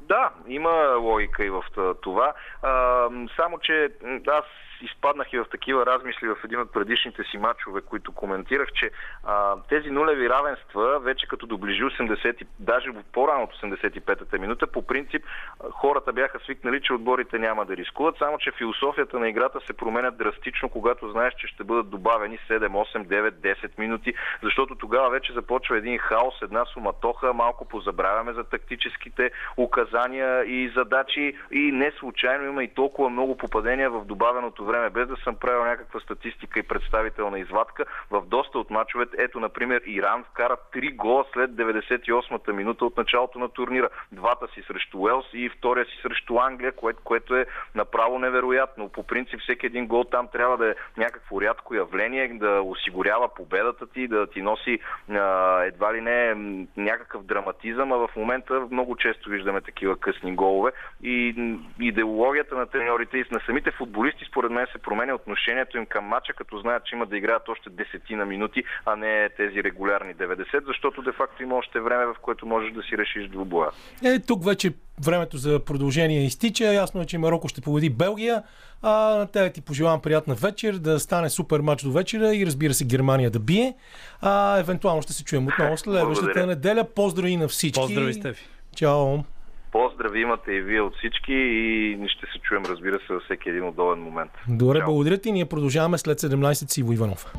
Да, 0.00 0.30
има 0.48 0.70
логика 1.00 1.44
и 1.44 1.50
в 1.50 1.62
това. 2.00 2.32
Само, 3.36 3.58
че 3.62 3.88
аз 4.26 4.44
изпаднах 4.82 5.32
и 5.32 5.38
в 5.38 5.46
такива 5.50 5.86
размисли 5.86 6.28
в 6.28 6.36
един 6.44 6.60
от 6.60 6.72
предишните 6.72 7.22
си 7.24 7.38
матчове, 7.38 7.80
които 7.80 8.12
коментирах, 8.12 8.68
че 8.72 8.90
а, 9.24 9.56
тези 9.68 9.90
нулеви 9.90 10.28
равенства, 10.28 10.98
вече 10.98 11.26
като 11.26 11.46
доближи 11.46 11.82
80, 11.82 12.46
даже 12.58 12.90
по-рано 13.12 13.42
от 13.42 13.54
85-та 13.54 14.38
минута, 14.38 14.66
по 14.66 14.86
принцип 14.86 15.24
хората 15.72 16.12
бяха 16.12 16.40
свикнали, 16.40 16.80
че 16.82 16.92
отборите 16.92 17.38
няма 17.38 17.64
да 17.64 17.76
рискуват, 17.76 18.18
само 18.18 18.38
че 18.38 18.50
философията 18.50 19.18
на 19.18 19.28
играта 19.28 19.60
се 19.66 19.72
променя 19.72 20.10
драстично, 20.10 20.68
когато 20.68 21.10
знаеш, 21.10 21.34
че 21.38 21.46
ще 21.46 21.64
бъдат 21.64 21.90
добавени 21.90 22.38
7, 22.50 22.68
8, 22.68 23.06
9, 23.06 23.30
10 23.30 23.78
минути, 23.78 24.14
защото 24.42 24.74
тогава 24.74 25.10
вече 25.10 25.32
започва 25.32 25.78
един 25.78 25.98
хаос, 25.98 26.34
една 26.42 26.64
суматоха, 26.64 27.32
малко 27.32 27.68
позабравяме 27.68 28.32
за 28.32 28.44
тактическите 28.44 29.30
указания 29.56 30.44
и 30.44 30.72
задачи 30.76 31.36
и 31.50 31.72
не 31.72 31.92
случайно 31.98 32.49
има 32.50 32.64
и 32.64 32.68
толкова 32.68 33.10
много 33.10 33.36
попадения 33.36 33.90
в 33.90 34.04
добавеното 34.04 34.64
време, 34.64 34.90
без 34.90 35.08
да 35.08 35.16
съм 35.16 35.36
правил 35.36 35.64
някаква 35.64 36.00
статистика 36.00 36.58
и 36.58 36.62
представителна 36.62 37.38
извадка, 37.38 37.84
в 38.10 38.22
доста 38.26 38.58
от 38.58 38.70
мачовете, 38.70 39.16
ето, 39.18 39.40
например, 39.40 39.82
Иран 39.86 40.24
вкара 40.24 40.56
3 40.74 40.96
гола 40.96 41.24
след 41.32 41.50
98-та 41.50 42.52
минута 42.52 42.84
от 42.84 42.96
началото 42.96 43.38
на 43.38 43.48
турнира. 43.48 43.88
Двата 44.12 44.48
си 44.54 44.62
срещу 44.66 44.98
Уелс 44.98 45.26
и 45.32 45.48
втория 45.48 45.84
си 45.84 45.98
срещу 46.02 46.38
Англия, 46.38 46.72
което, 46.72 47.00
което 47.04 47.36
е 47.36 47.46
направо 47.74 48.18
невероятно. 48.18 48.88
По 48.88 49.02
принцип, 49.02 49.40
всеки 49.40 49.66
един 49.66 49.86
гол 49.86 50.04
там 50.04 50.28
трябва 50.28 50.56
да 50.56 50.70
е 50.70 50.74
някакво 50.96 51.40
рядко 51.40 51.74
явление, 51.74 52.28
да 52.28 52.62
осигурява 52.62 53.34
победата 53.34 53.86
ти, 53.86 54.08
да 54.08 54.26
ти 54.26 54.42
носи 54.42 54.78
а, 55.10 55.62
едва 55.62 55.94
ли 55.94 56.00
не 56.00 56.34
някакъв 56.76 57.24
драматизъм, 57.24 57.92
а 57.92 57.96
в 57.96 58.10
момента 58.16 58.66
много 58.70 58.96
често 58.96 59.30
виждаме 59.30 59.60
такива 59.60 59.96
късни 59.96 60.34
голове. 60.34 60.72
И 61.02 61.34
идеологията 62.40 62.54
на 62.54 62.66
треньорите 62.66 63.18
и 63.18 63.24
на 63.30 63.40
самите 63.46 63.70
футболисти, 63.70 64.24
според 64.30 64.50
мен, 64.50 64.60
мен 64.60 64.66
се 64.72 64.78
променя 64.78 65.14
отношението 65.14 65.78
им 65.78 65.86
към 65.86 66.04
матча, 66.04 66.32
като 66.32 66.58
знаят, 66.58 66.84
че 66.84 66.94
има 66.96 67.06
да 67.06 67.16
играят 67.16 67.48
още 67.48 67.70
десетина 67.70 68.24
минути, 68.24 68.64
а 68.86 68.96
не 68.96 69.28
тези 69.36 69.64
регулярни 69.64 70.14
90, 70.14 70.66
защото 70.66 71.02
де-факто 71.02 71.42
има 71.42 71.54
още 71.54 71.80
време, 71.80 72.04
в 72.06 72.14
което 72.22 72.46
можеш 72.46 72.72
да 72.72 72.82
си 72.82 72.98
решиш 72.98 73.28
двубоя. 73.28 73.70
Е, 74.04 74.20
тук 74.20 74.44
вече 74.44 74.72
времето 75.04 75.36
за 75.36 75.64
продължение 75.64 76.24
изтича. 76.24 76.64
Ясно 76.64 77.02
е, 77.02 77.06
че 77.06 77.18
Марокко 77.18 77.48
ще 77.48 77.60
победи 77.60 77.90
Белгия. 77.90 78.42
А 78.82 78.90
на 79.18 79.26
тебе 79.26 79.52
ти 79.52 79.60
пожелавам 79.60 80.02
приятна 80.02 80.34
вечер, 80.34 80.72
да 80.72 81.00
стане 81.00 81.30
супер 81.30 81.60
матч 81.60 81.82
до 81.82 81.92
вечера 81.92 82.36
и 82.36 82.46
разбира 82.46 82.74
се 82.74 82.84
Германия 82.84 83.30
да 83.30 83.38
бие. 83.38 83.74
А, 84.20 84.58
евентуално 84.58 85.02
ще 85.02 85.12
се 85.12 85.24
чуем 85.24 85.46
отново 85.46 85.76
следващата 85.78 86.46
неделя. 86.46 86.84
Поздрави 86.94 87.36
на 87.36 87.48
всички. 87.48 87.80
Поздрави, 87.80 88.14
Стефи. 88.14 88.48
Чао. 88.76 89.18
Поздрави 89.72 90.20
имате 90.20 90.52
и 90.52 90.60
вие 90.60 90.80
от 90.80 90.96
всички 90.96 91.32
и 91.32 92.08
ще 92.08 92.26
се 92.26 92.38
чуем, 92.42 92.62
разбира 92.68 92.98
се, 93.06 93.12
във 93.12 93.22
всеки 93.22 93.48
един 93.48 93.68
удобен 93.68 94.02
момент. 94.02 94.30
Добре, 94.48 94.78
Чао. 94.78 94.86
благодаря 94.86 95.18
ти. 95.18 95.32
Ние 95.32 95.44
продължаваме 95.44 95.98
след 95.98 96.20
17 96.20 96.52
с 96.70 96.78
Иво 96.78 96.92
Иванов. 96.92 97.32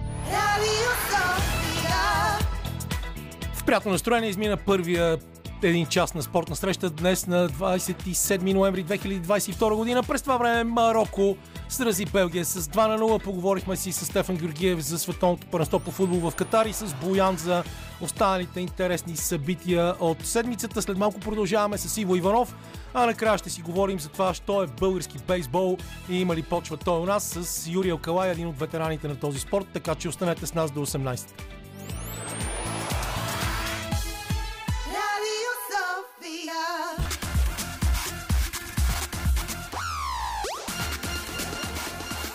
В 3.54 3.66
приятно 3.66 3.92
настроение 3.92 4.30
измина 4.30 4.58
първия 4.58 5.18
един 5.64 5.86
час 5.86 6.14
на 6.14 6.24
спортна 6.24 6.56
среща 6.56 6.90
днес 6.90 7.28
на 7.28 7.50
27 7.50 8.54
ноември 8.54 8.86
2022 8.86 9.76
година. 9.76 10.04
През 10.04 10.22
това 10.22 10.38
време 10.38 10.64
Марокко 10.64 11.38
срази 11.70 12.06
Белгия 12.06 12.46
с 12.46 12.62
2 12.62 12.88
на 12.88 13.00
0. 13.00 13.24
Поговорихме 13.24 13.76
си 13.76 13.92
с 13.92 14.06
Стефан 14.06 14.36
Георгиев 14.36 14.80
за 14.80 15.00
световното 15.00 15.48
първенство 15.48 15.80
по 15.80 15.92
футбол 15.92 16.30
в 16.30 16.36
Катар 16.36 16.66
и 16.66 16.74
с 16.74 16.94
Боян 16.94 17.38
за 17.38 17.64
останалите 18.02 18.60
интересни 18.60 19.18
събития 19.18 19.96
от 20.00 20.26
седмицата. 20.26 20.82
След 20.82 20.98
малко 20.98 21.20
продължаваме 21.20 21.78
с 21.78 21.98
Иво 21.98 22.16
Иванов, 22.16 22.56
а 22.94 23.06
накрая 23.06 23.38
ще 23.38 23.50
си 23.50 23.62
говорим 23.62 24.00
за 24.00 24.10
това, 24.10 24.34
що 24.34 24.64
е 24.64 24.68
български 24.68 25.18
бейсбол 25.28 25.78
и 26.10 26.22
има 26.22 26.36
ли 26.36 26.44
почва 26.44 26.78
той 26.78 27.00
у 27.00 27.06
нас 27.06 27.24
с 27.24 27.68
Юрий 27.68 27.92
Алкалай, 27.92 28.32
един 28.32 28.48
от 28.48 28.60
ветераните 28.60 29.08
на 29.08 29.16
този 29.16 29.40
спорт, 29.40 29.68
така 29.74 29.96
че 29.96 30.10
останете 30.10 30.46
с 30.46 30.54
нас 30.54 30.72
до 30.72 30.86
18. 30.86 31.61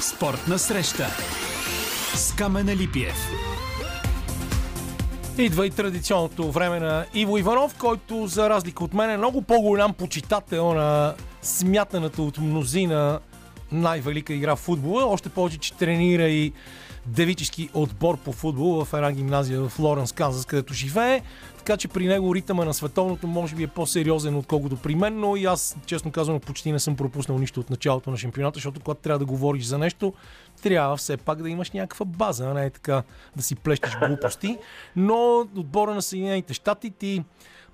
Спортна 0.01 0.59
среща 0.59 1.07
с 2.14 2.32
Камена 2.32 2.76
Липиев. 2.76 3.28
Идва 5.39 5.66
и 5.66 5.70
традиционното 5.70 6.53
време 6.53 6.80
на 6.80 7.07
Иво 7.14 7.39
Иванов, 7.39 7.74
който 7.78 8.26
за 8.26 8.51
разлика 8.51 8.84
от 8.84 8.95
мен 8.95 9.11
е 9.11 9.16
много 9.16 9.43
по-голям 9.43 9.95
почитател 9.95 10.74
на 10.74 11.14
смятаната 11.43 12.22
от 12.22 12.39
мнозина 12.39 13.20
най-велика 13.72 14.32
игра 14.32 14.57
в 14.57 14.61
футбола. 14.61 15.05
Още 15.05 15.28
повече, 15.28 15.59
че 15.59 15.74
тренира 15.74 16.28
и 16.28 16.53
девически 17.07 17.70
отбор 17.74 18.16
по 18.16 18.32
футбол 18.32 18.84
в 18.84 18.92
една 18.92 19.12
гимназия 19.12 19.68
в 19.68 19.78
Лоренс, 19.78 20.12
Канзас, 20.12 20.44
където 20.44 20.74
живее. 20.74 21.22
Така 21.59 21.76
че 21.76 21.88
при 21.88 22.07
него 22.07 22.34
ритъма 22.34 22.64
на 22.64 22.74
световното 22.74 23.26
може 23.26 23.54
би 23.54 23.62
е 23.62 23.66
по-сериозен, 23.66 24.36
отколкото 24.36 24.76
при 24.76 24.94
мен, 24.94 25.20
но 25.20 25.36
и 25.36 25.44
аз, 25.44 25.76
честно 25.86 26.12
казвам, 26.12 26.40
почти 26.40 26.72
не 26.72 26.78
съм 26.78 26.96
пропуснал 26.96 27.38
нищо 27.38 27.61
от 27.61 27.70
началото 27.70 28.11
на 28.11 28.16
шампионата, 28.16 28.57
защото 28.57 28.80
когато 28.80 29.00
трябва 29.00 29.18
да 29.18 29.24
говориш 29.24 29.64
за 29.64 29.78
нещо, 29.78 30.12
трябва 30.62 30.96
все 30.96 31.16
пак 31.16 31.42
да 31.42 31.50
имаш 31.50 31.70
някаква 31.70 32.07
база, 32.07 32.50
а 32.50 32.54
не 32.54 32.64
е 32.66 32.70
така 32.70 33.02
да 33.36 33.42
си 33.42 33.54
плещеш 33.54 33.96
глупости. 34.07 34.59
Но 34.96 35.48
отбора 35.57 35.94
на 35.94 36.02
Съединените 36.02 36.54
щати 36.54 36.90
ти 36.90 37.24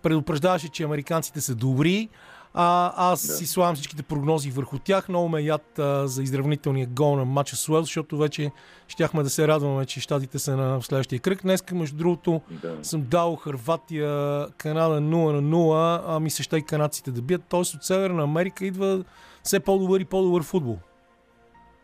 предупреждаваше, 0.02 0.68
че 0.68 0.82
американците 0.82 1.40
са 1.40 1.54
добри, 1.54 2.08
а, 2.54 2.92
аз 3.12 3.26
да. 3.26 3.32
си 3.32 3.46
слагам 3.46 3.74
всичките 3.74 4.02
прогнози 4.02 4.50
върху 4.50 4.78
тях. 4.78 5.08
Много 5.08 5.28
ме 5.28 5.40
яд 5.40 5.78
а, 5.78 6.06
за 6.06 6.22
изравнителния 6.22 6.86
гол 6.86 7.16
на 7.16 7.24
матча 7.24 7.56
с 7.56 7.68
Уелс, 7.68 7.86
защото 7.86 8.18
вече 8.18 8.50
щяхме 8.88 9.22
да 9.22 9.30
се 9.30 9.48
радваме, 9.48 9.86
че 9.86 10.00
щатите 10.00 10.38
са 10.38 10.56
на 10.56 10.82
следващия 10.82 11.20
кръг. 11.20 11.42
Днес, 11.42 11.64
между 11.72 11.96
другото, 11.96 12.40
да. 12.50 12.84
съм 12.84 13.04
дал 13.10 13.36
Харватия, 13.36 14.46
Канада 14.58 15.00
0 15.00 15.00
на 15.00 15.42
0, 15.42 16.02
а 16.06 16.20
ми 16.20 16.30
се 16.30 16.42
ще 16.42 16.56
и 16.56 16.62
канадците 16.62 17.10
да 17.10 17.22
бият. 17.22 17.42
Тоест 17.48 17.74
от 17.74 17.84
Северна 17.84 18.22
Америка 18.22 18.66
идва 18.66 19.04
все 19.42 19.60
по-добър 19.60 20.00
и 20.00 20.04
по-добър 20.04 20.42
футбол. 20.42 20.78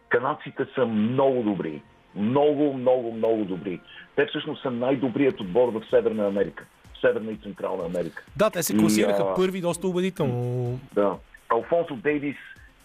Канадците 0.09 0.67
са 0.75 0.87
много 0.87 1.43
добри. 1.43 1.83
Много, 2.15 2.73
много, 2.73 3.13
много 3.13 3.45
добри. 3.45 3.81
Те 4.17 4.27
всъщност 4.27 4.63
са 4.63 4.71
най-добрият 4.71 5.41
отбор 5.41 5.69
в 5.69 5.83
Северна 5.91 6.27
Америка. 6.27 6.67
Северна 7.01 7.33
и 7.33 7.37
Централна 7.37 7.85
Америка. 7.85 8.25
Да, 8.37 8.51
те 8.51 8.63
се 8.63 8.77
класираха 8.77 9.23
и, 9.23 9.27
а... 9.31 9.35
първи 9.35 9.61
доста 9.61 9.89
убедително. 9.89 10.81
Да. 10.95 11.17
Алфонсо 11.49 11.97
Дейвис 11.97 12.37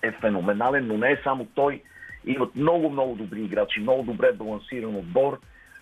е 0.02 0.12
феноменален, 0.12 0.88
но 0.88 0.98
не 0.98 1.12
е 1.12 1.20
само 1.24 1.48
той. 1.56 1.82
Имат 2.26 2.56
много, 2.56 2.90
много 2.90 3.16
добри 3.16 3.42
играчи, 3.42 3.80
много 3.80 4.04
добре 4.04 4.32
балансиран 4.32 4.96
отбор. 4.96 5.40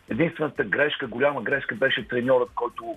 Единствената 0.10 0.64
грешка, 0.64 1.08
голяма 1.08 1.42
грешка 1.42 1.76
беше 1.76 2.08
треньорът, 2.08 2.50
който 2.56 2.96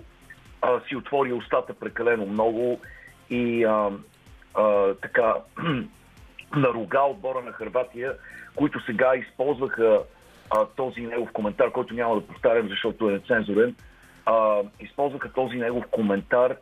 а, 0.61 0.81
си 0.87 0.95
отвори 0.95 1.33
устата 1.33 1.73
прекалено 1.73 2.25
много 2.25 2.79
и 3.29 3.63
а, 3.63 3.89
а, 4.53 4.93
така 4.93 5.35
наруга 6.55 7.01
отбора 7.01 7.41
на 7.41 7.51
Харватия, 7.51 8.13
които 8.55 8.85
сега 8.85 9.15
използваха 9.15 9.99
а, 10.49 10.65
този 10.65 11.01
негов 11.01 11.31
коментар, 11.33 11.71
който 11.71 11.93
няма 11.93 12.15
да 12.15 12.27
повтарям, 12.27 12.69
защото 12.69 13.09
е 13.09 13.13
нецензурен, 13.13 13.75
а, 14.25 14.61
използваха 14.79 15.33
този 15.33 15.57
негов 15.57 15.83
коментар 15.91 16.55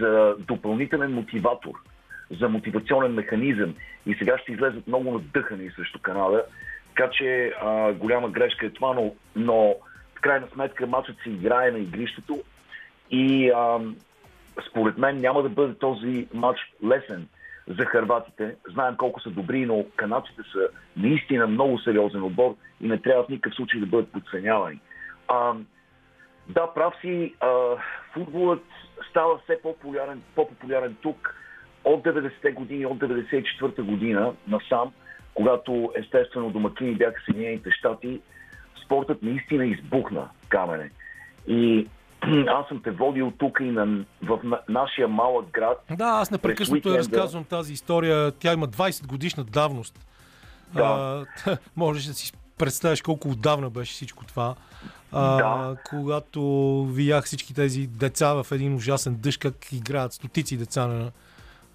за 0.00 0.34
допълнителен 0.38 1.12
мотиватор, 1.12 1.72
за 2.40 2.48
мотивационен 2.48 3.12
механизъм. 3.12 3.74
И 4.06 4.14
сега 4.14 4.38
ще 4.38 4.52
излезат 4.52 4.86
много 4.86 5.12
надъхани 5.12 5.70
срещу 5.70 5.98
Канада. 6.02 6.44
Така 6.88 7.10
че 7.10 7.52
а, 7.60 7.92
голяма 7.92 8.30
грешка 8.30 8.66
е 8.66 8.70
това, 8.70 8.94
но, 8.94 9.14
но 9.36 9.74
в 10.14 10.20
крайна 10.20 10.46
сметка 10.52 10.86
матчът 10.86 11.16
се 11.22 11.30
играе 11.30 11.70
на 11.70 11.78
игрището 11.78 12.42
и 13.10 13.50
а, 13.50 13.78
според 14.70 14.98
мен 14.98 15.16
няма 15.16 15.42
да 15.42 15.48
бъде 15.48 15.74
този 15.74 16.28
матч 16.34 16.58
лесен 16.84 17.28
за 17.68 17.84
харватите. 17.84 18.54
Знаем 18.72 18.94
колко 18.96 19.20
са 19.20 19.30
добри, 19.30 19.66
но 19.66 19.84
канадците 19.96 20.42
са 20.52 20.68
наистина 20.96 21.46
много 21.46 21.78
сериозен 21.78 22.22
отбор 22.22 22.56
и 22.80 22.88
не 22.88 22.98
трябва 22.98 23.24
в 23.24 23.28
никакъв 23.28 23.54
случай 23.54 23.80
да 23.80 23.86
бъдат 23.86 24.12
подценявани. 24.12 24.80
А, 25.28 25.52
да, 26.48 26.74
прав 26.74 26.94
си. 27.00 27.34
А, 27.40 27.76
футболът 28.12 28.64
става 29.10 29.38
все 29.38 29.62
по-популярен, 29.62 30.22
по-популярен 30.34 30.96
тук 31.02 31.34
от 31.84 32.04
90-те 32.04 32.50
години, 32.52 32.86
от 32.86 32.98
94-та 32.98 33.82
година 33.82 34.32
насам, 34.48 34.92
когато 35.34 35.92
естествено 35.96 36.50
домакини 36.50 36.94
бяха 36.94 37.20
Съединените 37.24 37.70
щати. 37.70 38.20
Спортът 38.84 39.22
наистина 39.22 39.66
избухна 39.66 40.28
камене. 40.48 40.90
И 41.46 41.88
аз 42.48 42.68
съм 42.68 42.82
те 42.82 42.90
водил 42.90 43.32
тук 43.38 43.58
и 43.60 43.70
на, 43.70 44.04
в 44.22 44.40
на, 44.44 44.60
нашия 44.68 45.08
малък 45.08 45.50
град. 45.50 45.84
Да, 45.90 46.04
аз 46.04 46.30
непрекъснато 46.30 46.88
я 46.88 46.98
разказвам 46.98 47.44
тази 47.44 47.72
история. 47.72 48.32
Тя 48.32 48.52
има 48.52 48.68
20 48.68 49.06
годишна 49.06 49.44
давност. 49.44 50.06
Да. 50.74 51.26
А, 51.46 51.56
можеш 51.76 52.04
да 52.04 52.14
си 52.14 52.32
представяш 52.58 53.02
колко 53.02 53.28
отдавна 53.28 53.70
беше 53.70 53.92
всичко 53.92 54.24
това. 54.24 54.54
А, 55.12 55.36
да. 55.36 55.76
Когато 55.90 56.42
видях 56.84 57.24
всички 57.24 57.54
тези 57.54 57.86
деца 57.86 58.34
в 58.34 58.46
един 58.52 58.74
ужасен 58.74 59.16
дъжд, 59.22 59.40
как 59.40 59.72
играят 59.72 60.12
стотици 60.12 60.56
деца 60.56 60.86
на, 60.86 61.10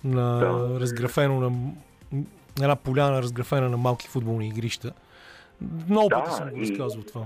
на 0.03 0.39
да. 0.39 0.79
разграфено 0.79 1.39
на 1.39 1.71
една 2.61 2.75
поляна, 2.75 3.21
разграфена 3.21 3.69
на 3.69 3.77
малки 3.77 4.07
футболни 4.07 4.47
игрища. 4.47 4.93
Много 5.89 6.09
да, 6.09 6.15
пъти 6.23 6.31
съм 6.31 6.49
го 6.49 6.59
разказвал 6.59 7.03
това. 7.03 7.25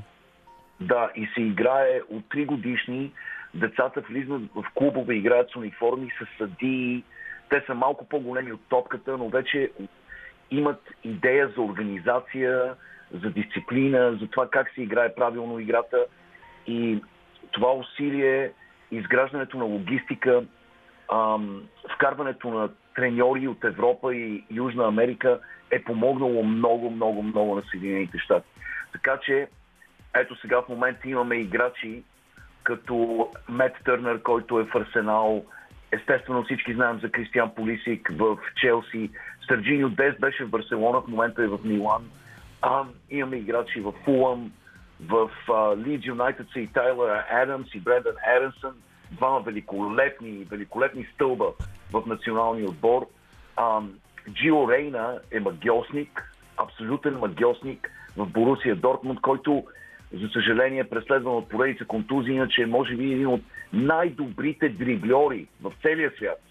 Да, 0.79 1.11
и 1.15 1.27
се 1.33 1.41
играе 1.41 2.01
от 2.09 2.23
3 2.23 2.45
годишни. 2.45 3.11
Децата 3.53 4.01
влизат 4.09 4.41
в 4.55 4.65
клубове, 4.75 5.15
играят 5.15 5.51
с 5.51 5.55
униформи, 5.55 6.11
с 6.21 6.37
съдии. 6.37 7.03
Те 7.49 7.63
са 7.67 7.73
малко 7.73 8.05
по-големи 8.05 8.51
от 8.51 8.61
топката, 8.69 9.17
но 9.17 9.29
вече 9.29 9.71
имат 10.51 10.81
идея 11.03 11.51
за 11.55 11.61
организация, 11.61 12.75
за 13.11 13.29
дисциплина, 13.29 14.17
за 14.21 14.27
това 14.27 14.49
как 14.49 14.71
се 14.75 14.81
играе 14.81 15.15
правилно 15.15 15.59
играта. 15.59 16.05
И 16.67 17.01
това 17.51 17.73
усилие, 17.73 18.51
изграждането 18.91 19.57
на 19.57 19.65
логистика, 19.65 20.43
ам, 21.13 21.63
вкарването 21.95 22.49
на 22.49 22.69
треньори 22.95 23.47
от 23.47 23.63
Европа 23.63 24.15
и 24.15 24.43
Южна 24.51 24.87
Америка 24.87 25.39
е 25.71 25.83
помогнало 25.83 26.43
много, 26.43 26.89
много, 26.89 27.23
много 27.23 27.55
на 27.55 27.63
Съединените 27.71 28.17
щати. 28.17 28.47
Така 28.91 29.17
че, 29.25 29.47
ето 30.15 30.35
сега 30.35 30.61
в 30.61 30.69
момента 30.69 31.09
имаме 31.09 31.35
играчи 31.35 32.03
като 32.63 33.27
Мет 33.49 33.73
Търнър, 33.85 34.21
който 34.21 34.59
е 34.59 34.63
в 34.63 34.75
Арсенал. 34.75 35.45
Естествено 35.91 36.43
всички 36.43 36.73
знаем 36.73 36.99
за 36.99 37.11
Кристиан 37.11 37.55
Полисик 37.55 38.11
в 38.11 38.37
Челси. 38.55 39.09
Сърджинио 39.47 39.89
Дес 39.89 40.15
беше 40.19 40.45
в 40.45 40.49
Барселона, 40.49 41.01
в 41.01 41.07
момента 41.07 41.43
е 41.43 41.47
в 41.47 41.59
Милан. 41.63 42.09
А, 42.69 42.85
имаме 43.09 43.37
играчи 43.37 43.81
в 43.81 43.93
Фулъм, 44.05 44.51
в 45.07 45.29
Лидж 45.77 46.05
Юнайтед 46.05 46.47
са 46.53 46.59
и 46.59 46.67
Тайлър 46.67 47.23
Адамс 47.31 47.75
и 47.75 47.79
Брендан 47.79 48.15
Еренсън, 48.35 48.73
двама 49.11 49.39
великолепни, 49.39 50.45
великолепни 50.49 51.07
стълба 51.13 51.45
в 51.93 52.03
националния 52.07 52.65
отбор. 52.65 53.07
А, 53.55 53.81
Джио 54.31 54.71
Рейна 54.71 55.19
е 55.31 55.39
магиосник, 55.39 56.31
абсолютен 56.57 57.17
магиосник 57.17 57.91
в 58.17 58.25
Борусия 58.25 58.75
Дортмунд, 58.75 59.21
който 59.21 59.63
за 60.13 60.27
съжаление 60.27 60.79
е 60.79 60.89
преследван 60.89 61.35
от 61.35 61.49
поредица 61.49 61.85
контузии, 61.85 62.35
иначе 62.35 62.61
е 62.61 62.65
може 62.65 62.95
би 62.95 63.13
един 63.13 63.27
от 63.27 63.41
най-добрите 63.73 64.69
дрибльори 64.69 65.47
в 65.61 65.71
целия 65.81 66.11
свят. 66.17 66.41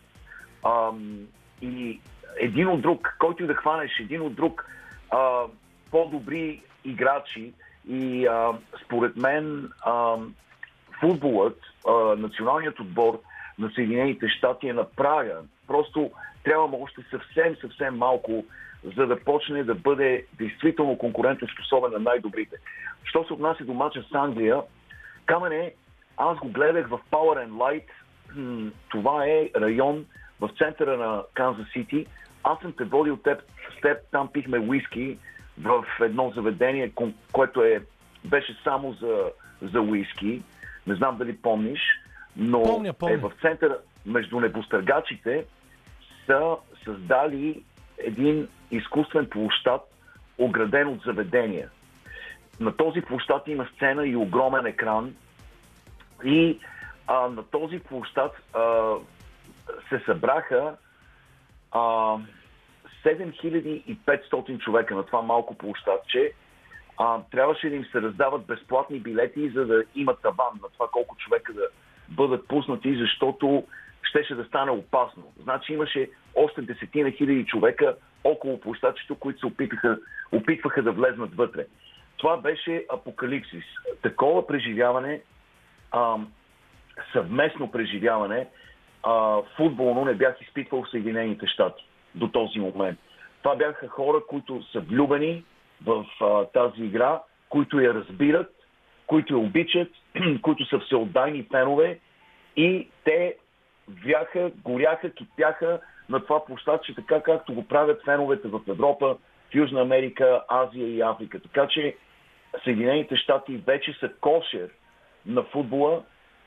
Ам, 0.66 1.18
и 1.62 2.00
един 2.40 2.68
от 2.68 2.80
друг, 2.80 3.16
който 3.18 3.46
да 3.46 3.54
хванеш, 3.54 4.00
един 4.00 4.20
от 4.20 4.34
друг 4.34 4.66
а, 5.10 5.42
по-добри 5.90 6.62
играчи 6.84 7.52
и 7.88 8.26
а, 8.26 8.52
според 8.84 9.16
мен 9.16 9.70
а, 9.80 10.16
футболът, 11.00 11.58
а, 11.88 11.92
националният 12.16 12.80
отбор 12.80 13.20
на 13.58 13.70
Съединените 13.74 14.28
щати 14.28 14.68
е 14.68 14.72
на 14.72 14.84
прага. 14.90 15.38
Просто 15.66 16.10
трябва 16.44 16.76
още 16.76 17.00
съвсем, 17.10 17.56
съвсем 17.60 17.96
малко, 17.96 18.44
за 18.96 19.06
да 19.06 19.20
почне 19.20 19.64
да 19.64 19.74
бъде 19.74 20.26
действително 20.38 20.98
конкурентоспособен 20.98 21.92
на 21.92 21.98
най-добрите. 21.98 22.56
Що 23.04 23.24
се 23.24 23.32
отнася 23.32 23.64
до 23.64 23.74
мача 23.74 24.02
с 24.10 24.14
Англия, 24.14 24.62
Камене, 25.26 25.72
аз 26.16 26.38
го 26.38 26.48
гледах 26.48 26.88
в 26.88 27.00
Power 27.10 27.46
and 27.46 27.50
Light. 27.50 27.88
Това 28.88 29.26
е 29.26 29.50
район 29.56 30.04
в 30.40 30.50
центъра 30.58 30.96
на 30.96 31.22
Канзас 31.34 31.66
Сити. 31.72 32.06
Аз 32.44 32.58
съм 32.60 32.72
те 32.72 32.84
водил 32.84 33.16
теб, 33.16 33.42
с 33.78 33.80
теб, 33.80 33.98
там 34.10 34.28
пихме 34.32 34.58
уиски 34.58 35.18
в 35.62 35.84
едно 36.00 36.32
заведение, 36.36 36.92
което 37.32 37.62
е, 37.62 37.80
беше 38.24 38.56
само 38.64 38.92
за, 38.92 39.30
за 39.62 39.80
уиски. 39.80 40.42
Не 40.86 40.94
знам 40.94 41.18
дали 41.18 41.36
помниш, 41.36 41.80
но 42.36 42.62
помня, 42.62 42.92
помня. 42.92 43.14
е 43.14 43.16
в 43.16 43.32
центъра 43.42 43.78
между 44.06 44.40
небостъргачите 44.40 45.44
са 46.26 46.56
създали 46.84 47.64
един 47.98 48.48
изкуствен 48.70 49.26
площад, 49.30 49.82
ограден 50.38 50.88
от 50.88 51.02
заведения. 51.02 51.68
На 52.60 52.76
този 52.76 53.00
площад 53.00 53.48
има 53.48 53.68
сцена 53.74 54.06
и 54.06 54.16
огромен 54.16 54.66
екран. 54.66 55.14
И 56.24 56.58
а, 57.06 57.28
на 57.28 57.42
този 57.42 57.78
площад 57.78 58.32
а, 58.54 58.92
се 59.88 60.02
събраха 60.06 60.76
а, 61.72 62.16
7500 63.06 64.58
човека 64.58 64.94
на 64.94 65.02
това 65.02 65.22
малко 65.22 65.54
площадче. 65.54 66.32
А, 66.98 67.20
трябваше 67.30 67.68
да 67.68 67.76
им 67.76 67.84
се 67.84 68.02
раздават 68.02 68.46
безплатни 68.46 69.00
билети, 69.00 69.50
за 69.50 69.66
да 69.66 69.84
има 69.94 70.16
таван 70.16 70.60
на 70.62 70.68
това 70.72 70.88
колко 70.92 71.16
човека 71.16 71.52
да 71.52 71.68
бъдат 72.08 72.48
пуснати, 72.48 72.96
защото 72.96 73.64
щеше 74.02 74.34
да 74.34 74.44
стане 74.44 74.70
опасно. 74.70 75.32
Значи 75.42 75.72
имаше 75.72 76.10
още 76.34 76.62
десетина 76.62 77.10
хиляди 77.10 77.46
човека 77.46 77.96
около 78.24 78.60
площадчето, 78.60 79.14
които 79.14 79.40
се 79.40 79.46
опитаха, 79.46 79.98
опитваха 80.32 80.82
да 80.82 80.92
влезнат 80.92 81.34
вътре. 81.34 81.66
Това 82.16 82.36
беше 82.36 82.86
апокалипсис. 82.90 83.64
Такова 84.02 84.46
преживяване, 84.46 85.20
а, 85.92 86.16
съвместно 87.12 87.70
преживяване, 87.70 88.46
а, 89.02 89.42
футболно 89.56 90.04
не 90.04 90.14
бях 90.14 90.40
изпитвал 90.40 90.84
в 90.84 90.90
Съединените 90.90 91.46
щати 91.46 91.86
до 92.16 92.28
този 92.28 92.58
момент. 92.58 92.98
Това 93.42 93.56
бяха 93.56 93.88
хора, 93.88 94.20
които 94.28 94.62
са 94.72 94.80
влюбени 94.80 95.44
в 95.84 96.06
а, 96.20 96.44
тази 96.44 96.84
игра, 96.84 97.22
които 97.48 97.80
я 97.80 97.94
разбират, 97.94 98.52
които 99.06 99.34
я 99.34 99.38
обичат, 99.38 99.88
които 100.42 100.66
са 100.66 100.78
всеотдайни 100.78 101.46
фенове 101.50 101.98
и 102.56 102.88
те 103.04 103.36
вяха, 103.88 104.50
горяха, 104.64 105.10
кипяха 105.10 105.80
на 106.08 106.20
това 106.20 106.44
площадче, 106.44 106.94
така 106.94 107.22
както 107.22 107.54
го 107.54 107.68
правят 107.68 108.04
феновете 108.04 108.48
в 108.48 108.60
Европа, 108.68 109.16
в 109.50 109.54
Южна 109.54 109.80
Америка, 109.80 110.42
Азия 110.48 110.88
и 110.88 111.00
Африка. 111.00 111.40
Така 111.40 111.68
че 111.68 111.96
Съединените 112.64 113.16
щати 113.16 113.56
вече 113.56 113.92
са 114.00 114.10
кошер 114.20 114.68
на 115.26 115.42
футбола 115.42 116.02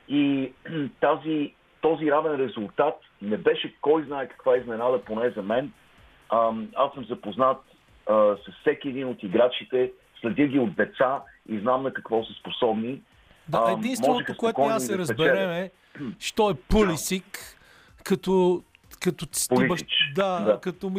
и 0.07 0.51
тази, 1.01 1.53
този 1.81 2.11
равен 2.11 2.35
резултат 2.35 2.95
не 3.21 3.37
беше 3.37 3.75
кой 3.81 4.03
знае 4.03 4.27
каква 4.27 4.57
изненада, 4.57 5.01
поне 5.05 5.29
за 5.29 5.41
мен. 5.41 5.71
Аз 6.75 6.93
съм 6.93 7.05
запознат 7.09 7.57
а, 8.09 8.13
с 8.13 8.61
всеки 8.61 8.89
един 8.89 9.07
от 9.07 9.23
играчите, 9.23 9.91
следя 10.21 10.47
ги 10.47 10.59
от 10.59 10.75
деца 10.75 11.21
и 11.49 11.59
знам 11.59 11.83
на 11.83 11.93
какво 11.93 12.23
са 12.23 12.33
способни. 12.33 13.01
Да, 13.47 13.75
единственото, 13.77 14.37
което 14.37 14.61
аз 14.61 14.85
се 14.85 14.91
да 14.91 14.97
разберем 14.97 15.51
е, 15.51 15.71
що 16.19 16.49
е 16.49 16.53
Пулисик, 16.53 17.57
като 18.03 18.63
като, 18.99 19.25
да, 20.15 20.39
да, 20.39 20.59
като 20.61 20.91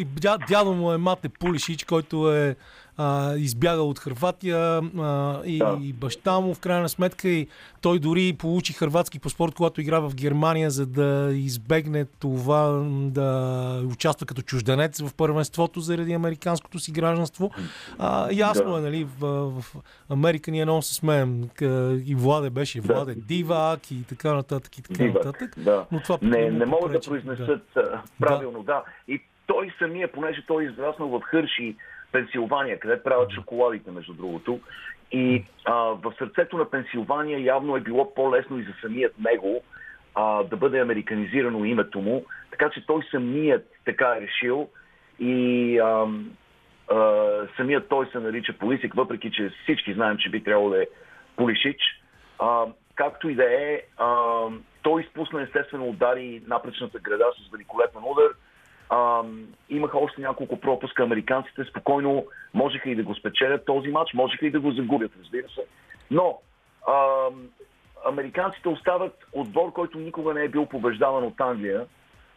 дядо 0.49 0.73
му 0.73 0.93
е 0.93 0.99
Мате 0.99 1.29
Пулишич, 1.29 1.85
който 1.85 2.33
е 2.33 2.57
а, 3.01 3.35
избягал 3.37 3.89
от 3.89 3.99
Харватия 3.99 4.59
а, 4.99 5.41
и, 5.45 5.59
да. 5.59 5.79
и 5.83 5.93
баща 5.93 6.41
му 6.41 6.55
в 6.55 6.61
крайна 6.61 6.89
сметка 6.89 7.29
и 7.29 7.47
той 7.83 7.99
дори 7.99 8.33
получи 8.39 8.73
хрватски 8.73 9.19
паспорт, 9.19 9.55
когато 9.55 9.81
игра 9.81 10.01
в 10.01 10.15
Германия, 10.15 10.71
за 10.71 10.87
да 10.87 11.31
избегне 11.33 12.05
това 12.05 12.85
да 12.91 13.83
участва 13.93 14.27
като 14.27 14.43
чужденец 14.43 15.03
в 15.03 15.15
първенството 15.15 15.81
заради 15.81 16.13
американското 16.13 16.79
си 16.79 16.93
гражданство. 16.93 17.51
А, 17.99 18.29
ясно 18.33 18.73
да. 18.73 18.79
е, 18.79 18.81
нали, 18.81 19.07
в, 19.19 19.51
в 19.51 19.77
Америка 20.11 20.51
ние 20.51 20.65
много 20.65 20.83
се 20.83 20.95
смеем. 20.95 21.49
И 22.07 22.15
Владе 22.15 22.51
беше 22.51 22.81
Владе 22.81 23.15
да. 23.15 23.21
Дивак 23.21 23.91
и 23.91 24.05
така 24.09 24.35
нататък 24.35 24.79
и 24.79 24.83
така 24.83 25.05
Дивак, 25.05 25.25
нататък. 25.25 25.55
Да. 25.57 25.87
Но 25.93 26.01
това 26.01 26.19
не, 26.23 26.51
не 26.51 26.67
могат 26.67 26.93
да 26.93 27.01
произнесат 27.01 27.63
да. 27.75 28.03
правилно, 28.21 28.63
да. 28.63 28.73
да. 28.73 28.83
И 29.09 29.23
той 29.47 29.73
самия, 29.79 30.13
понеже 30.13 30.45
той 30.47 30.65
е 30.65 30.67
израснал 30.67 31.09
в 31.09 31.21
Хърши, 31.21 31.77
Пенсилвания, 32.13 32.79
къде 32.79 33.03
правят 33.03 33.33
шоколадите, 33.33 33.91
между 33.91 34.13
другото. 34.13 34.61
И 35.13 35.45
а, 35.65 35.75
в 35.75 36.15
сърцето 36.19 36.57
на 36.57 36.71
Пенсилвания 36.71 37.45
явно 37.45 37.77
е 37.77 37.81
било 37.81 38.15
по-лесно 38.15 38.59
и 38.59 38.63
за 38.63 38.73
самият 38.81 39.19
него 39.19 39.63
а, 40.15 40.43
да 40.43 40.57
бъде 40.57 40.81
американизирано 40.81 41.65
името 41.65 42.01
му, 42.01 42.25
така 42.51 42.71
че 42.71 42.87
той 42.87 43.03
самият 43.11 43.67
така 43.85 44.15
е 44.17 44.21
решил 44.21 44.69
и 45.19 45.79
а, 45.79 46.07
а, 46.91 47.27
самият 47.57 47.89
той 47.89 48.07
се 48.07 48.19
нарича 48.19 48.53
Полисик, 48.59 48.95
въпреки 48.95 49.31
че 49.31 49.51
всички 49.63 49.95
знаем, 49.95 50.17
че 50.19 50.31
би 50.31 50.45
трябвало 50.45 50.71
да 50.71 50.83
е 50.83 50.87
Полишич. 51.37 51.81
А, 52.39 52.67
както 52.95 53.29
и 53.29 53.35
да 53.35 53.45
е, 53.45 53.83
а, 53.97 54.45
той 54.83 55.03
изпусна 55.03 55.43
естествено 55.43 55.89
удари 55.89 56.43
напречната 56.47 56.99
града 56.99 57.25
с 57.37 57.53
великолепен 57.53 58.03
удар– 58.05 58.31
а, 58.91 59.23
имаха 59.71 59.99
още 59.99 60.21
няколко 60.21 60.61
пропуска. 60.61 61.03
Американците 61.03 61.65
спокойно 61.65 62.27
можеха 62.55 62.91
и 62.91 62.95
да 62.95 63.03
го 63.03 63.15
спечелят 63.15 63.65
този 63.65 63.89
матч, 63.89 64.15
можеха 64.15 64.47
и 64.47 64.51
да 64.51 64.61
го 64.61 64.73
загубят, 64.73 65.13
разбира 65.23 65.49
се. 65.49 65.65
Но 66.11 66.39
а, 66.89 67.27
американците 68.09 68.69
остават 68.69 69.27
отбор, 69.33 69.73
който 69.73 69.99
никога 69.99 70.35
не 70.35 70.45
е 70.45 70.49
бил 70.49 70.67
побеждаван 70.67 71.25
от 71.25 71.41
Англия 71.41 71.87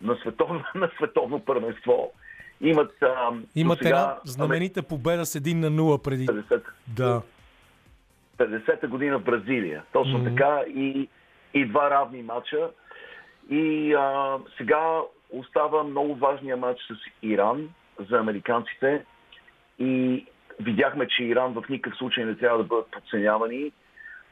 на 0.02 0.16
световно, 0.16 0.64
на 0.76 0.90
световно 0.98 1.40
първенство. 1.40 2.12
Имат, 2.62 2.92
а, 3.02 3.30
Имат 3.56 3.78
сега, 3.78 3.90
една 3.90 4.18
знаменита 4.24 4.84
победа 4.84 5.26
с 5.26 5.40
1 5.40 5.54
на 5.54 5.72
0 5.72 6.04
преди. 6.04 6.28
50. 6.28 6.62
Да. 6.88 7.22
50-та 8.38 8.88
година 8.88 9.20
в 9.20 9.24
Бразилия. 9.24 9.84
Точно 9.94 10.20
mm-hmm. 10.20 10.30
така. 10.30 10.62
И, 10.68 11.10
и 11.54 11.66
два 11.66 11.90
равни 11.90 12.24
матча. 12.24 12.70
И 13.50 13.94
а, 13.94 14.38
сега 14.58 15.02
остава 15.34 15.84
много 15.84 16.16
важния 16.16 16.58
матч 16.58 16.82
с 16.82 16.96
Иран 17.22 17.70
за 18.10 18.18
американците 18.18 19.06
и 19.80 20.26
видяхме, 20.60 21.08
че 21.08 21.24
Иран 21.24 21.54
в 21.54 21.64
никакъв 21.70 21.98
случай 21.98 22.26
не 22.26 22.36
трябва 22.36 22.58
да 22.58 22.64
бъдат 22.64 22.92
подценявани. 22.92 23.72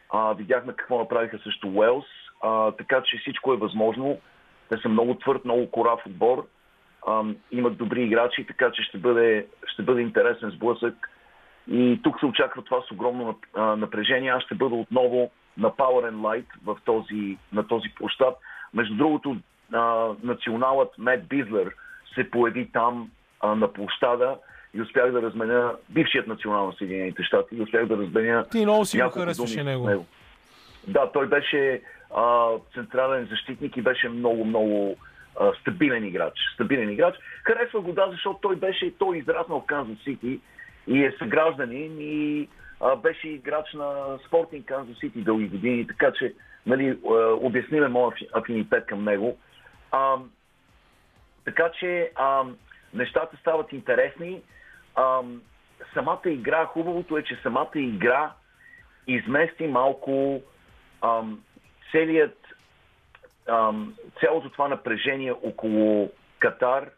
А, 0.10 0.34
видяхме 0.34 0.74
какво 0.76 1.00
направиха 1.00 1.40
също 1.44 1.68
Уелс, 1.68 2.06
а, 2.42 2.72
така 2.72 3.02
че 3.06 3.18
всичко 3.18 3.54
е 3.54 3.58
възможно. 3.58 4.20
Те 4.70 4.78
са 4.78 4.90
много 4.90 5.16
твърд, 5.16 5.46
много 5.46 5.72
корав 5.72 6.00
отбор. 6.06 6.48
А, 7.08 7.24
имат 7.52 7.78
добри 7.78 8.04
играчи, 8.04 8.48
така 8.48 8.72
че 8.72 8.84
ще 8.84 8.98
бъде, 8.98 9.48
ще 9.68 9.84
бъде 9.84 10.02
интересен 10.02 10.50
сблъсък. 10.50 11.10
И 11.68 12.00
тук 12.04 12.20
се 12.20 12.26
очаква 12.26 12.62
това 12.62 12.82
с 12.82 12.92
огромно 12.92 13.40
напрежение. 13.58 14.32
Аз 14.32 14.44
ще 14.44 14.56
бъда 14.56 14.76
отново 14.76 15.32
на 15.58 15.72
Power 15.72 16.12
and 16.12 16.16
Light 16.16 16.46
в 16.66 16.78
този, 16.86 17.38
на 17.54 17.68
този 17.68 17.90
площад. 17.96 18.38
Между 18.74 18.96
другото, 18.96 19.38
а, 19.74 20.14
националът 20.24 20.98
Мет 20.98 21.28
Бизлер 21.28 21.76
се 22.16 22.30
появи 22.30 22.70
там 22.74 23.10
а, 23.40 23.56
на 23.56 23.74
площада 23.74 24.36
и 24.74 24.82
успях 24.82 25.12
да 25.12 25.22
разменя 25.22 25.72
бившият 25.90 26.28
национал 26.28 26.66
на 26.66 26.74
Съединените 26.74 27.24
щати 27.24 27.56
и 27.56 27.62
успях 27.62 27.86
да 27.86 27.98
разменя. 27.98 28.46
Ти 28.52 28.66
много 28.66 28.86
си 28.86 29.02
го 29.02 29.10
харесваше 29.10 29.64
него. 29.64 29.88
него. 29.88 30.06
Да, 30.88 31.12
той 31.12 31.28
беше 31.28 31.82
а, 32.16 32.50
централен 32.74 33.28
защитник 33.32 33.78
и 33.78 33.82
беше 33.82 34.10
много, 34.10 34.46
много 34.46 34.96
а, 35.40 35.54
стабилен 35.62 36.06
играч. 36.06 36.34
Стабилен 36.54 36.90
играч. 36.90 37.16
Харесва 37.44 37.82
го, 37.82 37.94
да, 37.94 38.08
защото 38.12 38.40
той 38.42 38.56
беше, 38.56 38.94
той 38.98 39.18
израснал 39.18 39.62
в 39.62 39.66
Канзас 39.66 39.98
Сити 40.04 40.40
и 40.88 41.04
е 41.04 41.16
съгражданин 41.20 41.98
и 42.00 42.48
а, 42.82 42.96
беше 42.96 43.28
играч 43.28 43.74
на 43.74 44.18
Спортинг 44.28 44.66
Канзас 44.66 44.98
Сити 45.00 45.22
дълги 45.22 45.48
години, 45.48 45.88
така 45.88 46.12
че 46.12 46.34
нали, 46.66 46.98
обясниме 47.42 47.88
моят 47.88 48.14
афинитет 48.34 48.86
към 48.86 49.04
него. 49.04 49.38
А, 49.92 50.18
така 51.46 51.72
че 51.80 52.12
а, 52.16 52.44
нещата 52.94 53.38
стават 53.38 53.72
интересни. 53.74 54.42
А, 54.96 55.22
самата 55.94 56.22
игра, 56.26 56.66
хубавото 56.66 57.18
е, 57.18 57.24
че 57.24 57.40
самата 57.44 57.72
игра 57.76 58.32
измести 59.08 59.68
малко 59.68 60.42
ам, 61.02 61.44
целият, 61.92 62.38
ам, 63.48 63.96
цялото 64.20 64.50
това 64.50 64.68
напрежение 64.68 65.32
около 65.32 66.12
Катар, 66.40 66.90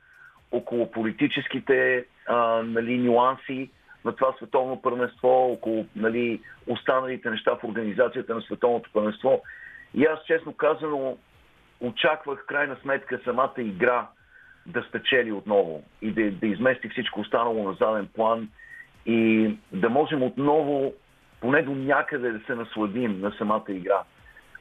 около 0.51 0.91
политическите 0.91 2.05
а, 2.27 2.37
нали, 2.63 2.97
нюанси 2.97 3.69
на 4.05 4.15
това 4.15 4.33
световно 4.37 4.81
първенство, 4.81 5.51
около 5.51 5.85
нали, 5.95 6.41
останалите 6.67 7.29
неща 7.29 7.55
в 7.55 7.63
организацията 7.63 8.35
на 8.35 8.41
световното 8.41 8.89
първенство. 8.93 9.41
И 9.93 10.05
аз, 10.05 10.19
честно 10.27 10.53
казано, 10.53 11.17
очаквах 11.79 12.45
крайна 12.45 12.77
сметка 12.81 13.19
самата 13.23 13.53
игра 13.57 14.07
да 14.65 14.83
спечели 14.83 15.31
отново 15.31 15.83
и 16.01 16.11
да, 16.11 16.31
да 16.31 16.47
измести 16.47 16.89
всичко 16.89 17.19
останало 17.19 17.63
на 17.63 17.73
заден 17.73 18.07
план 18.15 18.49
и 19.05 19.51
да 19.71 19.89
можем 19.89 20.23
отново 20.23 20.93
поне 21.41 21.61
до 21.61 21.75
някъде 21.75 22.31
да 22.31 22.45
се 22.45 22.55
насладим 22.55 23.19
на 23.19 23.31
самата 23.37 23.65
игра. 23.69 24.03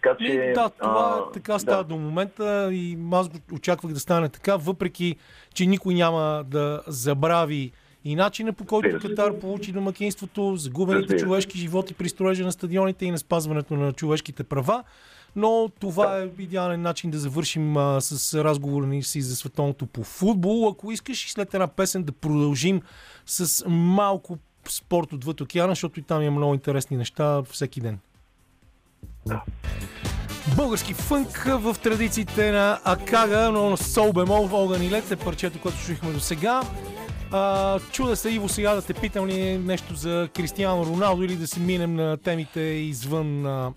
Така 0.03 0.17
че, 0.25 0.33
и, 0.33 0.53
да, 0.53 0.71
това 0.71 1.25
а, 1.29 1.33
така 1.33 1.59
става 1.59 1.85
да. 1.85 1.89
до 1.89 1.97
момента 1.97 2.69
и 2.73 2.99
аз 3.13 3.29
го 3.29 3.39
очаквах 3.53 3.93
да 3.93 4.01
стане 4.01 4.29
така, 4.29 4.57
въпреки, 4.57 5.17
че 5.55 5.67
никой 5.67 5.95
няма 5.95 6.45
да 6.47 6.83
забрави 6.87 7.73
и 8.05 8.17
начина 8.17 8.53
по 8.53 8.65
който 8.65 8.99
Катар 8.99 9.39
получи 9.39 9.73
домакинството, 9.73 10.57
загубените 10.57 11.17
човешки 11.17 11.59
животи 11.59 11.95
при 11.95 12.09
строежа 12.09 12.45
на 12.45 12.53
стадионите 12.53 13.05
и 13.05 13.11
на 13.11 13.19
спазването 13.19 13.75
на 13.75 13.93
човешките 13.93 14.45
права. 14.45 14.85
Но 15.37 15.71
това 15.81 16.19
е 16.19 16.29
идеален 16.39 16.83
начин 16.83 17.11
да 17.11 17.19
завършим 17.19 17.77
а, 17.77 18.01
с 18.01 18.45
разговора 18.45 18.87
ни 18.87 19.03
си 19.03 19.23
за 19.23 19.37
световното 19.37 19.87
по 19.87 20.05
футбол. 20.05 20.69
Ако 20.69 20.93
искаш 20.93 21.27
и 21.27 21.31
след 21.31 21.55
една 21.55 21.67
песен 21.67 22.03
да 22.03 22.13
продължим 22.13 22.83
с 23.27 23.65
малко 23.69 24.39
спорт 24.69 25.13
отвъд 25.13 25.41
океана, 25.41 25.73
защото 25.73 26.01
и 26.01 26.03
там 26.03 26.23
има 26.23 26.37
много 26.37 26.55
интересни 26.55 26.97
неща 26.97 27.43
всеки 27.43 27.81
ден. 27.81 27.99
Да. 29.27 29.43
Български 30.57 30.95
фънк 30.95 31.45
в 31.45 31.77
традициите 31.83 32.53
на 32.53 32.81
Акага, 32.85 33.51
но 33.53 33.71
на 33.71 33.77
Сол 33.77 34.13
Бемол, 34.13 34.49
Огън 34.53 34.83
и 34.83 34.91
Лед 34.91 35.11
е 35.11 35.17
парчето, 35.17 35.61
което 35.61 35.79
чухме 35.79 36.13
до 36.13 36.21
сега. 36.21 36.63
чуда 37.93 38.17
се, 38.17 38.31
Иво, 38.31 38.49
сега 38.49 38.75
да 38.75 38.83
те 38.83 38.95
питам 38.95 39.27
ли 39.27 39.59
нещо 39.59 39.95
за 39.95 40.29
Кристиано 40.35 40.87
Роналдо 40.87 41.23
или 41.23 41.37
да 41.37 41.47
се 41.47 41.61
минем 41.61 41.95
на 41.95 42.17
темите 42.17 42.61
извън 42.61 43.47
а, 43.47 43.73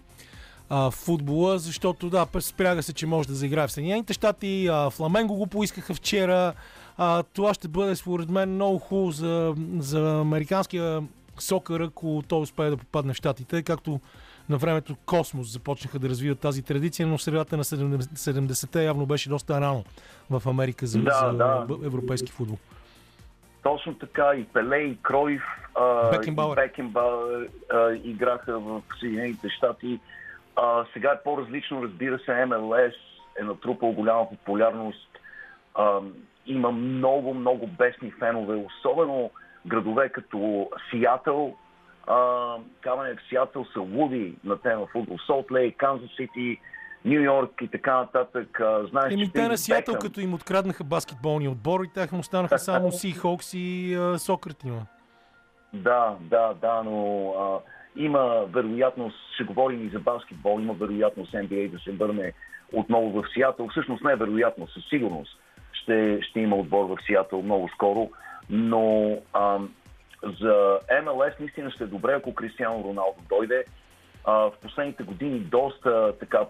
а, 0.70 0.92
футбола, 0.92 1.60
защото 1.60 2.10
да, 2.10 2.28
спряга 2.40 2.84
се, 2.84 2.94
че 2.94 3.08
може 3.08 3.28
да 3.28 3.34
заиграе 3.34 3.68
в 3.68 3.72
Съединените 3.72 4.14
щати. 4.14 4.70
Фламенго 4.92 5.36
го 5.36 5.48
поискаха 5.48 5.94
вчера. 5.94 6.54
А, 6.98 7.24
това 7.24 7.54
ще 7.54 7.68
бъде 7.68 7.96
според 7.96 8.30
мен 8.30 8.50
много 8.50 8.80
хубаво 8.80 9.12
за, 9.12 9.56
за 9.78 10.20
американския 10.22 11.04
сокър, 11.40 11.82
ако 11.82 12.24
той 12.28 12.42
успее 12.42 12.70
да 12.70 12.78
попадне 12.78 13.14
в 13.14 13.16
щатите, 13.16 13.64
както 13.64 14.00
на 14.50 14.58
времето 14.58 14.96
Космос 15.06 15.54
започнаха 15.54 16.00
да 16.00 16.10
развиват 16.10 16.40
тази 16.40 16.64
традиция, 16.64 17.08
но 17.08 17.18
в 17.18 17.24
средата 17.24 17.58
на 17.58 17.64
70-те 17.64 18.84
явно 18.84 19.06
беше 19.06 19.30
доста 19.30 19.62
рано 19.62 19.84
в 20.30 20.50
Америка 20.50 20.86
за, 20.86 21.00
да, 21.00 21.12
за 21.12 21.38
да. 21.38 21.86
европейски 21.86 22.32
футбол. 22.32 22.58
Точно 23.64 23.94
така 23.94 24.32
и 24.36 24.44
Пеле, 24.44 24.78
и 24.78 24.98
Кройф, 25.02 25.44
Бекенбауер, 26.12 26.58
и 26.58 26.68
Бекенбауер 26.68 27.50
играха 28.04 28.60
в 28.60 28.82
Съединените 29.00 29.50
щати. 29.50 30.00
А, 30.56 30.86
сега 30.94 31.12
е 31.12 31.24
по-различно, 31.24 31.84
разбира 31.84 32.20
се, 32.20 32.46
МЛС 32.46 32.94
е 33.40 33.44
натрупал 33.44 33.92
голяма 33.92 34.30
популярност. 34.30 35.10
А, 35.76 36.00
има 36.46 36.72
много, 36.72 37.34
много 37.34 37.68
бесни 37.68 38.12
фенове, 38.12 38.56
особено 38.56 39.32
градове 39.68 40.10
като 40.10 40.70
Сиатъл. 40.90 41.56
Камънек 42.82 43.20
в 43.20 43.30
Сиатъл 43.30 43.66
са 43.74 43.80
луди 43.80 44.36
на 44.44 44.58
тема 44.62 44.88
футбол. 44.92 45.18
Солт 45.26 45.52
Лейк, 45.52 45.78
Канзас 45.78 46.10
Сити, 46.16 46.60
Нью 47.06 47.22
Йорк 47.22 47.62
и 47.62 47.68
така 47.68 47.98
нататък. 47.98 48.62
Знаеш, 48.90 49.14
Еми, 49.14 49.32
те 49.32 49.48
на 49.48 49.58
Сиатъл, 49.58 49.96
като 50.02 50.20
им 50.20 50.34
откраднаха 50.34 50.84
баскетболния 50.84 51.52
отбор 51.52 51.84
и 51.84 51.94
тях 51.94 52.12
му 52.12 52.20
останаха 52.20 52.60
само 52.60 52.92
Си 52.92 53.12
Хокс 53.12 53.54
и 53.54 53.98
Сокър 54.18 54.56
има. 54.66 54.86
Да, 55.74 56.16
да, 56.22 56.54
да, 56.54 56.84
но 56.84 57.30
а, 57.40 57.60
има 57.96 58.46
вероятност, 58.50 59.18
ще 59.34 59.44
говорим 59.44 59.86
и 59.88 59.90
за 59.90 60.00
баскетбол, 60.00 60.60
има 60.62 60.74
вероятност 60.74 61.34
NBA 61.34 61.72
да 61.72 61.80
се 61.80 61.92
върне 61.92 62.34
отново 62.74 63.22
в 63.22 63.26
Сиатъл. 63.34 63.68
Всъщност 63.70 64.04
не 64.04 64.12
е 64.12 64.16
вероятно, 64.16 64.68
със 64.68 64.84
сигурност 64.90 65.40
ще, 65.72 66.22
ще 66.22 66.40
има 66.40 66.56
отбор 66.56 66.86
в 66.86 66.98
Сиатъл 67.06 67.42
много 67.42 67.70
скоро, 67.70 68.10
но 68.50 69.18
а, 69.34 69.60
за 70.42 70.80
МЛС 71.04 71.40
наистина 71.40 71.72
ще 71.72 71.84
е 71.84 71.88
добре, 71.88 72.14
ако 72.14 72.36
Кристиано 72.36 72.84
Роналдо 72.84 73.22
дойде. 73.30 73.66
А, 74.26 74.34
в 74.34 74.52
последните 74.62 75.04
години 75.04 75.40
доста 75.40 76.14
така 76.20 76.42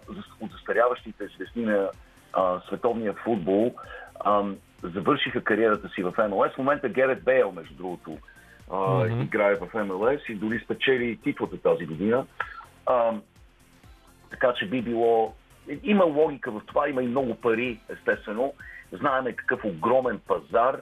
от 0.41 0.51
застаряващите 0.51 1.27
звезди 1.27 1.65
на 1.65 1.89
а, 2.33 2.61
световния 2.67 3.13
футбол 3.13 3.75
а, 4.19 4.43
завършиха 4.83 5.43
кариерата 5.43 5.89
си 5.89 6.03
в 6.03 6.13
МЛС. 6.29 6.53
В 6.53 6.57
момента 6.57 6.89
Герет 6.89 7.23
Бейл, 7.23 7.51
между 7.51 7.75
другото, 7.75 8.17
а, 8.71 8.75
mm-hmm. 8.75 9.23
играе 9.23 9.55
в 9.55 9.85
МЛС 9.85 10.29
и 10.29 10.35
дори 10.35 10.59
спечели 10.59 11.19
титлата 11.23 11.57
тази 11.57 11.85
година. 11.85 12.25
А, 12.85 13.13
така 14.29 14.53
че 14.53 14.65
би 14.65 14.81
било... 14.81 15.33
Има 15.83 16.05
логика 16.05 16.51
в 16.51 16.61
това, 16.65 16.89
има 16.89 17.03
и 17.03 17.07
много 17.07 17.35
пари, 17.35 17.79
естествено. 17.89 18.53
Знаеме 18.91 19.33
какъв 19.33 19.65
огромен 19.65 20.19
пазар 20.27 20.81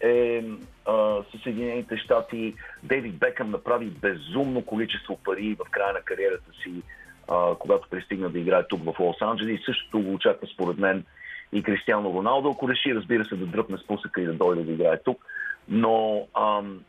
е 0.00 0.44
а, 0.86 1.22
Съединените 1.42 1.96
щати. 1.96 2.54
Дейвид 2.82 3.18
Бекъм 3.18 3.50
направи 3.50 3.86
безумно 3.86 4.62
количество 4.62 5.18
пари 5.24 5.56
в 5.66 5.70
края 5.70 5.92
на 5.92 6.00
кариерата 6.00 6.50
си, 6.62 6.82
а, 7.28 7.54
когато 7.54 7.88
пристигна 7.88 8.28
да 8.30 8.38
играе 8.38 8.66
тук 8.68 8.84
в 8.84 9.00
Лос 9.00 9.16
Анджелес. 9.20 9.60
Същото 9.64 10.00
го 10.00 10.14
очаква 10.14 10.46
според 10.46 10.78
мен 10.78 11.04
и 11.52 11.62
Кристиано 11.62 12.14
Роналдо, 12.14 12.50
ако 12.50 12.68
реши, 12.68 12.94
разбира 12.94 13.24
се, 13.24 13.36
да 13.36 13.46
дръпне 13.46 13.78
спусъка 13.78 14.20
и 14.20 14.26
да 14.26 14.32
дойде 14.32 14.62
да 14.62 14.72
играе 14.72 15.02
тук. 15.02 15.24
Но 15.68 16.26
ам, 16.34 16.80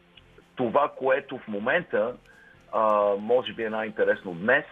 това, 0.56 0.92
което 0.98 1.38
в 1.38 1.48
момента 1.48 2.16
а, 2.74 3.14
може 3.20 3.54
би 3.54 3.64
е 3.64 3.70
най-интересно 3.70 4.34
днес, 4.34 4.66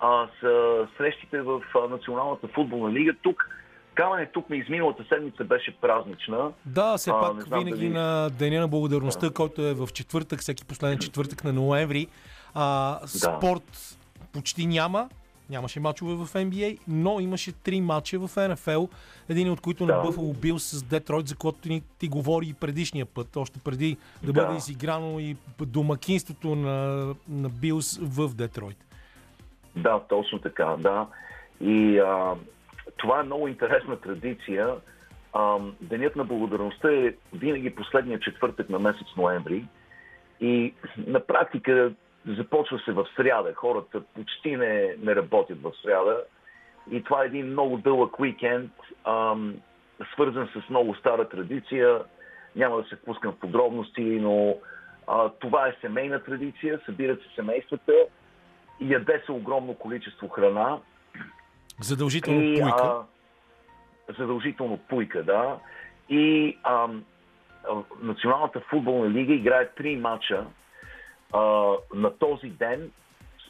а, 0.00 0.28
са 0.40 0.86
срещите 0.96 1.42
в 1.42 1.62
Националната 1.90 2.48
футболна 2.48 2.92
лига. 2.92 3.14
Тук 3.22 3.48
Камене 3.96 4.26
тук 4.26 4.50
ми 4.50 4.56
изминалата 4.58 5.04
седмица 5.08 5.44
беше 5.44 5.76
празнична. 5.80 6.52
Да, 6.66 6.96
все 6.96 7.10
пак 7.10 7.46
а, 7.50 7.58
винаги 7.58 7.70
дали... 7.70 7.88
на 7.88 8.30
Деня 8.30 8.60
на 8.60 8.68
благодарността, 8.68 9.26
да. 9.26 9.34
който 9.34 9.62
е 9.62 9.74
в 9.74 9.88
четвъртък, 9.94 10.40
всеки 10.40 10.64
последен 10.64 10.98
четвъртък 10.98 11.44
на 11.44 11.52
ноември, 11.52 12.06
а, 12.54 12.98
да. 13.00 13.08
спорт 13.08 13.98
почти 14.32 14.66
няма. 14.66 15.08
Нямаше 15.50 15.80
мачове 15.80 16.14
в 16.14 16.26
NBA, 16.26 16.78
но 16.88 17.20
имаше 17.20 17.52
три 17.52 17.80
мача 17.80 18.18
в 18.18 18.48
НФЛ. 18.48 18.84
Един 19.28 19.50
от 19.50 19.60
които 19.60 19.86
да. 19.86 19.96
на 19.96 20.02
Бъфало 20.02 20.32
бил 20.32 20.58
с 20.58 20.82
Детройт, 20.82 21.28
за 21.28 21.36
който 21.36 21.58
ти, 21.58 21.82
ти 21.98 22.08
говори 22.08 22.48
и 22.48 22.54
предишния 22.54 23.06
път, 23.06 23.36
още 23.36 23.60
преди 23.64 23.96
да, 24.22 24.32
да. 24.32 24.42
бъде 24.42 24.56
изиграно 24.56 25.20
и 25.20 25.36
домакинството 25.60 26.54
на, 26.54 27.06
на 27.28 27.48
Билс 27.48 27.98
в 28.02 28.34
Детройт. 28.34 28.76
Да, 29.76 30.00
точно 30.08 30.38
така, 30.38 30.76
да. 30.78 31.06
И 31.60 31.98
а, 31.98 32.34
това 32.96 33.20
е 33.20 33.24
много 33.24 33.48
интересна 33.48 34.00
традиция. 34.00 34.74
А, 35.32 35.58
Денят 35.80 36.16
на 36.16 36.24
благодарността 36.24 36.92
е 36.92 37.14
винаги 37.32 37.74
последния 37.74 38.20
четвъртък 38.20 38.70
на 38.70 38.78
месец 38.78 39.06
ноември. 39.16 39.66
И 40.40 40.74
на 41.06 41.26
практика 41.26 41.92
започва 42.34 42.78
се 42.78 42.92
в 42.92 43.06
сряда. 43.16 43.54
Хората 43.54 44.00
почти 44.00 44.56
не, 44.56 44.94
не 45.02 45.14
работят 45.14 45.62
в 45.62 45.72
сряда. 45.82 46.22
И 46.90 47.02
това 47.04 47.22
е 47.22 47.26
един 47.26 47.46
много 47.46 47.76
дълъг 47.78 48.18
уикенд, 48.18 48.72
ам, 49.04 49.54
свързан 50.12 50.48
с 50.54 50.70
много 50.70 50.94
стара 50.94 51.28
традиция. 51.28 52.00
Няма 52.56 52.76
да 52.76 52.88
се 52.88 52.96
впускам 52.96 53.32
в 53.32 53.38
подробности, 53.38 54.02
но 54.02 54.56
а, 55.06 55.28
това 55.28 55.68
е 55.68 55.76
семейна 55.80 56.22
традиция. 56.24 56.80
Събират 56.86 57.22
се 57.22 57.28
семействата 57.34 57.92
и 58.80 58.92
яде 58.92 59.22
се 59.26 59.32
огромно 59.32 59.74
количество 59.74 60.28
храна. 60.28 60.78
Задължително 61.80 62.42
и, 62.42 62.60
пуйка. 62.60 62.82
А, 62.82 63.02
задължително 64.18 64.78
пуйка, 64.78 65.22
да. 65.22 65.58
И 66.08 66.58
а, 66.62 66.88
Националната 68.02 68.60
футболна 68.60 69.10
лига 69.10 69.34
играе 69.34 69.68
три 69.68 69.96
матча 69.96 70.46
а, 71.32 71.72
на 71.94 72.18
този 72.18 72.48
ден. 72.48 72.90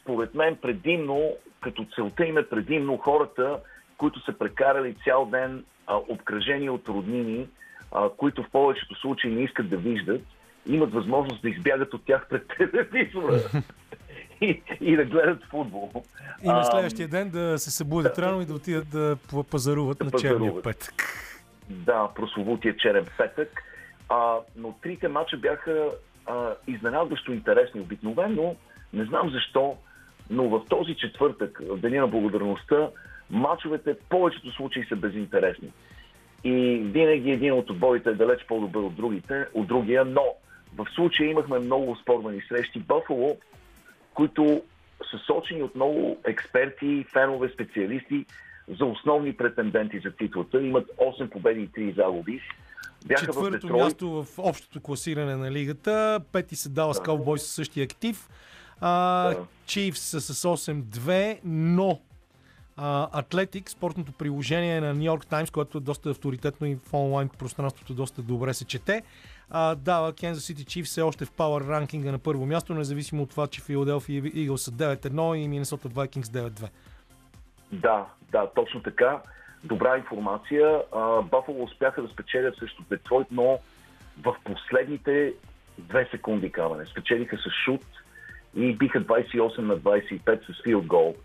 Според 0.01 0.35
мен 0.35 0.55
предимно, 0.55 1.33
като 1.61 1.85
целта 1.95 2.25
им 2.25 2.37
е 2.37 2.49
предимно 2.49 2.97
хората, 2.97 3.59
които 3.97 4.19
са 4.19 4.33
прекарали 4.33 4.95
цял 5.03 5.25
ден 5.25 5.65
а, 5.87 5.95
обкръжени 5.95 6.69
от 6.69 6.87
роднини, 6.87 7.47
а, 7.91 8.09
които 8.09 8.43
в 8.43 8.49
повечето 8.51 8.95
случаи 8.95 9.31
не 9.31 9.43
искат 9.43 9.69
да 9.69 9.77
виждат, 9.77 10.21
имат 10.65 10.93
възможност 10.93 11.41
да 11.41 11.49
избягат 11.49 11.93
от 11.93 12.05
тях 12.05 12.27
пред 12.29 12.47
телевизора. 12.57 13.39
и, 14.41 14.61
и 14.81 14.95
да 14.95 15.05
гледат 15.05 15.43
футбол. 15.49 15.91
И 16.43 16.47
на 16.47 16.63
следващия 16.63 17.07
ден 17.07 17.29
да 17.29 17.59
се 17.59 17.71
събудят 17.71 18.19
рано 18.19 18.41
и 18.41 18.45
да 18.45 18.53
отидат 18.53 18.89
да 18.89 19.17
пазаруват 19.49 19.97
да 19.97 20.05
на 20.05 20.11
пазаруват. 20.11 20.39
черния 20.39 20.61
петък. 20.61 20.93
Да, 21.69 22.09
прословутия 22.15 22.77
черен 22.77 23.05
петък. 23.17 23.63
А, 24.09 24.35
но 24.55 24.75
трите 24.81 25.07
мача 25.07 25.37
бяха 25.37 25.89
а, 26.27 26.55
изненадващо 26.67 27.33
интересни. 27.33 27.81
Обикновено, 27.81 28.55
не 28.93 29.05
знам 29.05 29.29
защо, 29.29 29.77
но 30.29 30.49
в 30.49 30.65
този 30.69 30.95
четвъртък, 30.95 31.61
в 31.69 31.77
Деня 31.77 32.01
на 32.01 32.07
благодарността, 32.07 32.89
мачовете 33.29 33.93
в 33.93 34.09
повечето 34.09 34.51
случаи 34.51 34.85
са 34.89 34.95
безинтересни. 34.95 35.71
И 36.43 36.81
винаги 36.83 37.31
един 37.31 37.53
от 37.53 37.69
отборите 37.69 38.09
е 38.09 38.13
далеч 38.13 38.45
по-добър 38.47 38.81
от, 38.81 38.95
другите, 38.95 39.45
от 39.53 39.67
другия, 39.67 40.05
но 40.05 40.23
в 40.75 40.87
случая 40.95 41.29
имахме 41.29 41.59
много 41.59 41.95
спорвани 41.95 42.41
срещи. 42.41 42.79
Бъфало, 42.79 43.37
които 44.13 44.61
са 45.11 45.17
сочени 45.17 45.63
от 45.63 45.75
много 45.75 46.17
експерти, 46.25 47.05
фенове, 47.13 47.49
специалисти 47.49 48.25
за 48.67 48.85
основни 48.85 49.33
претенденти 49.33 49.99
за 49.99 50.11
титлата. 50.11 50.61
Имат 50.61 50.87
8 50.97 51.29
победи 51.29 51.61
и 51.61 51.69
3 51.69 51.95
загуби. 51.95 52.41
Бяха 53.07 53.25
Четвърто 53.25 53.73
място 53.73 54.23
в 54.23 54.27
общото 54.37 54.79
класиране 54.79 55.35
на 55.35 55.51
лигата. 55.51 56.19
Пети 56.31 56.55
се 56.55 56.69
дава 56.69 56.93
с 56.93 56.99
Cowboys 56.99 57.37
със 57.37 57.51
същия 57.51 57.83
актив. 57.83 58.29
А, 58.81 58.89
да. 59.29 59.45
Chiefs 59.65 59.95
са 59.95 60.21
с 60.21 60.43
8-2, 60.57 61.39
но 61.43 61.99
Атлетик, 62.77 63.69
спортното 63.69 64.11
приложение 64.11 64.81
на 64.81 64.93
Нью 64.93 65.03
Йорк 65.03 65.25
Таймс, 65.25 65.51
което 65.51 65.77
е 65.77 65.81
доста 65.81 66.09
авторитетно 66.09 66.67
и 66.67 66.75
в 66.75 66.93
онлайн 66.93 67.29
пространството 67.29 67.93
доста 67.93 68.21
добре 68.21 68.53
се 68.53 68.65
чете, 68.65 69.03
а, 69.49 69.75
дава 69.75 70.13
Kansas 70.13 70.33
City 70.33 70.63
Chiefs 70.63 70.85
все 70.85 71.01
още 71.01 71.25
в 71.25 71.31
Power 71.31 71.67
ранкинга 71.67 72.11
на 72.11 72.19
първо 72.19 72.45
място, 72.45 72.73
независимо 72.73 73.23
от 73.23 73.29
това, 73.29 73.47
че 73.47 73.61
Филаделфия 73.61 74.23
Eagles 74.23 74.55
са 74.55 74.71
9-1 74.71 75.35
и 75.35 75.49
Minnesota 75.49 75.87
Vikings 75.87 76.49
9-2. 76.49 76.69
Да, 77.71 78.05
да, 78.31 78.49
точно 78.55 78.83
така. 78.83 79.21
Добра 79.63 79.97
информация. 79.97 80.81
Бафало 81.23 81.63
успяха 81.63 82.01
да 82.01 82.07
спечелят 82.07 82.57
срещу 82.57 82.83
Детройт, 82.89 83.27
но 83.31 83.59
в 84.23 84.35
последните 84.43 85.33
две 85.77 86.07
секунди 86.11 86.51
камене. 86.51 86.85
Спечелиха 86.85 87.37
с 87.37 87.49
шут 87.65 87.81
и 88.55 88.73
биха 88.73 89.01
28 89.01 89.59
на 89.59 89.77
25 89.77 90.51
с 90.51 90.63
филд 90.63 90.85
гол. 90.85 91.15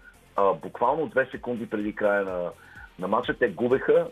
Буквално 0.63 1.07
две 1.07 1.27
секунди 1.27 1.67
преди 1.67 1.95
края 1.95 2.25
на, 2.25 2.51
на 2.99 3.09
матча 3.09 3.35
те 3.35 3.49
губеха 3.49 4.09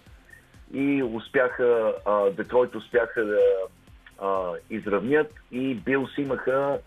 и 0.73 1.03
успяха, 1.03 1.95
а, 2.07 2.31
Детройт 2.31 2.75
успяха 2.75 3.25
да 3.25 3.41
а, 4.19 4.53
изравнят 4.71 5.35
и 5.51 5.75
Билс 5.75 6.19
имаха 6.19 6.79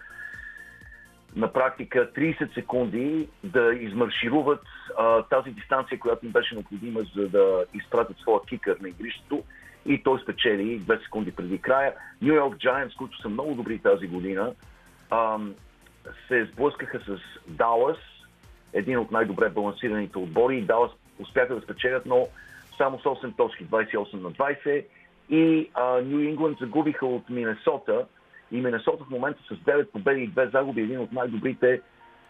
на 1.35 1.53
практика 1.53 2.09
30 2.15 2.53
секунди 2.53 3.27
да 3.43 3.73
измаршируват 3.73 4.61
а, 4.97 5.21
тази 5.21 5.51
дистанция, 5.51 5.99
която 5.99 6.25
им 6.25 6.31
беше 6.31 6.55
необходима, 6.55 6.99
за 7.15 7.29
да 7.29 7.65
изпратят 7.73 8.17
своя 8.17 8.41
кикър 8.41 8.77
на 8.81 8.89
игрището. 8.89 9.43
И 9.85 10.03
той 10.03 10.19
спечели 10.19 10.81
2 10.81 11.03
секунди 11.03 11.31
преди 11.31 11.57
края. 11.57 11.93
Нью 12.21 12.33
Йорк 12.33 12.55
Giants, 12.55 12.97
които 12.97 13.21
са 13.21 13.29
много 13.29 13.55
добри 13.55 13.79
тази 13.79 14.07
година, 14.07 14.53
а, 15.09 15.37
се 16.27 16.45
сблъскаха 16.45 16.99
с 16.99 17.17
Далас, 17.47 17.97
един 18.73 18.97
от 18.97 19.11
най-добре 19.11 19.49
балансираните 19.49 20.17
отбори. 20.17 20.61
Далас 20.61 20.91
успяха 21.19 21.55
да 21.55 21.61
спечелят, 21.61 22.05
но 22.05 22.27
само 22.77 22.99
с 22.99 23.03
8 23.03 23.35
точки, 23.37 23.65
28 23.65 24.13
на 24.13 24.31
20 24.31 24.85
и 25.29 25.69
Нью 26.03 26.19
Ингланд 26.19 26.57
загубиха 26.59 27.05
от 27.05 27.29
Миннесота 27.29 28.05
и 28.51 28.61
Миннесота 28.61 29.03
в 29.03 29.09
момента 29.09 29.43
с 29.43 29.55
9 29.55 29.91
победи 29.91 30.21
и 30.21 30.29
2 30.29 30.51
загуби, 30.51 30.81
един 30.81 30.99
от 30.99 31.11
най-добрите 31.11 31.81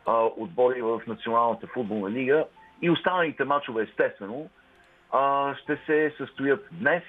а, 0.06 0.24
отбори 0.38 0.82
в 0.82 1.02
Националната 1.08 1.68
футболна 1.68 2.12
лига. 2.12 2.46
И 2.82 2.90
останалите 2.90 3.44
матчове, 3.44 3.84
естествено, 3.84 4.50
а, 5.12 5.56
ще 5.56 5.80
се 5.86 6.14
състоят 6.18 6.68
днес. 6.72 7.04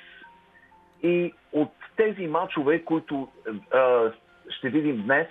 И 1.03 1.33
от 1.53 1.73
тези 1.97 2.27
матчове, 2.27 2.85
които 2.85 3.29
а, 3.73 4.13
ще 4.51 4.69
видим 4.69 5.03
днес, 5.03 5.29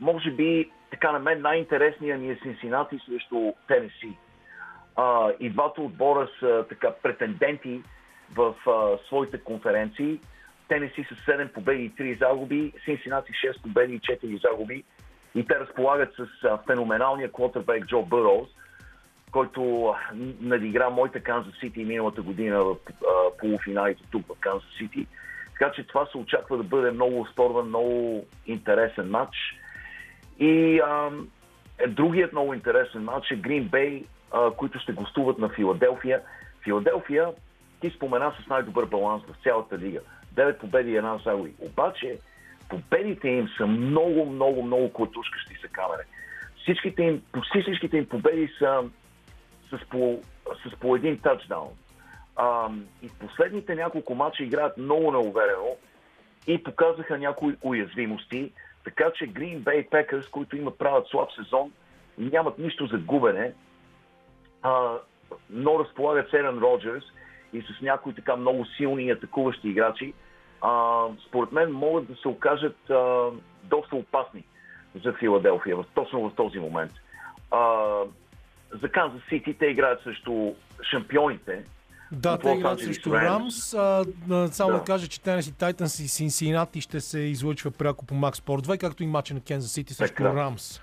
може 0.00 0.30
би 0.30 0.70
така 0.90 1.12
на 1.12 1.18
мен 1.18 1.42
най-интересният 1.42 2.20
ми 2.20 2.30
е 2.30 2.38
Синсинати 2.42 2.98
срещу 3.06 3.52
Тенеси. 3.68 4.18
А, 4.96 5.30
и 5.40 5.50
двата 5.50 5.82
отбора 5.82 6.28
са 6.40 6.66
така 6.68 6.92
претенденти 7.02 7.82
в 8.36 8.54
а, 8.66 9.06
своите 9.06 9.38
конференции. 9.38 10.20
Тенеси 10.68 11.04
с 11.04 11.30
7 11.30 11.48
победи 11.52 11.84
и 11.84 11.90
3 11.90 12.18
загуби, 12.18 12.72
Синсинати 12.84 13.32
6 13.32 13.62
победи 13.62 13.94
и 13.94 14.00
4 14.00 14.50
загуби. 14.50 14.84
И 15.34 15.46
те 15.46 15.60
разполагат 15.60 16.14
с 16.14 16.26
феноменалния 16.66 17.32
квотербек 17.32 17.86
Джо 17.86 18.02
Бъроуз, 18.02 18.48
който 19.30 19.94
надигра 20.40 20.90
моите 20.90 21.20
Канзас 21.20 21.54
Сити 21.60 21.84
миналата 21.84 22.22
година 22.22 22.64
в 22.64 22.76
полуфиналите 23.38 24.02
тук 24.10 24.26
в 24.26 24.40
Канзас 24.40 24.68
Сити. 24.78 25.06
Така 25.58 25.72
че 25.72 25.86
това 25.86 26.06
се 26.06 26.18
очаква 26.18 26.56
да 26.56 26.62
бъде 26.62 26.90
много 26.90 27.26
спорван, 27.32 27.68
много 27.68 28.26
интересен 28.46 29.10
матч. 29.10 29.36
И 30.38 30.80
а, 30.80 31.10
е, 31.78 31.86
другият 31.86 32.32
много 32.32 32.54
интересен 32.54 33.04
матч 33.04 33.30
е 33.30 33.36
Грин 33.36 33.68
Бей, 33.68 34.04
които 34.56 34.78
ще 34.78 34.92
гостуват 34.92 35.38
на 35.38 35.48
Филаделфия. 35.48 36.20
Филаделфия 36.64 37.32
ти 37.80 37.90
спомена 37.90 38.32
с 38.42 38.46
най-добър 38.46 38.84
баланс 38.84 39.22
в 39.22 39.42
цялата 39.42 39.78
лига. 39.78 40.00
9 40.38 40.58
победи 40.58 40.90
и 40.90 40.96
една 40.96 41.18
загуби. 41.18 41.54
Обаче, 41.60 42.18
победите 42.68 43.28
им 43.28 43.48
са 43.56 43.66
много, 43.66 44.26
много, 44.26 44.62
много 44.62 44.92
клатушкащи 44.92 45.54
са 45.60 45.68
камере. 45.68 46.02
Всичките 46.62 47.02
им, 47.02 47.22
почти 47.32 47.62
всичките 47.62 47.96
им 47.96 48.08
победи 48.08 48.48
са 48.58 48.82
с 49.70 49.88
по, 49.90 50.20
с 50.66 50.76
по 50.80 50.96
един 50.96 51.18
тачдаун. 51.18 51.70
А, 52.36 52.70
и 53.02 53.08
последните 53.20 53.74
няколко 53.74 54.14
мача 54.14 54.42
играят 54.42 54.78
много 54.78 55.12
неуверено 55.12 55.76
и 56.46 56.62
показаха 56.62 57.18
някои 57.18 57.56
уязвимости, 57.62 58.52
така 58.84 59.10
че 59.14 59.24
Green 59.24 59.60
Bay 59.60 59.88
Packers, 59.88 60.30
които 60.30 60.56
имат 60.56 60.78
правят 60.78 61.06
слаб 61.08 61.28
сезон, 61.32 61.72
нямат 62.18 62.58
нищо 62.58 62.86
за 62.86 62.98
губене, 62.98 63.52
а, 64.62 64.98
но 65.50 65.78
разполагат 65.78 66.30
с 66.30 66.32
Ерен 66.32 66.58
Роджерс 66.58 67.04
и 67.52 67.62
с 67.62 67.80
някои 67.82 68.14
така 68.14 68.36
много 68.36 68.66
силни 68.66 69.10
атакуващи 69.10 69.68
играчи, 69.68 70.14
а, 70.62 71.04
според 71.28 71.52
мен 71.52 71.72
могат 71.72 72.06
да 72.06 72.16
се 72.16 72.28
окажат 72.28 72.90
а, 72.90 73.28
доста 73.64 73.96
опасни 73.96 74.44
за 75.04 75.12
Филаделфия, 75.12 75.76
точно 75.94 76.30
в 76.30 76.34
този 76.34 76.58
момент. 76.58 76.92
А, 77.50 77.86
за 78.82 78.88
Канзас 78.88 79.22
Сити 79.28 79.54
те 79.54 79.66
играят 79.66 80.02
срещу 80.02 80.54
шампионите. 80.90 81.64
Да, 82.12 82.38
те 82.38 82.50
играят 82.50 82.80
срещу 82.80 83.14
Рамс. 83.14 83.70
само 84.50 84.72
да. 84.72 84.78
да 84.78 84.84
кажа, 84.86 85.08
че 85.08 85.22
Тенеси 85.22 85.58
Тайтанс 85.58 86.00
и 86.00 86.08
Синсинати 86.08 86.80
ще 86.80 87.00
се 87.00 87.20
излъчва 87.20 87.70
пряко 87.70 88.06
по 88.06 88.14
Max 88.14 88.32
Sport 88.32 88.66
2, 88.66 88.80
както 88.80 89.02
и 89.02 89.06
матча 89.06 89.34
на 89.34 89.40
Канзас 89.40 89.72
Сити 89.72 89.94
срещу 89.94 90.24
Рамс. 90.24 90.80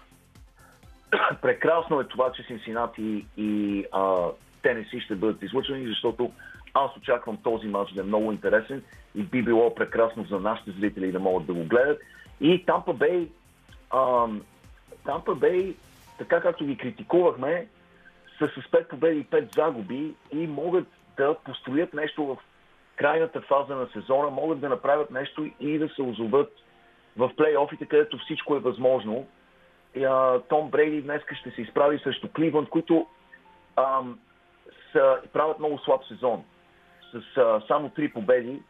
Прекрасно 1.42 2.00
е 2.00 2.08
това, 2.08 2.32
че 2.32 2.44
Синсинати 2.44 3.26
и 3.38 3.86
а, 3.92 4.16
Тенеси 4.62 5.00
ще 5.00 5.16
бъдат 5.16 5.44
излъчвани, 5.44 5.88
защото 5.88 6.32
аз 6.74 6.98
очаквам 6.98 7.38
този 7.38 7.68
матч 7.68 7.92
да 7.94 8.02
е 8.02 8.04
много 8.04 8.32
интересен 8.32 8.84
и 9.16 9.24
би 9.24 9.44
било 9.44 9.76
прекрасно 9.76 10.24
за 10.24 10.40
нашите 10.40 10.72
зрители 10.72 11.12
да 11.12 11.20
могат 11.20 11.48
да 11.48 11.54
го 11.54 11.64
гледат. 11.64 12.00
И 12.42 12.66
Тампа 12.66 12.94
Бей, 12.94 13.30
Тампа 15.06 15.36
Бей, 15.36 15.76
така 16.18 16.42
както 16.42 16.66
ги 16.66 16.78
критикувахме, 16.78 17.68
са 18.38 18.48
с 18.48 18.72
5 18.72 18.88
победи 18.88 19.20
и 19.20 19.26
5 19.26 19.56
загуби 19.56 20.14
и 20.32 20.48
могат 20.48 20.88
да 21.18 21.36
построят 21.46 21.94
нещо 21.94 22.26
в 22.26 22.38
крайната 22.96 23.42
фаза 23.42 23.76
на 23.76 23.88
сезона, 23.88 24.30
могат 24.30 24.60
да 24.60 24.70
направят 24.70 25.12
нещо 25.12 25.50
и 25.60 25.78
да 25.78 25.90
се 25.90 26.02
озоват 26.02 26.54
в 27.18 27.32
плейофите, 27.38 27.86
където 27.86 28.18
всичко 28.18 28.56
е 28.56 28.60
възможно. 28.60 29.28
И, 29.96 30.04
а, 30.04 30.42
Том 30.50 30.70
Брейди 30.70 31.02
днес 31.02 31.22
ще 31.40 31.52
се 31.52 31.62
изправи 31.62 32.00
срещу 32.00 32.30
Кливънд, 32.30 32.70
които 32.70 33.08
ам, 33.76 34.20
са, 34.92 35.18
правят 35.34 35.60
много 35.60 35.80
слаб 35.80 36.02
сезон 36.08 36.44
с 37.12 37.38
а, 37.38 37.62
само 37.68 37.90
три 37.90 38.14
победи 38.14 38.62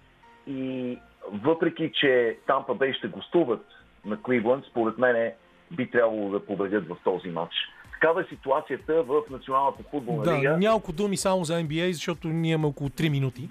и 0.47 0.97
въпреки, 1.31 1.91
че 1.93 2.37
Тампа 2.47 2.75
Бей 2.75 2.93
ще 2.93 3.07
гостуват 3.07 3.65
на 4.05 4.21
Кливланд, 4.21 4.65
според 4.65 4.97
мен 4.97 5.31
би 5.71 5.91
трябвало 5.91 6.29
да 6.29 6.45
победят 6.45 6.87
в 6.87 6.97
този 7.03 7.29
матч. 7.29 7.53
Такава 7.93 8.21
е 8.21 8.25
ситуацията 8.29 9.03
в 9.03 9.21
Националната 9.29 9.83
футболна 9.91 10.23
да, 10.23 10.37
лига. 10.37 10.57
Няколко 10.57 10.91
думи 10.91 11.17
само 11.17 11.43
за 11.43 11.53
NBA, 11.53 11.91
защото 11.91 12.27
ние 12.27 12.51
имаме 12.51 12.67
около 12.67 12.89
3 12.89 13.09
минути. 13.09 13.49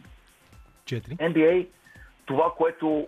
4. 0.85 1.17
NBA, 1.17 1.67
това, 2.27 2.53
което 2.57 3.07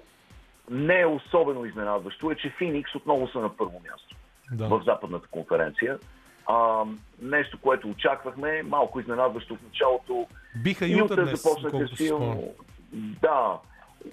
не 0.71 1.01
е 1.01 1.07
особено 1.07 1.65
изненадващо, 1.65 2.31
е, 2.31 2.35
че 2.35 2.55
Феникс 2.59 2.95
отново 2.95 3.29
са 3.29 3.39
на 3.39 3.57
първо 3.57 3.83
място 3.91 4.17
да. 4.53 4.69
в 4.69 4.83
западната 4.85 5.29
конференция. 5.31 5.99
А, 6.47 6.85
нещо, 7.23 7.59
което 7.61 7.89
очаквахме, 7.89 8.63
малко 8.63 9.01
изненадващо 9.01 9.57
в 9.57 9.63
началото. 9.63 10.27
Биха 10.63 10.87
Юта, 10.87 10.99
Юта 10.99 11.17
днес, 11.17 11.43
започнаха 11.43 11.97
силно. 11.97 12.55
Да, 12.93 13.59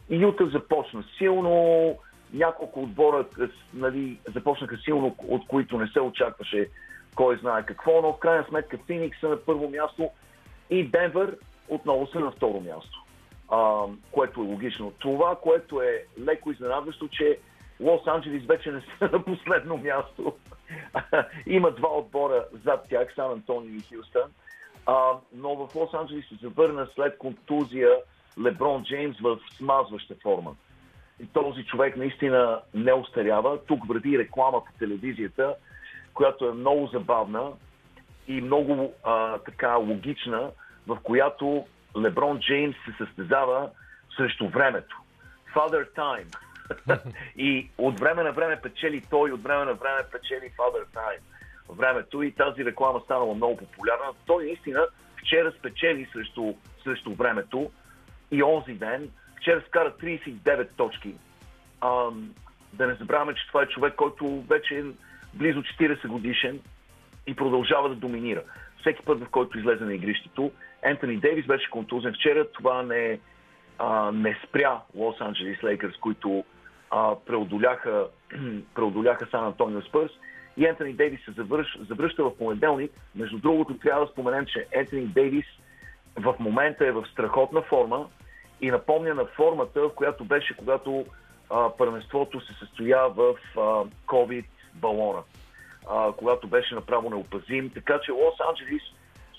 Юта 0.09 0.47
започна 0.47 1.03
силно, 1.17 1.95
няколко 2.34 2.84
отбора 2.84 3.25
нали, 3.73 4.19
започнаха 4.34 4.77
силно, 4.77 5.15
от 5.27 5.47
които 5.47 5.77
не 5.77 5.88
се 5.88 6.01
очакваше 6.01 6.69
кой 7.15 7.38
знае 7.38 7.65
какво, 7.65 8.01
но 8.01 8.13
в 8.13 8.19
крайна 8.19 8.45
сметка 8.49 8.77
Феникс 8.88 9.19
са 9.19 9.29
на 9.29 9.38
първо 9.38 9.69
място 9.69 10.09
и 10.69 10.88
Денвер 10.88 11.38
отново 11.69 12.07
са 12.07 12.19
на 12.19 12.31
второ 12.31 12.59
място, 12.61 13.03
а, 13.49 13.84
което 14.11 14.41
е 14.41 14.43
логично. 14.43 14.91
Това, 14.99 15.36
което 15.36 15.81
е 15.81 16.05
леко 16.19 16.51
изненадващо, 16.51 17.07
че 17.07 17.39
Лос 17.79 18.07
Анджелис 18.07 18.45
вече 18.45 18.71
не 18.71 18.81
са 18.81 19.09
на 19.11 19.23
последно 19.23 19.77
място. 19.77 20.34
Има 21.47 21.71
два 21.71 21.97
отбора 21.97 22.45
зад 22.63 22.86
тях, 22.89 23.13
Сан 23.15 23.31
Антонио 23.31 23.75
и 23.75 23.95
Хюстън. 23.95 24.31
А, 24.86 25.11
но 25.34 25.55
в 25.55 25.75
Лос 25.75 25.93
Анджелис 25.93 26.29
се 26.29 26.36
завърна 26.36 26.88
след 26.95 27.17
контузия 27.17 27.89
Леброн 28.41 28.84
Джеймс 28.84 29.19
в 29.19 29.39
смазваща 29.57 30.15
форма. 30.23 30.55
И 31.19 31.27
този 31.27 31.65
човек 31.65 31.97
наистина 31.97 32.61
не 32.73 32.93
остарява. 32.93 33.65
Тук 33.65 33.88
върви 33.88 34.19
реклама 34.19 34.65
по 34.65 34.71
телевизията, 34.79 35.55
която 36.13 36.45
е 36.45 36.53
много 36.53 36.88
забавна 36.88 37.51
и 38.27 38.41
много 38.41 38.93
а, 39.03 39.38
така 39.38 39.75
логична, 39.75 40.51
в 40.88 40.97
която 41.03 41.65
Леброн 41.97 42.39
Джеймс 42.39 42.75
се 42.75 43.05
състезава 43.05 43.69
срещу 44.17 44.47
времето. 44.49 44.97
Father 45.55 45.95
Time. 45.95 46.36
и 47.38 47.69
от 47.77 47.99
време 47.99 48.23
на 48.23 48.31
време 48.31 48.61
печели 48.61 49.03
той, 49.09 49.31
от 49.31 49.43
време 49.43 49.65
на 49.65 49.73
време 49.73 50.01
печели 50.11 50.51
Father 50.57 50.86
Time. 50.95 51.19
Времето 51.69 52.23
и 52.23 52.31
тази 52.31 52.65
реклама 52.65 53.01
станала 53.05 53.36
много 53.36 53.57
популярна. 53.57 54.05
Той 54.25 54.45
наистина 54.45 54.88
вчера 55.15 55.51
спечели 55.51 56.09
срещу, 56.13 56.53
срещу 56.84 57.13
времето 57.13 57.71
и 58.34 58.43
онзи 58.43 58.73
ден. 58.73 59.09
Вчера 59.38 59.61
скара 59.67 59.93
39 60.03 60.67
точки. 60.77 61.15
А, 61.81 62.09
да 62.73 62.88
не 62.88 62.93
забравяме, 62.93 63.34
че 63.34 63.47
това 63.47 63.61
е 63.61 63.67
човек, 63.67 63.95
който 63.95 64.43
вече 64.49 64.79
е 64.79 64.84
близо 65.34 65.61
40 65.61 66.07
годишен 66.07 66.59
и 67.27 67.36
продължава 67.36 67.89
да 67.89 67.95
доминира. 67.95 68.43
Всеки 68.79 69.05
път, 69.05 69.23
в 69.23 69.29
който 69.29 69.59
излезе 69.59 69.84
на 69.84 69.93
игрището, 69.93 70.51
Ентони 70.84 71.17
Дейвис 71.17 71.45
беше 71.45 71.69
контузен 71.69 72.13
вчера. 72.13 72.51
Това 72.51 72.84
не, 72.84 73.19
а, 73.79 74.11
не 74.11 74.39
спря 74.47 74.81
Лос 74.95 75.21
Анджелис 75.21 75.63
Лейкърс, 75.63 75.97
които 75.97 76.43
а, 76.91 77.15
преодоляха, 77.25 78.07
преодоляха 78.75 79.27
Сан 79.31 79.45
Антонио 79.45 79.81
Спърс. 79.81 80.11
И 80.57 80.65
Ентони 80.65 80.93
Дейвис 80.93 81.25
се 81.25 81.31
завърш, 81.31 81.77
завръща 81.89 82.23
в 82.23 82.38
понеделник. 82.38 82.91
Между 83.15 83.38
другото, 83.38 83.77
трябва 83.77 84.05
да 84.05 84.11
споменем, 84.11 84.45
че 84.45 84.67
Ентони 84.71 85.07
Дейвис 85.07 85.45
в 86.15 86.36
момента 86.39 86.88
е 86.88 86.91
в 86.91 87.05
страхотна 87.11 87.61
форма 87.61 88.07
и 88.62 88.72
напомня 88.72 89.14
на 89.14 89.26
формата, 89.26 89.89
която 89.95 90.26
беше, 90.26 90.58
когато 90.58 91.06
а, 91.49 91.70
първенството 91.78 92.41
се 92.41 92.54
състоя 92.54 93.10
в 93.10 93.36
а, 93.58 93.60
COVID 94.06 94.45
балона, 94.74 95.22
а, 95.89 96.12
когато 96.12 96.47
беше 96.47 96.76
направо 96.76 97.10
неопазим. 97.10 97.70
Така 97.74 97.99
че 98.06 98.12
Лос 98.12 98.36
Анджелис 98.49 98.84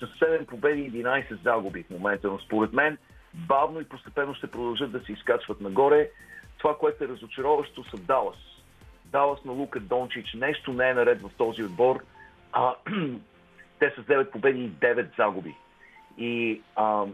с 0.01 0.07
7 0.21 0.47
победи 0.47 0.81
и 0.81 0.93
11 0.93 1.43
загуби 1.43 1.83
в 1.83 1.91
момента, 1.91 2.29
но 2.29 2.39
според 2.39 2.73
мен 2.73 2.99
бавно 3.35 3.81
и 3.81 3.89
постепенно 3.89 4.35
ще 4.35 4.51
продължат 4.51 4.93
да 4.93 5.01
се 5.01 5.12
изкачват 5.12 5.61
нагоре. 5.61 6.11
Това, 6.59 6.77
което 6.79 7.05
е 7.05 7.09
разочароващо 7.09 7.85
са 7.85 7.97
Далас. 7.97 8.37
Далас 9.05 9.45
на 9.45 9.53
Лука 9.53 9.81
Дончич. 9.81 10.35
Нещо 10.35 10.73
не 10.73 10.91
е 10.91 10.95
наред 10.95 11.23
в 11.23 11.31
този 11.39 11.65
отбор. 11.65 12.03
А, 12.53 12.75
те 13.79 13.93
са 13.97 14.03
9 14.03 14.31
победи 14.31 14.65
и 14.65 14.71
9 14.71 15.17
загуби. 15.17 15.55
И 16.19 16.62
а, 16.77 17.05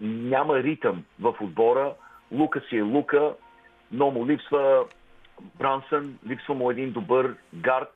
няма 0.00 0.62
ритъм 0.62 1.04
в 1.20 1.34
отбора. 1.40 1.94
Лука 2.32 2.62
си 2.68 2.76
е 2.76 2.82
Лука, 2.82 3.34
но 3.92 4.10
му 4.10 4.26
липсва 4.26 4.84
Брансън, 5.58 6.18
липсва 6.28 6.54
му 6.54 6.70
един 6.70 6.92
добър 6.92 7.34
гард, 7.54 7.94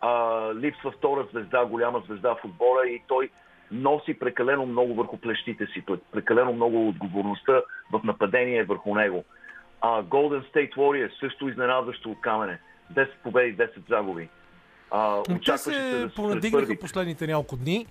а, 0.00 0.10
липсва 0.54 0.90
втора 0.90 1.26
звезда, 1.32 1.64
голяма 1.64 2.02
звезда 2.06 2.34
в 2.34 2.44
отбора 2.44 2.88
и 2.88 3.02
той 3.08 3.30
носи 3.70 4.18
прекалено 4.18 4.66
много 4.66 4.94
върху 4.94 5.16
плещите 5.16 5.66
си, 5.66 5.84
прекалено 6.12 6.52
много 6.52 6.88
отговорността 6.88 7.62
в 7.92 8.00
нападение 8.04 8.64
върху 8.64 8.94
него. 8.94 9.24
А, 9.80 10.02
Golden 10.02 10.52
State 10.52 10.74
Warriors 10.76 11.20
също 11.20 11.48
изненадващо 11.48 12.10
от 12.10 12.20
камене. 12.20 12.58
10 12.92 13.08
победи, 13.22 13.56
10 13.56 13.88
загуби. 13.88 14.28
А, 14.90 15.22
Те 15.44 15.58
се 15.58 15.70
да 15.70 16.08
понадигнаха 16.08 16.78
последните 16.80 17.26
няколко 17.26 17.56
дни. 17.56 17.86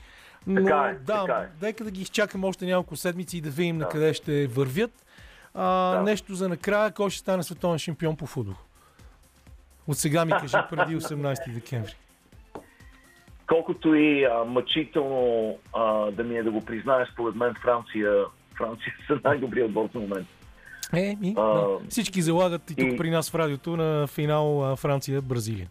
Но 0.47 0.63
така 0.63 0.77
е, 0.77 0.93
да, 0.93 1.25
така 1.25 1.39
е. 1.39 1.65
нека 1.65 1.83
да 1.83 1.91
ги 1.91 2.01
изчакаме 2.01 2.47
още 2.47 2.65
няколко 2.65 2.95
седмици 2.95 3.37
и 3.37 3.41
да 3.41 3.49
видим 3.49 3.77
да. 3.77 3.83
на 3.83 3.89
къде 3.89 4.13
ще 4.13 4.47
вървят. 4.47 4.91
А, 5.53 5.95
да. 5.95 6.01
Нещо 6.01 6.35
за 6.35 6.49
накрая, 6.49 6.91
кой 6.91 7.09
ще 7.09 7.19
стане 7.19 7.43
световен 7.43 7.79
шампион 7.79 8.17
по 8.17 8.25
футбол? 8.25 8.55
От 9.87 9.97
сега 9.97 10.25
ми 10.25 10.31
кажи, 10.31 10.57
преди 10.69 10.97
18 10.97 11.53
декември. 11.53 11.93
Колкото 13.47 13.95
и 13.95 14.23
а, 14.23 14.43
мъчително 14.43 15.55
а, 15.73 16.11
да 16.11 16.23
ми 16.23 16.37
е 16.37 16.43
да 16.43 16.51
го 16.51 16.61
призная, 16.65 17.07
според 17.13 17.35
мен 17.35 17.53
Франция, 17.61 18.13
Франция 18.57 18.93
са 19.07 19.19
най-добрият 19.23 19.67
отбор 19.67 19.89
в 19.89 19.93
момента. 19.93 20.31
Е, 20.93 21.17
и, 21.21 21.33
а, 21.37 21.43
да. 21.43 21.67
Всички 21.89 22.21
залагат 22.21 22.71
и 22.71 22.75
тук 22.75 22.93
и... 22.93 22.97
при 22.97 23.09
нас 23.09 23.31
в 23.31 23.35
радиото 23.35 23.77
на 23.77 24.07
финал 24.07 24.75
Франция-Бразилия. 24.75 25.67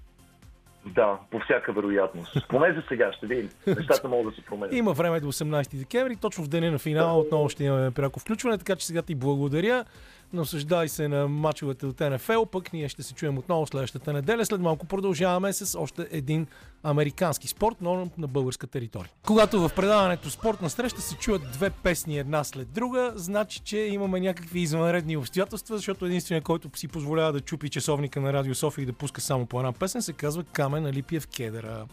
Да, 0.86 1.18
по 1.30 1.40
всяка 1.40 1.72
вероятност. 1.72 2.48
Поне 2.48 2.74
за 2.74 2.82
сега 2.88 3.12
ще 3.12 3.26
видим. 3.26 3.48
Нещата 3.66 4.08
могат 4.08 4.34
да 4.34 4.40
се 4.40 4.46
променят. 4.46 4.74
Има 4.74 4.92
време 4.92 5.20
до 5.20 5.32
18 5.32 5.76
декември. 5.78 6.16
Точно 6.16 6.44
в 6.44 6.48
деня 6.48 6.70
на 6.70 6.78
финала 6.78 7.18
отново 7.18 7.48
ще 7.48 7.64
имаме 7.64 7.90
пряко 7.90 8.20
включване, 8.20 8.58
така 8.58 8.76
че 8.76 8.86
сега 8.86 9.02
ти 9.02 9.14
благодаря 9.14 9.84
насъждай 10.32 10.88
се 10.88 11.08
на 11.08 11.28
мачовете 11.28 11.86
от 11.86 12.00
НФЛ, 12.00 12.42
пък 12.52 12.72
ние 12.72 12.88
ще 12.88 13.02
се 13.02 13.14
чуем 13.14 13.38
отново 13.38 13.66
следващата 13.66 14.12
неделя. 14.12 14.46
След 14.46 14.60
малко 14.60 14.86
продължаваме 14.86 15.52
с 15.52 15.78
още 15.78 16.08
един 16.10 16.46
американски 16.82 17.48
спорт, 17.48 17.76
но 17.80 18.10
на 18.18 18.26
българска 18.26 18.66
територия. 18.66 19.10
Когато 19.26 19.60
в 19.60 19.70
предаването 19.76 20.30
спортна 20.30 20.70
среща 20.70 21.00
се 21.00 21.16
чуят 21.16 21.42
две 21.52 21.70
песни 21.70 22.18
една 22.18 22.44
след 22.44 22.68
друга, 22.68 23.12
значи, 23.16 23.60
че 23.60 23.78
имаме 23.78 24.20
някакви 24.20 24.60
извънредни 24.60 25.16
обстоятелства, 25.16 25.76
защото 25.76 26.06
единственият, 26.06 26.44
който 26.44 26.70
си 26.78 26.88
позволява 26.88 27.32
да 27.32 27.40
чупи 27.40 27.68
часовника 27.68 28.20
на 28.20 28.32
Радио 28.32 28.54
София 28.54 28.82
и 28.82 28.86
да 28.86 28.92
пуска 28.92 29.20
само 29.20 29.46
по 29.46 29.58
една 29.58 29.72
песен, 29.72 30.02
се 30.02 30.12
казва 30.12 30.44
Камен 30.44 30.86
Алипиев 30.86 31.26
Кедъра. 31.26 31.86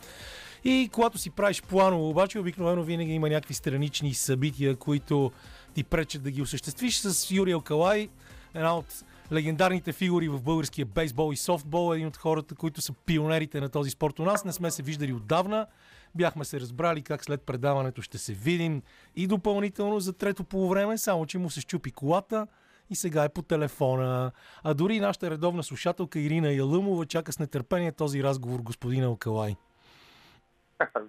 И 0.64 0.90
когато 0.92 1.18
си 1.18 1.30
правиш 1.30 1.62
планово, 1.62 2.10
обаче, 2.10 2.40
обикновено 2.40 2.84
винаги 2.84 3.14
има 3.14 3.30
някакви 3.30 3.54
странични 3.54 4.14
събития, 4.14 4.76
които 4.76 5.32
ти 5.74 5.84
пречат 5.84 6.24
да 6.24 6.32
ги 6.32 6.42
осъществиш. 6.42 7.00
С 7.00 7.32
Юрий 7.32 7.54
Алкалай 7.54 8.10
една 8.56 8.78
от 8.78 9.04
легендарните 9.32 9.94
фигури 9.94 10.30
в 10.30 10.42
българския 10.42 10.86
бейсбол 10.86 11.34
и 11.34 11.38
софтбол, 11.38 11.96
един 11.96 12.08
от 12.08 12.18
хората, 12.18 12.56
които 12.56 12.82
са 12.82 12.94
пионерите 12.94 13.62
на 13.62 13.70
този 13.70 13.90
спорт 13.90 14.20
у 14.20 14.24
нас. 14.24 14.46
Не 14.46 14.52
сме 14.52 14.72
се 14.72 14.84
виждали 14.84 15.14
отдавна. 15.14 15.68
Бяхме 16.16 16.46
се 16.46 16.60
разбрали 16.60 17.02
как 17.02 17.24
след 17.24 17.42
предаването 17.42 18.02
ще 18.02 18.18
се 18.18 18.34
видим 18.34 18.82
и 19.16 19.28
допълнително 19.28 20.00
за 20.00 20.14
трето 20.14 20.44
полувреме, 20.44 20.98
само 20.98 21.26
че 21.26 21.38
му 21.38 21.50
се 21.50 21.62
щупи 21.62 21.92
колата 21.92 22.48
и 22.90 22.96
сега 22.96 23.24
е 23.24 23.30
по 23.30 23.42
телефона. 23.42 24.32
А 24.64 24.74
дори 24.74 25.00
нашата 25.00 25.30
редовна 25.32 25.64
слушателка 25.64 26.20
Ирина 26.20 26.52
Ялъмова 26.52 27.06
чака 27.06 27.32
с 27.32 27.40
нетърпение 27.40 27.92
този 27.92 28.24
разговор, 28.24 28.60
господина 28.60 29.10
Окалай. 29.10 29.56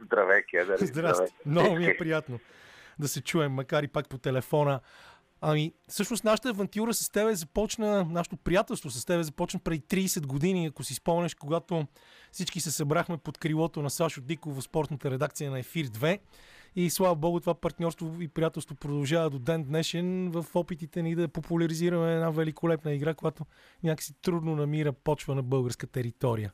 Здравей, 0.04 0.42
Кедър. 0.42 0.78
Здрасти. 0.78 1.32
Много 1.46 1.74
ми 1.74 1.86
е 1.86 1.96
приятно 1.96 2.38
да 2.98 3.08
се 3.08 3.22
чуем, 3.22 3.52
макар 3.52 3.82
и 3.82 3.88
пак 3.88 4.08
по 4.08 4.18
телефона. 4.18 4.80
Ами, 5.40 5.72
всъщност 5.88 6.24
нашата 6.24 6.48
авантюра 6.48 6.94
с 6.94 7.10
тебе 7.10 7.34
започна, 7.34 8.04
нашето 8.04 8.36
приятелство 8.36 8.90
с 8.90 9.04
тебе 9.04 9.22
започна 9.22 9.60
преди 9.60 9.82
30 9.82 10.26
години, 10.26 10.66
ако 10.66 10.84
си 10.84 10.94
спомнеш, 10.94 11.34
когато 11.34 11.86
всички 12.32 12.60
се 12.60 12.70
събрахме 12.70 13.16
под 13.16 13.38
крилото 13.38 13.82
на 13.82 13.90
Сашо 13.90 14.20
Диков 14.20 14.56
в 14.56 14.62
спортната 14.62 15.10
редакция 15.10 15.50
на 15.50 15.58
Ефир 15.58 15.86
2. 15.86 16.18
И 16.76 16.90
слава 16.90 17.16
богу, 17.16 17.40
това 17.40 17.54
партньорство 17.54 18.16
и 18.20 18.28
приятелство 18.28 18.74
продължава 18.74 19.30
до 19.30 19.38
ден 19.38 19.64
днешен 19.64 20.30
в 20.30 20.46
опитите 20.54 21.02
ни 21.02 21.14
да 21.14 21.28
популяризираме 21.28 22.14
една 22.14 22.30
великолепна 22.30 22.92
игра, 22.92 23.14
която 23.14 23.46
някакси 23.82 24.14
трудно 24.22 24.56
намира 24.56 24.92
почва 24.92 25.34
на 25.34 25.42
българска 25.42 25.86
територия. 25.86 26.52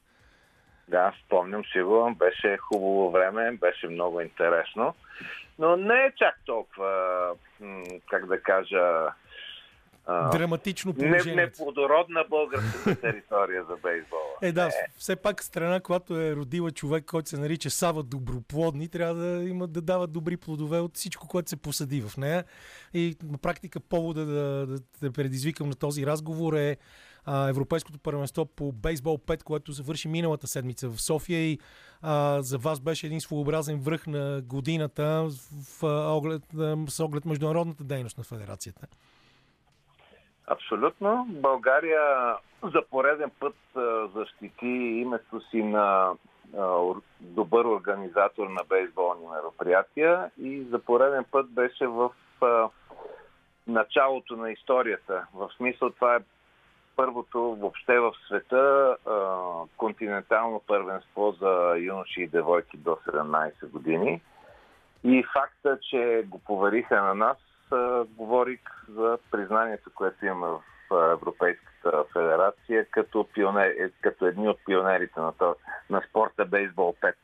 Да, 0.88 1.12
спомням 1.24 1.64
си 1.64 1.82
го. 1.82 2.14
Беше 2.18 2.56
хубаво 2.56 3.10
време, 3.10 3.52
беше 3.52 3.88
много 3.88 4.20
интересно. 4.20 4.94
Но 5.58 5.76
не 5.76 5.94
е 5.94 6.12
чак 6.16 6.40
толкова, 6.46 7.30
как 8.10 8.26
да 8.26 8.40
кажа, 8.42 9.12
Драматично 10.08 10.94
положение. 10.94 11.36
Не, 11.36 11.42
неплодородна 11.42 12.24
българска 12.30 12.96
територия 13.00 13.64
за 13.64 13.76
бейсбола. 13.76 14.22
Е, 14.42 14.52
да, 14.52 14.70
все 14.98 15.16
пак 15.16 15.42
страна, 15.42 15.80
която 15.80 16.20
е 16.20 16.36
родила 16.36 16.70
човек, 16.70 17.04
който 17.04 17.28
се 17.28 17.38
нарича 17.38 17.70
Сава 17.70 18.02
Доброплодни, 18.02 18.88
трябва 18.88 19.14
да 19.14 19.48
има 19.48 19.66
да 19.66 19.80
дава 19.80 20.06
добри 20.06 20.36
плодове 20.36 20.78
от 20.78 20.96
всичко, 20.96 21.28
което 21.28 21.50
се 21.50 21.56
посади 21.62 22.00
в 22.00 22.16
нея. 22.16 22.44
И 22.94 23.16
на 23.22 23.38
практика 23.38 23.80
повода 23.80 24.26
да, 24.26 24.66
да, 24.66 24.78
да 25.02 25.12
предизвикам 25.12 25.68
на 25.68 25.74
този 25.74 26.06
разговор 26.06 26.52
е 26.52 26.76
а, 27.26 27.48
Европейското 27.48 27.98
първенство 27.98 28.46
по 28.46 28.72
бейсбол 28.72 29.18
5, 29.18 29.42
което 29.42 29.72
завърши 29.72 30.08
миналата 30.08 30.46
седмица 30.46 30.88
в 30.88 31.02
София 31.02 31.38
и 31.38 31.58
а, 32.02 32.42
за 32.42 32.58
вас 32.58 32.80
беше 32.80 33.06
един 33.06 33.20
своеобразен 33.20 33.80
връх 33.80 34.06
на 34.06 34.42
годината 34.42 35.02
в, 35.02 35.80
в 35.80 35.82
оглед, 36.16 36.42
с 36.88 37.00
оглед 37.00 37.24
международната 37.24 37.84
дейност 37.84 38.18
на 38.18 38.24
федерацията. 38.24 38.86
Абсолютно. 40.46 41.26
България 41.28 42.36
за 42.62 42.82
пореден 42.90 43.30
път 43.40 43.56
защити 44.14 44.66
името 44.66 45.40
си 45.50 45.62
на 45.62 46.12
добър 47.20 47.64
организатор 47.64 48.46
на 48.46 48.64
бейсболни 48.68 49.26
мероприятия 49.26 50.30
и 50.38 50.62
за 50.62 50.78
пореден 50.78 51.24
път 51.30 51.50
беше 51.50 51.86
в 51.86 52.10
началото 53.66 54.36
на 54.36 54.50
историята. 54.50 55.26
В 55.34 55.50
смисъл 55.56 55.90
това 55.90 56.16
е 56.16 56.20
първото 56.96 57.40
въобще 57.40 57.98
в 57.98 58.12
света 58.26 58.96
континентално 59.76 60.62
първенство 60.66 61.32
за 61.40 61.74
юноши 61.78 62.22
и 62.22 62.28
девойки 62.28 62.76
до 62.76 62.90
17 62.90 63.66
години. 63.66 64.22
И 65.04 65.24
факта, 65.32 65.78
че 65.90 66.24
го 66.26 66.38
повериха 66.38 67.02
на 67.02 67.14
нас, 67.14 67.36
говорих 68.08 68.60
за 68.88 69.18
признанието, 69.30 69.90
което 69.94 70.26
имаме 70.26 70.46
в 70.90 71.12
Европейската 71.12 72.04
федерация 72.12 72.86
като, 72.90 73.28
пионер, 73.34 73.90
като 74.00 74.26
едни 74.26 74.48
от 74.48 74.58
пионерите 74.66 75.20
на, 75.20 75.32
то, 75.32 75.56
на 75.90 76.02
спорта 76.08 76.44
бейсбол 76.44 76.94
5 77.02 77.14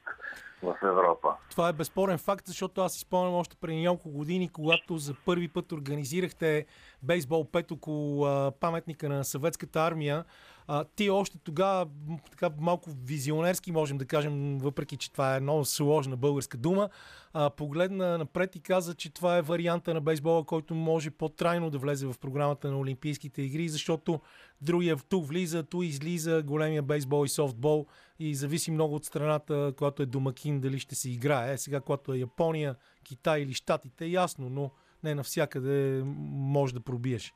в 0.62 0.76
Европа. 0.82 1.28
Това 1.50 1.68
е 1.68 1.72
безспорен 1.72 2.18
факт, 2.18 2.46
защото 2.46 2.80
аз 2.80 2.96
изпомням 2.96 3.34
още 3.34 3.56
преди 3.56 3.80
няколко 3.80 4.10
години, 4.10 4.48
когато 4.48 4.98
за 4.98 5.14
първи 5.26 5.48
път 5.48 5.72
организирахте 5.72 6.66
бейсбол 7.02 7.44
5 7.44 7.72
около 7.72 8.24
а, 8.24 8.52
паметника 8.60 9.08
на 9.08 9.24
съветската 9.24 9.80
армия. 9.80 10.24
А, 10.66 10.84
ти 10.84 11.10
още 11.10 11.38
тогава 11.38 11.86
така 12.30 12.50
малко 12.58 12.90
визионерски 13.04 13.72
можем 13.72 13.98
да 13.98 14.06
кажем, 14.06 14.58
въпреки 14.58 14.96
че 14.96 15.12
това 15.12 15.36
е 15.36 15.40
много 15.40 15.64
сложна 15.64 16.16
българска 16.16 16.58
дума, 16.58 16.88
а, 17.32 17.50
погледна 17.50 18.18
напред 18.18 18.56
и 18.56 18.60
каза, 18.60 18.94
че 18.94 19.14
това 19.14 19.36
е 19.36 19.42
варианта 19.42 19.94
на 19.94 20.00
бейсбола, 20.00 20.44
който 20.44 20.74
може 20.74 21.10
по-трайно 21.10 21.70
да 21.70 21.78
влезе 21.78 22.06
в 22.06 22.14
програмата 22.20 22.70
на 22.70 22.78
Олимпийските 22.78 23.42
игри, 23.42 23.68
защото 23.68 24.20
другия 24.60 24.96
ту 24.96 25.22
влиза, 25.22 25.62
ту 25.62 25.82
излиза 25.82 26.42
големия 26.42 26.82
бейсбол 26.82 27.24
и 27.24 27.28
софтбол 27.28 27.86
и 28.22 28.34
зависи 28.34 28.70
много 28.70 28.94
от 28.94 29.04
страната, 29.04 29.72
която 29.78 30.02
е 30.02 30.06
домакин, 30.06 30.60
дали 30.60 30.78
ще 30.78 30.94
се 30.94 31.10
играе. 31.10 31.52
Е, 31.52 31.58
сега, 31.58 31.80
когато 31.80 32.12
е 32.12 32.18
Япония, 32.18 32.74
Китай 33.04 33.40
или 33.40 33.52
Штатите, 33.52 34.04
е 34.04 34.08
ясно, 34.08 34.48
но 34.50 34.70
не 35.04 35.14
навсякъде 35.14 36.02
може 36.32 36.74
да 36.74 36.80
пробиеш. 36.80 37.34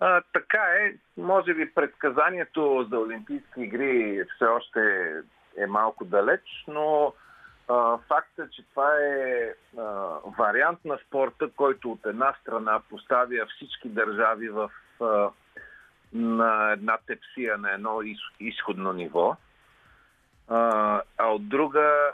А, 0.00 0.22
така 0.32 0.62
е. 0.62 0.94
Може 1.16 1.54
би 1.54 1.74
предсказанието 1.74 2.86
за 2.90 2.98
Олимпийски 2.98 3.60
игри 3.60 4.24
все 4.34 4.44
още 4.44 4.80
е 5.56 5.66
малко 5.66 6.04
далеч, 6.04 6.64
но 6.68 7.12
а, 7.68 7.98
факта, 8.08 8.48
че 8.50 8.62
това 8.70 8.96
е 9.00 9.54
а, 9.78 9.82
вариант 10.38 10.84
на 10.84 10.98
спорта, 11.06 11.50
който 11.56 11.92
от 11.92 12.06
една 12.06 12.34
страна 12.42 12.80
поставя 12.90 13.46
всички 13.56 13.88
държави 13.88 14.48
в 14.48 14.70
а, 15.00 15.30
на 16.12 16.72
една 16.72 16.98
тепсия, 17.06 17.58
на 17.58 17.72
едно 17.72 18.00
изходно 18.40 18.92
ниво, 18.92 19.36
а, 20.48 21.02
от 21.18 21.48
друга 21.48 22.12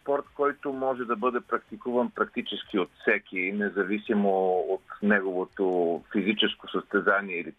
спорт, 0.00 0.24
който 0.34 0.72
може 0.72 1.04
да 1.04 1.16
бъде 1.16 1.40
практикуван 1.40 2.10
практически 2.10 2.78
от 2.78 2.90
всеки, 3.00 3.52
независимо 3.52 4.58
от 4.58 4.82
неговото 5.02 6.04
физическо 6.12 6.68
състезание 6.68 7.36
или, 7.36 7.52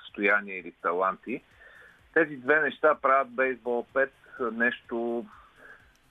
състояние 0.00 0.58
или 0.58 0.72
таланти. 0.82 1.42
Тези 2.14 2.36
две 2.36 2.60
неща 2.60 2.94
правят 3.02 3.30
бейсбол 3.30 3.86
5 3.94 4.08
нещо, 4.52 5.24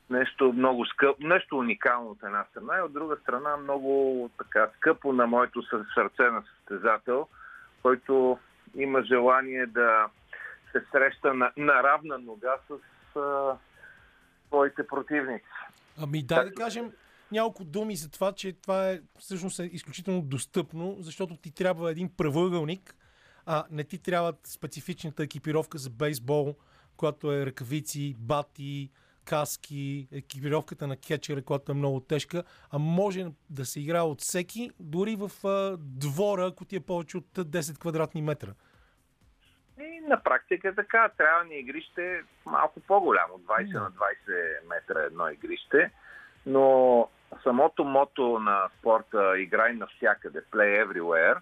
нещо 0.10 0.54
много 0.54 0.86
скъпо, 0.86 1.28
нещо 1.28 1.58
уникално 1.58 2.10
от 2.10 2.24
една 2.24 2.46
страна 2.52 2.78
и 2.78 2.82
от 2.82 2.94
друга 2.94 3.18
страна 3.22 3.58
много 3.58 4.30
така 4.38 4.70
скъпо 4.78 5.14
на 5.14 5.28
моето 5.28 5.62
сърце 5.96 6.24
на 6.24 6.44
състезател, 6.56 7.28
който 7.82 8.40
има 8.76 9.04
желание 9.04 9.66
да 9.66 10.08
се 10.72 10.82
среща 10.92 11.34
на, 11.34 11.52
на 11.58 11.84
равна 11.84 12.18
нога 12.18 12.56
с 12.68 12.80
а, 13.20 13.58
своите 14.48 14.88
противници. 14.88 15.46
Ами 15.98 16.24
дай 16.24 16.46
да 16.46 16.54
кажем 16.54 16.92
няколко 17.32 17.64
думи 17.64 17.96
за 17.96 18.12
това, 18.12 18.32
че 18.32 18.54
това 18.54 18.90
е 18.90 19.00
всъщност 19.20 19.60
е 19.60 19.64
изключително 19.64 20.22
достъпно, 20.22 20.96
защото 21.00 21.38
ти 21.38 21.52
трябва 21.56 21.92
един 21.92 22.10
правъгълник, 22.18 22.96
а 23.46 23.66
не 23.72 23.84
ти 23.84 23.98
трябва 23.98 24.34
специфичната 24.44 25.24
екипировка 25.24 25.78
за 25.78 25.90
бейсбол, 25.90 26.56
която 26.98 27.32
е 27.32 27.46
ръкавици, 27.46 28.16
бати, 28.20 28.92
каски, 29.30 30.08
екипировката 30.14 30.88
на 30.88 30.98
кетчера, 30.98 31.42
която 31.42 31.72
е 31.72 31.76
много 31.76 32.00
тежка, 32.00 32.44
а 32.72 32.78
може 32.80 33.26
да 33.50 33.66
се 33.66 33.80
играе 33.80 34.02
от 34.02 34.22
всеки, 34.22 34.72
дори 34.80 35.16
в 35.16 35.48
а, 35.48 35.78
двора, 35.80 36.46
ако 36.46 36.66
ти 36.66 36.76
е 36.76 36.80
повече 36.80 37.18
от 37.18 37.26
10 37.26 37.80
квадратни 37.80 38.22
метра. 38.22 38.50
И 39.80 40.02
на 40.08 40.24
практика 40.24 40.68
е 40.68 40.76
така. 40.76 41.10
Трябва 41.18 41.44
ни 41.44 41.56
игрище 41.56 42.22
малко 42.46 42.80
по-голямо. 42.80 43.34
20 43.34 43.74
на 43.74 43.92
20 43.92 43.98
метра 44.70 45.00
едно 45.04 45.30
игрище. 45.30 45.92
Но 46.46 47.10
самото 47.44 47.84
мото 47.84 48.40
на 48.40 48.70
спорта 48.80 49.40
играй 49.40 49.74
навсякъде, 49.74 50.42
play 50.42 50.86
everywhere, 50.86 51.38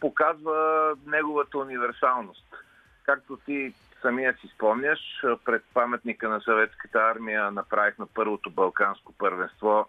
показва 0.00 0.94
неговата 1.06 1.58
универсалност. 1.58 2.54
Както 3.02 3.36
ти 3.36 3.74
самия 4.04 4.34
си 4.34 4.48
спомняш, 4.54 5.00
пред 5.44 5.64
паметника 5.74 6.28
на 6.28 6.40
съветската 6.40 6.98
армия 6.98 7.50
направихме 7.50 8.06
първото 8.14 8.50
балканско 8.50 9.12
първенство, 9.12 9.88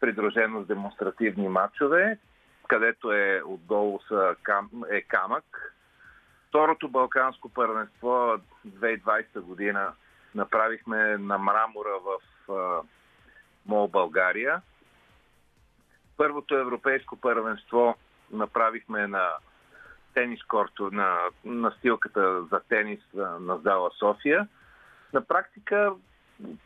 придружено 0.00 0.62
с 0.62 0.66
демонстративни 0.66 1.48
матчове, 1.48 2.18
където 2.68 3.12
е 3.12 3.42
отдолу 3.44 4.00
са 4.08 4.36
е 4.90 5.02
камък. 5.02 5.74
Второто 6.48 6.88
балканско 6.88 7.48
първенство 7.48 8.38
2020 8.68 9.40
година 9.40 9.92
направихме 10.34 11.18
на 11.18 11.38
мрамора 11.38 11.98
в 12.04 12.82
Мол 13.66 13.88
България. 13.88 14.62
Първото 16.16 16.56
европейско 16.56 17.16
първенство 17.16 17.96
направихме 18.30 19.06
на 19.06 19.28
тенис 20.14 20.42
корто, 20.42 20.90
на 20.92 21.18
настилката 21.44 22.42
за 22.42 22.60
тенис 22.68 23.00
на 23.40 23.58
зала 23.58 23.90
София. 23.98 24.48
На 25.12 25.24
практика 25.24 25.92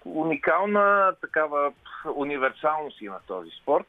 уникална 0.04 1.14
такава 1.20 1.72
универсалност 2.14 3.00
има 3.00 3.18
този 3.26 3.50
спорт. 3.62 3.86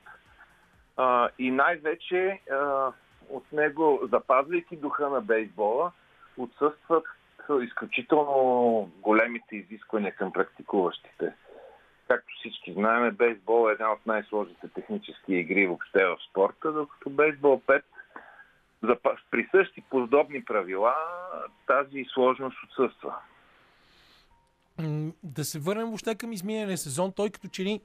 А, 0.97 1.30
и 1.39 1.51
най-вече 1.51 2.39
а, 2.51 2.91
от 3.30 3.51
него, 3.51 3.99
запазвайки 4.12 4.76
духа 4.76 5.10
на 5.10 5.22
бейсбола, 5.22 5.91
отсъстват 6.38 7.05
изключително 7.62 8.91
големите 9.01 9.55
изисквания 9.55 10.16
към 10.16 10.34
практикуващите. 10.34 11.34
Както 12.08 12.34
всички 12.39 12.74
знаем, 12.74 13.16
бейсбол 13.16 13.70
е 13.70 13.72
една 13.72 13.91
от 13.91 14.05
най-сложните 14.05 14.68
технически 14.68 15.34
игри 15.34 15.68
въобще 15.68 16.05
в 16.05 16.18
спорта, 16.30 16.72
докато 16.72 17.10
бейсбол 17.10 17.62
5 17.68 17.82
при 19.32 19.47
същи 19.51 19.84
подобни 19.89 20.45
правила 20.45 20.93
тази 21.67 22.05
сложност 22.13 22.57
отсъства. 22.63 23.15
Да 25.23 25.45
се 25.45 25.59
върнем 25.59 25.88
въобще 25.88 26.15
към 26.15 26.32
изминения 26.32 26.78
сезон. 26.78 27.13
Той 27.15 27.30
като 27.30 27.47
че 27.47 27.63
ли, 27.63 27.82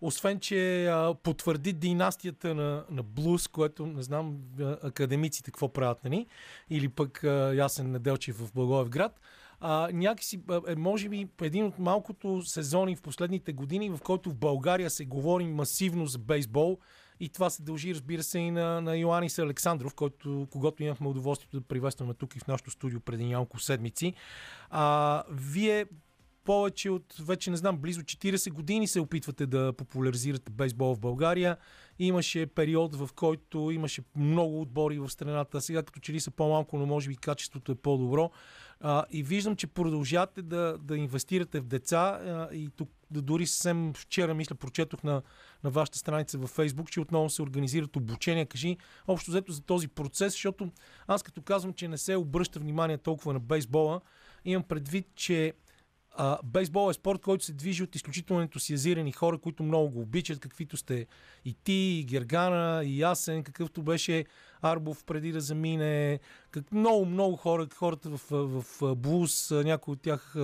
освен 0.00 0.40
че 0.40 0.86
а, 0.86 1.14
потвърди 1.22 1.72
династията 1.72 2.54
на, 2.54 2.84
на 2.90 3.02
Блуз, 3.02 3.48
което 3.48 3.86
не 3.86 4.02
знам 4.02 4.36
академиците 4.82 5.50
какво 5.50 5.72
правят, 5.72 6.04
нали? 6.04 6.26
или 6.70 6.88
пък 6.88 7.24
а, 7.24 7.54
Ясен 7.54 7.90
Неделчев 7.90 8.36
в 8.36 8.52
Благоевград, 8.54 9.20
а, 9.60 9.88
някакси 9.92 10.42
е, 10.68 10.74
може 10.76 11.08
би 11.08 11.28
един 11.42 11.64
от 11.64 11.78
малкото 11.78 12.42
сезони 12.42 12.96
в 12.96 13.02
последните 13.02 13.52
години, 13.52 13.90
в 13.90 13.98
който 14.04 14.30
в 14.30 14.38
България 14.38 14.90
се 14.90 15.04
говори 15.04 15.44
масивно 15.44 16.06
за 16.06 16.18
бейсбол 16.18 16.78
и 17.22 17.28
това 17.28 17.50
се 17.50 17.62
дължи, 17.62 17.94
разбира 17.94 18.22
се, 18.22 18.38
и 18.38 18.50
на, 18.50 18.80
на 18.80 18.96
Йоанис 18.96 19.38
Александров, 19.38 19.94
който, 19.94 20.46
когато 20.50 20.82
имахме 20.82 21.08
удоволствието 21.08 21.60
да 21.60 21.66
приветстваме 21.66 22.14
тук 22.14 22.36
и 22.36 22.38
в 22.38 22.46
нашото 22.46 22.70
студио 22.70 23.00
преди 23.00 23.24
няколко 23.24 23.58
седмици. 23.58 24.14
А, 24.70 25.22
вие 25.30 25.86
повече 26.44 26.90
от, 26.90 27.14
вече 27.20 27.50
не 27.50 27.56
знам, 27.56 27.78
близо 27.78 28.00
40 28.00 28.52
години 28.52 28.86
се 28.86 29.00
опитвате 29.00 29.46
да 29.46 29.72
популяризирате 29.72 30.52
бейсбол 30.52 30.94
в 30.94 31.00
България. 31.00 31.56
Имаше 31.98 32.46
период, 32.46 32.96
в 32.96 33.08
който 33.14 33.70
имаше 33.70 34.02
много 34.16 34.60
отбори 34.60 34.98
в 34.98 35.10
страната. 35.10 35.60
Сега 35.60 35.82
като 35.82 36.00
че 36.00 36.12
ли 36.12 36.20
са 36.20 36.30
по-малко, 36.30 36.78
но 36.78 36.86
може 36.86 37.08
би 37.08 37.16
качеството 37.16 37.72
е 37.72 37.74
по-добро. 37.74 38.30
А, 38.80 39.04
и 39.10 39.22
виждам, 39.22 39.56
че 39.56 39.66
продължавате 39.66 40.42
да, 40.42 40.78
да 40.80 40.96
инвестирате 40.96 41.60
в 41.60 41.66
деца 41.66 41.98
а, 41.98 42.54
и 42.54 42.68
тук 42.76 42.90
да 43.10 43.22
дори 43.22 43.46
съвсем 43.46 43.92
вчера, 43.94 44.34
мисля, 44.34 44.56
прочетох 44.56 45.02
на, 45.02 45.22
на 45.64 45.70
вашата 45.70 45.98
страница 45.98 46.38
във 46.38 46.56
Facebook, 46.56 46.90
че 46.90 47.00
отново 47.00 47.30
се 47.30 47.42
организират 47.42 47.96
обучения. 47.96 48.46
Кажи 48.46 48.76
общо 49.06 49.30
взето 49.30 49.52
за 49.52 49.62
този 49.62 49.88
процес, 49.88 50.32
защото 50.32 50.70
аз 51.06 51.22
като 51.22 51.42
казвам, 51.42 51.72
че 51.72 51.88
не 51.88 51.98
се 51.98 52.16
обръща 52.16 52.60
внимание 52.60 52.98
толкова 52.98 53.32
на 53.32 53.40
бейсбола, 53.40 54.00
имам 54.44 54.62
предвид, 54.62 55.06
че 55.14 55.52
а, 56.16 56.38
бейсбол 56.44 56.90
е 56.90 56.94
спорт, 56.94 57.20
който 57.22 57.44
се 57.44 57.52
движи 57.52 57.82
от 57.82 57.96
изключително 57.96 58.42
ентусиазирани 58.42 59.12
хора, 59.12 59.38
които 59.38 59.62
много 59.62 59.90
го 59.90 60.00
обичат, 60.00 60.40
каквито 60.40 60.76
сте 60.76 61.06
и 61.44 61.54
ти, 61.64 61.72
и 61.72 62.04
Гергана, 62.04 62.84
и 62.84 63.00
Ясен, 63.00 63.42
какъвто 63.42 63.82
беше 63.82 64.24
Арбов 64.62 65.04
преди 65.04 65.32
да 65.32 65.40
замине. 65.40 66.20
Как, 66.50 66.72
много, 66.72 67.06
много 67.06 67.36
хора, 67.36 67.66
хората 67.76 68.10
в, 68.10 68.20
в, 68.30 68.64
в 68.80 68.94
Блуз, 68.96 69.50
някои 69.50 69.92
от 69.92 70.02
тях 70.02 70.34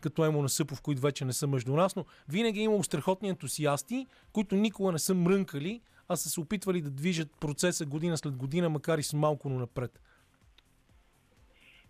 като 0.00 0.24
Емо 0.24 0.42
Насъпов, 0.42 0.82
които 0.82 1.02
вече 1.02 1.24
не 1.24 1.32
са 1.32 1.46
между 1.46 1.74
нас, 1.74 1.96
но 1.96 2.04
винаги 2.28 2.60
е 2.60 2.64
имало 2.64 2.82
страхотни 2.82 3.28
ентусиасти, 3.28 4.06
които 4.32 4.54
никога 4.54 4.92
не 4.92 4.98
са 4.98 5.14
мрънкали, 5.14 5.80
а 6.08 6.16
са 6.16 6.28
се 6.28 6.40
опитвали 6.40 6.80
да 6.80 6.90
движат 6.90 7.28
процеса 7.40 7.86
година 7.86 8.16
след 8.16 8.36
година, 8.36 8.68
макар 8.68 8.98
и 8.98 9.02
с 9.02 9.12
малко 9.12 9.48
напред. 9.48 10.00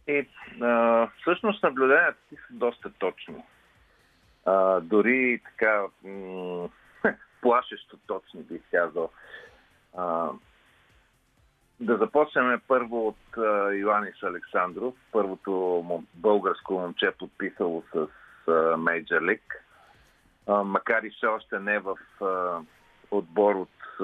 И 0.09 0.29
а, 0.61 1.09
всъщност 1.21 1.63
наблюденията 1.63 2.19
ти 2.29 2.37
са 2.37 2.55
доста 2.55 2.91
точни. 2.91 3.43
А, 4.45 4.81
дори 4.81 5.43
така 5.45 5.85
м- 6.05 6.69
плашещо 7.43 7.97
точни 8.07 8.43
бих 8.43 8.63
казал. 8.71 9.11
Да 11.81 11.97
започнем 11.97 12.61
първо 12.69 13.09
от 13.09 13.39
а, 13.39 13.73
Йоанис 13.73 14.23
Александров, 14.23 14.95
първото 15.13 15.85
българско 16.15 16.75
момче 16.75 17.13
подписало 17.19 17.83
с 17.95 18.07
Мейджор 18.77 19.23
Лиг. 19.23 19.65
Макар 20.65 21.03
и 21.03 21.11
все 21.11 21.27
още 21.27 21.59
не 21.59 21.79
в 21.79 21.97
отбор 23.11 23.55
от, 23.55 24.01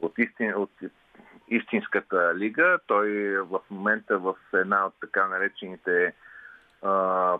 от, 0.00 0.18
истин, 0.18 0.54
от 0.54 0.70
истинската 1.48 2.34
лига. 2.34 2.78
Той 2.86 3.10
в 3.38 3.60
момента 3.70 4.18
в 4.18 4.34
една 4.54 4.86
от 4.86 4.94
така 5.00 5.26
наречените 5.26 6.14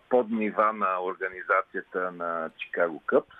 поднива 0.08 0.72
на 0.72 1.02
организацията 1.04 2.12
на 2.12 2.50
Чикаго 2.58 3.02
Къпс. 3.06 3.36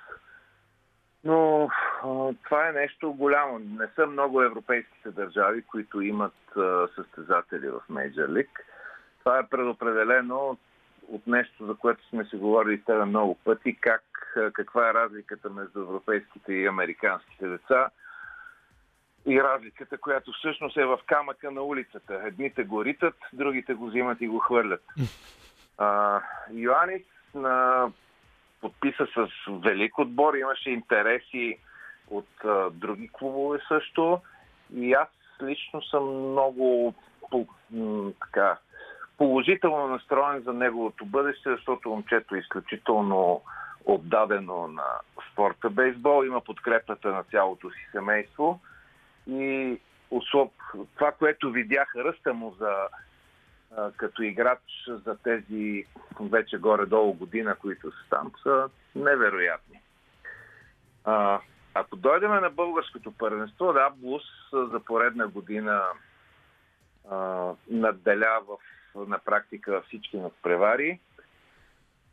Но 1.24 1.68
а, 2.02 2.32
това 2.44 2.68
е 2.68 2.72
нещо 2.72 3.12
голямо. 3.12 3.58
Не 3.58 3.86
са 3.94 4.06
много 4.06 4.42
европейските 4.42 5.10
държави, 5.10 5.62
които 5.62 6.00
имат 6.00 6.56
а, 6.56 6.88
състезатели 6.96 7.68
в 7.68 7.80
Мейджор 7.88 8.28
Лиг. 8.28 8.66
Това 9.18 9.38
е 9.38 9.46
предопределено 9.46 10.58
от 11.08 11.26
нещо, 11.26 11.66
за 11.66 11.74
което 11.74 12.08
сме 12.08 12.24
си 12.24 12.36
говорили 12.36 12.78
с 12.78 12.84
тебе 12.84 13.04
много 13.04 13.34
пъти, 13.34 13.76
как, 13.80 14.02
каква 14.52 14.90
е 14.90 14.94
разликата 14.94 15.50
между 15.50 15.80
европейските 15.80 16.52
и 16.52 16.66
американските 16.66 17.46
деца 17.48 17.90
и 19.26 19.42
разликата, 19.42 19.98
която 19.98 20.32
всъщност 20.32 20.76
е 20.76 20.84
в 20.84 20.98
камъка 21.06 21.50
на 21.50 21.62
улицата. 21.62 22.20
Едните 22.24 22.64
го 22.64 22.84
ритат, 22.84 23.14
другите 23.32 23.74
го 23.74 23.86
взимат 23.86 24.20
и 24.20 24.28
го 24.28 24.38
хвърлят. 24.38 24.82
А, 25.78 26.20
Йоанис 26.52 27.02
на, 27.34 27.86
подписа 28.60 29.06
с 29.14 29.28
велик 29.48 29.98
отбор, 29.98 30.34
имаше 30.34 30.70
интереси 30.70 31.58
от 32.10 32.44
а, 32.44 32.70
други 32.70 33.08
клубове 33.12 33.58
също. 33.68 34.20
И 34.74 34.92
аз 34.92 35.08
лично 35.42 35.82
съм 35.82 36.30
много 36.30 36.94
по, 37.30 37.46
м, 37.70 38.12
така, 38.20 38.58
положително 39.18 39.88
настроен 39.88 40.42
за 40.42 40.52
неговото 40.52 41.04
бъдеще, 41.04 41.50
защото 41.50 41.88
момчето 41.88 42.34
е 42.34 42.38
изключително 42.38 43.42
отдадено 43.84 44.68
на 44.68 44.84
спорта 45.32 45.70
бейсбол, 45.70 46.24
има 46.24 46.40
подкрепата 46.40 47.08
на 47.08 47.22
цялото 47.22 47.70
си 47.70 47.86
семейство. 47.92 48.60
И 49.26 49.78
особ, 50.10 50.52
това, 50.94 51.12
което 51.12 51.50
видях 51.50 51.96
ръста 51.96 52.34
му 52.34 52.54
за, 52.58 52.72
като 53.96 54.22
играч 54.22 54.88
за 54.88 55.16
тези 55.16 55.86
вече 56.20 56.58
горе-долу 56.58 57.12
година, 57.12 57.54
които 57.54 57.90
са 57.90 58.08
там, 58.10 58.32
са 58.42 58.68
невероятни. 58.94 59.80
А, 61.04 61.40
ако 61.74 61.96
дойдем 61.96 62.30
на 62.30 62.50
българското 62.50 63.12
първенство, 63.12 63.72
да, 63.72 63.90
Блус 63.96 64.22
за 64.52 64.80
поредна 64.80 65.28
година 65.28 65.82
а, 67.10 67.52
надделя 67.70 68.40
в, 68.48 68.56
на 69.06 69.18
практика 69.18 69.82
всички 69.86 70.18
надпревари. 70.18 71.00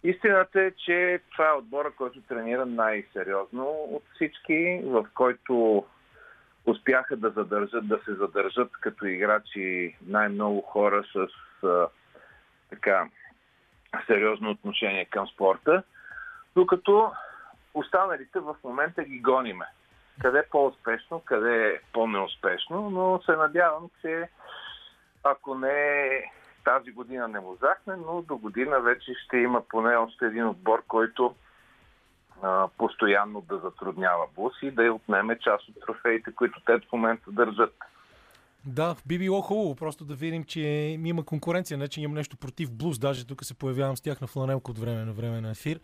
Истината 0.04 0.62
е, 0.62 0.72
че 0.72 1.20
това 1.32 1.50
е 1.50 1.54
отбора, 1.54 1.92
който 1.92 2.22
тренира 2.22 2.66
най-сериозно 2.66 3.66
от 3.70 4.04
всички, 4.16 4.82
в 4.84 5.08
който 5.14 5.86
успяха 6.66 7.18
да 7.18 7.30
задържат, 7.30 7.88
да 7.88 8.00
се 8.06 8.14
задържат 8.14 8.72
като 8.72 9.06
играчи 9.06 9.96
най-много 10.08 10.62
хора 10.62 11.04
с 11.14 11.28
така 12.70 13.10
сериозно 14.08 14.52
отношение 14.52 15.06
към 15.06 15.28
спорта, 15.28 15.84
докато 16.56 17.12
останалите 17.74 18.40
в 18.40 18.56
момента 18.64 19.04
ги 19.04 19.20
гониме. 19.20 19.66
Къде 20.22 20.44
по-успешно, 20.52 21.20
къде 21.26 21.68
е 21.68 21.80
по-неуспешно, 21.94 22.90
но 22.90 23.22
се 23.26 23.32
надявам, 23.32 23.90
че 24.02 24.30
ако 25.24 25.56
не 25.56 26.32
тази 26.64 26.92
година 26.92 27.28
не 27.28 27.40
му 27.40 27.56
захне, 27.56 27.96
но 27.96 28.22
до 28.22 28.38
година 28.38 28.80
вече 28.80 29.14
ще 29.26 29.38
има 29.38 29.62
поне 29.62 29.96
още 29.96 30.26
един 30.26 30.48
отбор, 30.48 30.84
който 30.88 31.36
а, 32.42 32.68
постоянно 32.78 33.42
да 33.42 33.58
затруднява 33.58 34.28
Бус 34.36 34.54
и 34.62 34.72
да 34.72 34.84
я 34.84 34.94
отнеме 34.94 35.40
част 35.40 35.70
от 35.70 35.76
трофеите, 35.86 36.32
които 36.36 36.62
те 36.66 36.80
в 36.80 36.92
момента 36.94 37.32
държат. 37.32 37.74
Да, 38.68 38.96
би 39.06 39.18
било 39.18 39.42
хубаво 39.42 39.76
просто 39.76 40.06
да 40.06 40.16
видим, 40.16 40.44
че 40.44 40.60
има 41.06 41.24
конкуренция, 41.24 41.78
не 41.78 41.88
че 41.88 42.02
имам 42.02 42.16
нещо 42.16 42.38
против 42.38 42.72
Блуз, 42.72 43.00
даже 43.00 43.26
тук 43.26 43.46
се 43.46 43.54
появявам 43.54 43.98
с 43.98 44.02
тях 44.02 44.22
на 44.22 44.28
фланелка 44.28 44.72
от 44.72 44.80
време 44.80 45.06
на 45.06 45.14
време 45.14 45.42
на 45.42 45.52
ефир. 45.52 45.80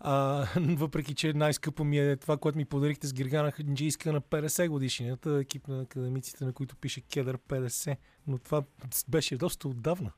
А, 0.00 0.46
въпреки, 0.60 1.14
че 1.14 1.32
най-скъпо 1.32 1.84
ми 1.84 1.98
е 1.98 2.16
това, 2.16 2.36
което 2.36 2.58
ми 2.58 2.64
подарихте 2.64 3.06
с 3.06 3.12
Гиргана 3.12 3.50
Хаджийска 3.50 4.12
на 4.12 4.20
50 4.20 4.68
годишнината, 4.68 5.30
екип 5.30 5.68
на 5.68 5.82
академиците, 5.82 6.44
на 6.44 6.52
които 6.52 6.76
пише 6.76 7.00
Кедър 7.00 7.38
50. 7.38 7.96
Но 8.26 8.38
това 8.38 8.62
беше 9.08 9.36
доста 9.36 9.68
отдавна. 9.68 10.12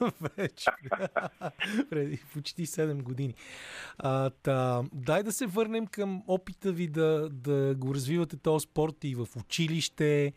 Вече. 0.36 0.70
Преди 1.90 2.20
почти 2.32 2.66
7 2.66 3.02
години. 3.02 3.34
А, 3.98 4.30
та, 4.30 4.82
дай 4.92 5.22
да 5.22 5.32
се 5.32 5.46
върнем 5.46 5.86
към 5.86 6.22
опита 6.26 6.72
ви 6.72 6.88
да, 6.88 7.28
да 7.32 7.74
го 7.74 7.94
развивате 7.94 8.36
този 8.36 8.64
спорт 8.64 9.04
и 9.04 9.14
в 9.14 9.28
училище. 9.36 10.32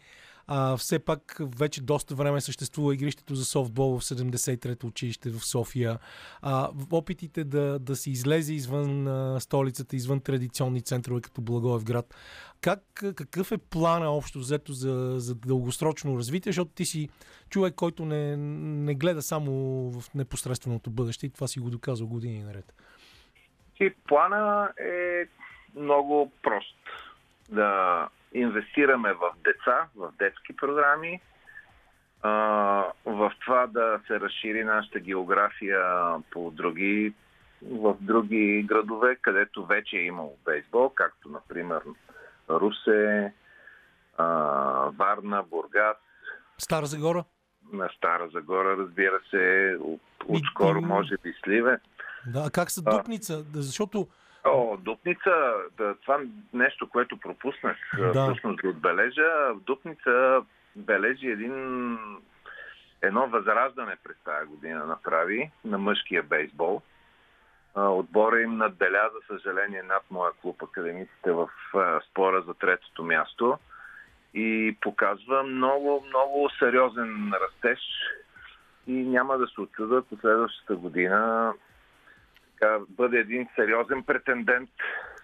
А, 0.48 0.78
все 0.78 1.00
пак 1.00 1.38
вече 1.60 1.82
доста 1.82 2.16
време 2.16 2.42
съществува 2.42 2.94
игрището 2.94 3.36
за 3.36 3.46
софтбол 3.46 4.00
в 4.00 4.04
73-то 4.04 4.88
училище 4.88 5.30
в 5.30 5.46
София. 5.46 6.00
А, 6.42 6.70
в 6.74 6.94
опитите 6.94 7.44
да, 7.44 7.80
да 7.80 7.96
се 7.96 8.12
излезе 8.12 8.54
извън 8.54 9.08
а, 9.08 9.40
столицата, 9.40 9.96
извън 9.96 10.20
традиционни 10.20 10.82
центрове 10.82 11.22
като 11.22 11.42
Благоевград. 11.42 12.16
Как, 12.62 12.80
какъв 13.16 13.52
е 13.52 13.58
плана 13.58 14.12
общо 14.12 14.40
взето 14.40 14.74
за, 14.74 15.16
за 15.18 15.36
дългосрочно 15.36 16.18
развитие, 16.18 16.52
защото 16.52 16.72
ти 16.72 16.86
си 16.86 17.10
човек, 17.50 17.76
който 17.76 18.06
не, 18.06 18.38
не 18.38 18.96
гледа 18.96 19.22
само 19.22 19.52
в 19.92 20.14
непосредственото 20.16 20.90
бъдеще 20.90 21.26
и 21.26 21.30
това 21.30 21.48
си 21.48 21.60
го 21.60 21.70
доказал 21.70 22.08
години 22.08 22.44
наред. 22.44 22.74
И 23.80 23.94
плана 24.08 24.70
е 24.80 25.26
много 25.76 26.32
прост. 26.44 26.78
Да 27.50 28.10
инвестираме 28.34 29.14
в 29.14 29.32
деца, 29.44 29.88
в 29.96 30.12
детски 30.20 30.56
програми, 30.56 31.22
в 33.06 33.32
това 33.46 33.68
да 33.68 34.00
се 34.08 34.20
разшири 34.20 34.64
нашата 34.64 35.00
география 35.00 35.82
по 36.32 36.52
други, 36.52 37.14
в 37.62 37.96
други 38.02 38.64
градове, 38.68 39.16
където 39.16 39.66
вече 39.66 39.98
е 39.98 40.06
имало 40.06 40.38
бейсбол, 40.46 40.90
както 40.90 41.30
например 41.30 41.82
Русе, 42.50 43.34
Варна, 44.98 45.44
Бургас. 45.50 45.98
Стара 46.58 46.86
Загора? 46.86 47.24
На 47.74 47.90
Стара 47.98 48.30
Загора, 48.34 48.78
разбира 48.78 49.20
се, 49.30 49.76
отскоро 50.28 50.82
може 50.82 51.18
би 51.24 51.34
Сливе. 51.44 51.80
Да, 52.34 52.44
а 52.48 52.50
как 52.50 52.72
са 52.72 52.82
Дупница? 52.82 53.46
Защото 53.54 54.08
О, 54.48 54.78
Дупница, 54.78 55.54
да, 55.78 55.96
това 55.96 56.20
нещо, 56.54 56.90
което 56.90 57.18
пропуснах 57.18 57.78
да. 57.98 58.24
всъщност 58.24 58.62
да 58.62 58.70
отбележа. 58.70 59.54
Дупница 59.56 60.42
бележи 60.76 61.28
един, 61.28 61.98
едно 63.02 63.28
възраждане 63.28 63.96
през 64.04 64.16
тази 64.24 64.48
година 64.48 64.86
направи 64.86 65.52
на 65.66 65.78
мъжкия 65.78 66.24
бейсбол. 66.24 66.82
Отбора 67.76 68.42
им 68.42 68.58
надделя, 68.58 69.10
за 69.14 69.36
съжаление, 69.36 69.84
над 69.84 70.04
моя 70.12 70.32
клуб 70.42 70.64
Академиците 70.64 71.32
в 71.32 71.50
спора 72.12 72.42
за 72.42 72.54
третото 72.54 73.04
място 73.04 73.58
и 74.34 74.78
показва 74.82 75.44
много, 75.44 76.04
много 76.08 76.50
сериозен 76.60 77.34
растеж 77.34 77.80
и 78.88 78.94
няма 78.94 79.38
да 79.38 79.48
се 79.48 79.62
очуда 79.62 80.02
последващата 80.02 80.76
година 80.76 81.54
така, 82.60 82.78
бъде 82.90 83.18
един 83.18 83.48
сериозен 83.56 84.04
претендент 84.04 84.70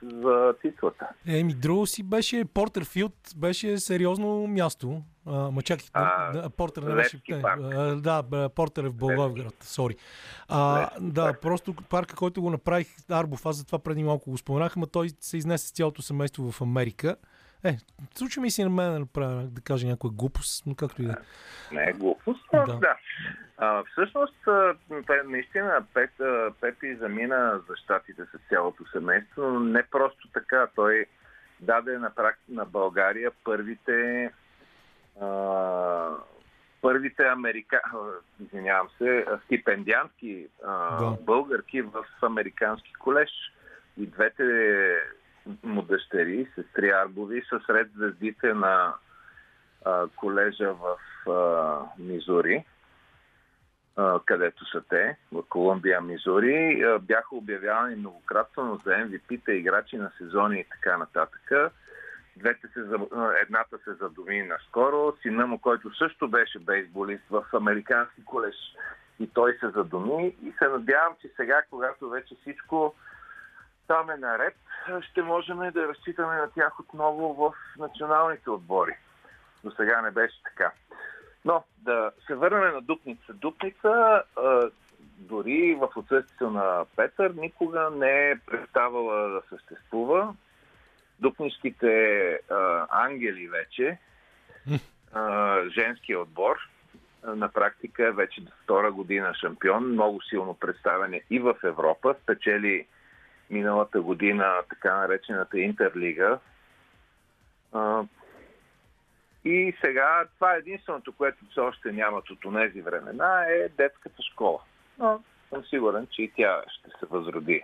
за 0.02 0.54
титлата. 0.62 1.08
Еми, 1.28 1.54
друго 1.54 1.86
си 1.86 2.04
беше 2.04 2.46
Портерфилд, 2.46 3.14
беше 3.38 3.78
сериозно 3.78 4.48
място. 4.48 5.02
А, 5.26 5.52
ма 5.52 5.62
чакай, 5.62 5.88
а, 5.94 6.50
Портер 6.50 6.82
не 6.82 6.96
беше. 6.96 7.22
А, 7.44 7.96
да, 7.96 8.50
Портер 8.50 8.84
е 8.84 8.90
в 8.90 8.94
Благоевград, 8.94 9.56
сори. 9.62 9.96
А, 10.50 10.90
да, 11.02 11.34
просто 11.42 11.74
парка, 11.90 12.16
който 12.16 12.42
го 12.42 12.50
направих 12.50 12.88
Арбов, 13.10 13.46
аз 13.46 13.58
затова 13.58 13.80
преди 13.80 14.04
малко 14.04 14.32
го 14.32 14.38
споменах, 14.38 14.76
но 14.76 14.86
той 14.86 15.10
се 15.20 15.38
изнесе 15.38 15.68
с 15.68 15.72
цялото 15.72 16.02
семейство 16.02 16.52
в 16.52 16.62
Америка. 16.62 17.16
Е, 17.64 17.78
случва 18.16 18.42
ми 18.42 18.52
си 18.52 18.64
на 18.64 18.70
мен 18.70 18.94
да 18.94 19.00
направя, 19.00 19.44
да 19.44 19.62
кажа 19.62 19.88
някоя 19.88 20.14
глупост, 20.14 20.66
но 20.66 20.76
както 20.76 21.02
и 21.02 21.06
да. 21.06 21.18
Не 21.72 21.84
е 21.84 21.94
глупост, 21.94 22.46
да. 22.54 22.66
да. 22.66 22.98
А, 23.58 23.84
всъщност, 23.92 24.36
наистина, 25.26 25.86
Пеп, 25.94 26.12
Пепи 26.62 26.96
замина 26.96 27.62
за 27.70 27.76
щатите 27.76 28.22
с 28.26 28.50
цялото 28.50 28.84
семейство, 28.92 29.42
но 29.42 29.60
не 29.60 29.84
просто 29.84 30.28
така. 30.34 30.68
Той 30.76 31.06
даде 31.60 31.98
на, 31.98 32.10
практи, 32.10 32.52
на 32.52 32.66
България 32.66 33.32
първите 33.44 34.32
а, 35.22 36.10
първите 36.82 37.24
америка... 37.24 37.82
извинявам 38.46 38.88
се, 38.98 39.26
стипендиантки 39.46 40.48
Да. 40.62 41.18
българки 41.22 41.82
в 41.82 42.06
американски 42.22 42.94
колеж. 42.94 43.30
И 43.98 44.08
двете 44.08 44.44
му 45.64 45.82
дъщери, 45.82 46.48
сестри 46.56 46.90
Арбови, 46.90 47.44
са 47.50 47.60
сред 47.68 47.92
звездите 47.96 48.54
на 48.54 48.94
а, 49.86 50.08
колежа 50.16 50.74
в 50.74 50.98
а, 51.30 51.80
Мизури, 52.00 52.66
а, 53.96 54.20
където 54.26 54.66
са 54.66 54.82
те, 54.90 55.18
в 55.32 55.44
Колумбия, 55.50 56.02
Мизури. 56.02 56.84
А, 56.84 57.00
бяха 57.00 57.36
обявявани 57.36 57.96
многократно 57.96 58.82
за 58.86 58.92
MVP-те, 58.92 59.52
играчи 59.52 59.98
на 59.98 60.12
сезони 60.18 60.60
и 60.60 60.66
така 60.70 60.98
нататък. 60.98 61.52
Двете 62.38 62.68
се, 62.68 62.80
едната 63.42 63.78
се 63.84 63.94
задуми 63.94 64.44
наскоро, 64.44 65.14
сина 65.22 65.48
му, 65.48 65.60
който 65.60 65.96
също 65.96 66.28
беше 66.28 66.60
бейсболист 66.60 67.24
в 67.30 67.46
американски 67.54 68.26
колеж 68.26 68.56
и 69.20 69.28
той 69.28 69.58
се 69.60 69.70
задуми 69.70 70.36
и 70.44 70.54
се 70.58 70.68
надявам, 70.68 71.14
че 71.22 71.30
сега, 71.36 71.62
когато 71.70 72.10
вече 72.10 72.36
всичко 72.42 72.96
там 73.88 74.10
е 74.10 74.18
наред, 74.18 74.56
ще 75.02 75.22
можем 75.22 75.58
да 75.58 75.88
разчитаме 75.88 76.36
на 76.36 76.52
тях 76.52 76.80
отново 76.80 77.34
в 77.34 77.80
националните 77.80 78.50
отбори. 78.50 78.98
До 79.64 79.72
сега 79.72 80.02
не 80.02 80.12
беше 80.12 80.44
така. 80.44 80.72
Но 81.46 81.64
да 81.78 82.12
се 82.28 82.36
върнем 82.36 82.74
на 82.74 82.82
Дупница. 82.82 83.34
Дупница, 83.34 84.24
дори 85.18 85.76
в 85.76 85.90
отсъствието 85.96 86.50
на 86.50 86.86
Петър, 86.96 87.32
никога 87.32 87.90
не 87.90 88.30
е 88.32 88.40
преставала 88.40 89.30
да 89.30 89.42
съществува. 89.50 90.36
Дупнишките 91.20 92.30
а, 92.50 92.88
ангели 92.90 93.48
вече, 93.48 93.98
женския 95.76 96.20
отбор, 96.20 96.58
на 97.24 97.50
практика 97.50 98.08
е 98.08 98.12
вече 98.12 98.42
втора 98.64 98.92
година 98.92 99.34
шампион, 99.34 99.92
много 99.92 100.22
силно 100.22 100.54
представен 100.54 101.14
е 101.14 101.22
и 101.30 101.40
в 101.40 101.56
Европа, 101.64 102.16
спечели 102.24 102.88
миналата 103.50 104.02
година 104.02 104.62
така 104.70 104.98
наречената 104.98 105.60
Интерлига. 105.60 106.40
И 109.46 109.76
сега 109.86 110.26
това 110.36 110.56
е 110.56 110.58
единственото, 110.58 111.14
което 111.14 111.46
все 111.52 111.60
още 111.60 111.92
нямат 111.92 112.30
от 112.30 112.40
тези 112.56 112.82
времена, 112.82 113.46
е 113.46 113.70
детската 113.70 114.24
школа. 114.34 114.60
Но 115.00 115.22
съм 115.50 115.64
сигурен, 115.66 116.08
че 116.12 116.22
и 116.22 116.32
тя 116.36 116.64
ще 116.68 116.90
се 117.00 117.06
възроди 117.06 117.62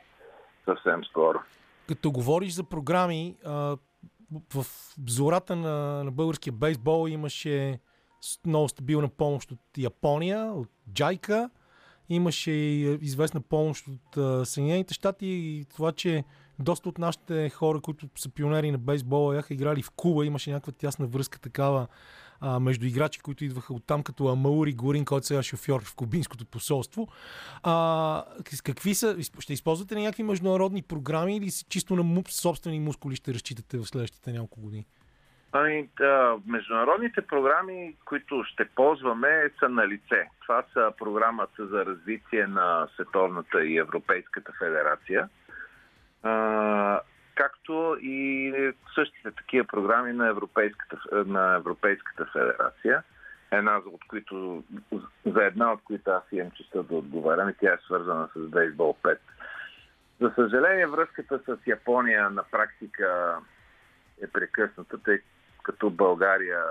съвсем 0.66 1.04
скоро. 1.04 1.40
Като 1.88 2.12
говориш 2.12 2.54
за 2.54 2.64
програми, 2.64 3.36
в 4.54 4.66
зората 5.08 5.56
на, 5.56 6.04
на 6.04 6.12
българския 6.12 6.54
бейсбол 6.54 7.10
имаше 7.10 7.80
много 8.46 8.70
стабилна 8.70 9.10
помощ 9.10 9.52
от 9.52 9.60
Япония, 9.78 10.40
от 10.46 10.70
Джайка. 10.94 11.50
Имаше 12.10 12.52
и 12.52 12.88
а, 12.88 13.00
известна 13.02 13.42
помощ 13.42 13.88
от 13.88 14.18
а, 14.18 14.46
Съединените 14.46 14.94
щати 14.94 15.26
и 15.28 15.66
това, 15.76 15.92
че 15.92 16.24
доста 16.60 16.90
от 16.90 16.98
нашите 16.98 17.50
хора, 17.50 17.82
които 17.82 18.10
са 18.16 18.30
пионери 18.30 18.72
на 18.72 18.78
бейсбола, 18.78 19.36
бяха 19.36 19.54
играли 19.54 19.82
в 19.82 19.92
Куба, 19.92 20.26
имаше 20.26 20.52
някаква 20.52 20.72
тясна 20.72 21.08
връзка 21.08 21.40
такава 21.40 21.88
а, 22.40 22.60
между 22.60 22.86
играчи, 22.86 23.20
които 23.20 23.46
идваха 23.46 23.74
от 23.74 23.84
там, 23.86 24.04
като 24.04 24.28
Амаури 24.28 24.74
Горин, 24.74 25.06
който 25.06 25.28
сега 25.28 25.40
е 25.40 25.44
шофьор 25.44 25.84
в 25.84 25.96
кубинското 25.96 26.46
посолство. 26.46 27.08
А, 27.64 28.24
какви 28.64 28.96
са, 28.96 29.18
ще 29.40 29.54
използвате 29.54 29.96
ли 29.96 30.02
някакви 30.02 30.24
международни 30.24 30.82
програми 30.82 31.38
или 31.38 31.52
чисто 31.70 31.96
на 31.96 32.24
собствени 32.30 32.80
мускули 32.80 33.16
ще 33.16 33.34
разчитате 33.34 33.78
в 33.78 33.86
следващите 33.86 34.32
няколко 34.32 34.62
години? 34.62 34.86
Ами, 35.52 35.90
международните 36.48 37.22
програми, 37.22 37.96
които 38.06 38.44
ще 38.44 38.66
ползваме, 38.66 39.52
са 39.60 39.70
на 39.70 39.88
лице. 39.88 40.30
Това 40.42 40.64
са 40.74 40.92
програмата 40.98 41.68
за 41.68 41.86
развитие 41.86 42.48
на 42.48 42.88
Световната 42.96 43.66
и 43.66 43.78
Европейската 43.78 44.52
федерация, 44.60 45.30
както 47.36 47.98
и 48.02 48.54
същите 48.96 49.32
такива 49.32 49.68
програми 49.68 50.14
на 50.14 50.28
Европейската, 50.28 50.98
на 51.12 51.56
Европейската 51.56 52.26
федерация. 52.26 53.04
Една 53.52 53.78
от 53.78 54.02
които, 54.08 54.64
за 55.26 55.44
една 55.44 55.74
от 55.74 55.82
които 55.84 56.12
аз 56.12 56.24
имам 56.32 56.52
честа 56.52 56.84
да 56.84 56.96
отговарям 56.96 57.50
и 57.50 57.54
тя 57.54 57.74
е 57.74 57.78
свързана 57.86 58.30
с 58.36 58.40
Бейсбол 58.40 58.98
5. 59.04 59.18
За 60.22 60.32
съжаление, 60.36 60.88
връзката 60.88 61.40
с 61.40 61.58
Япония 61.68 62.30
на 62.30 62.44
практика 62.44 63.38
е 64.22 64.28
прекъсната, 64.28 64.98
тъй 65.04 65.22
като 65.70 65.90
България 65.90 66.64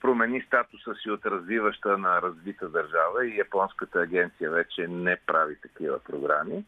промени 0.00 0.42
статуса 0.42 0.94
си 0.94 1.10
от 1.10 1.26
развиваща 1.26 1.98
на 1.98 2.22
развита 2.22 2.68
държава 2.68 3.26
и 3.26 3.38
японската 3.38 4.00
агенция 4.00 4.50
вече 4.50 4.88
не 4.88 5.16
прави 5.16 5.56
такива 5.60 5.98
програми. 5.98 6.64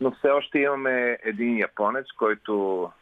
Но 0.00 0.10
все 0.10 0.28
още 0.28 0.58
имаме 0.58 1.18
един 1.22 1.58
японец, 1.58 2.06
който 2.16 2.92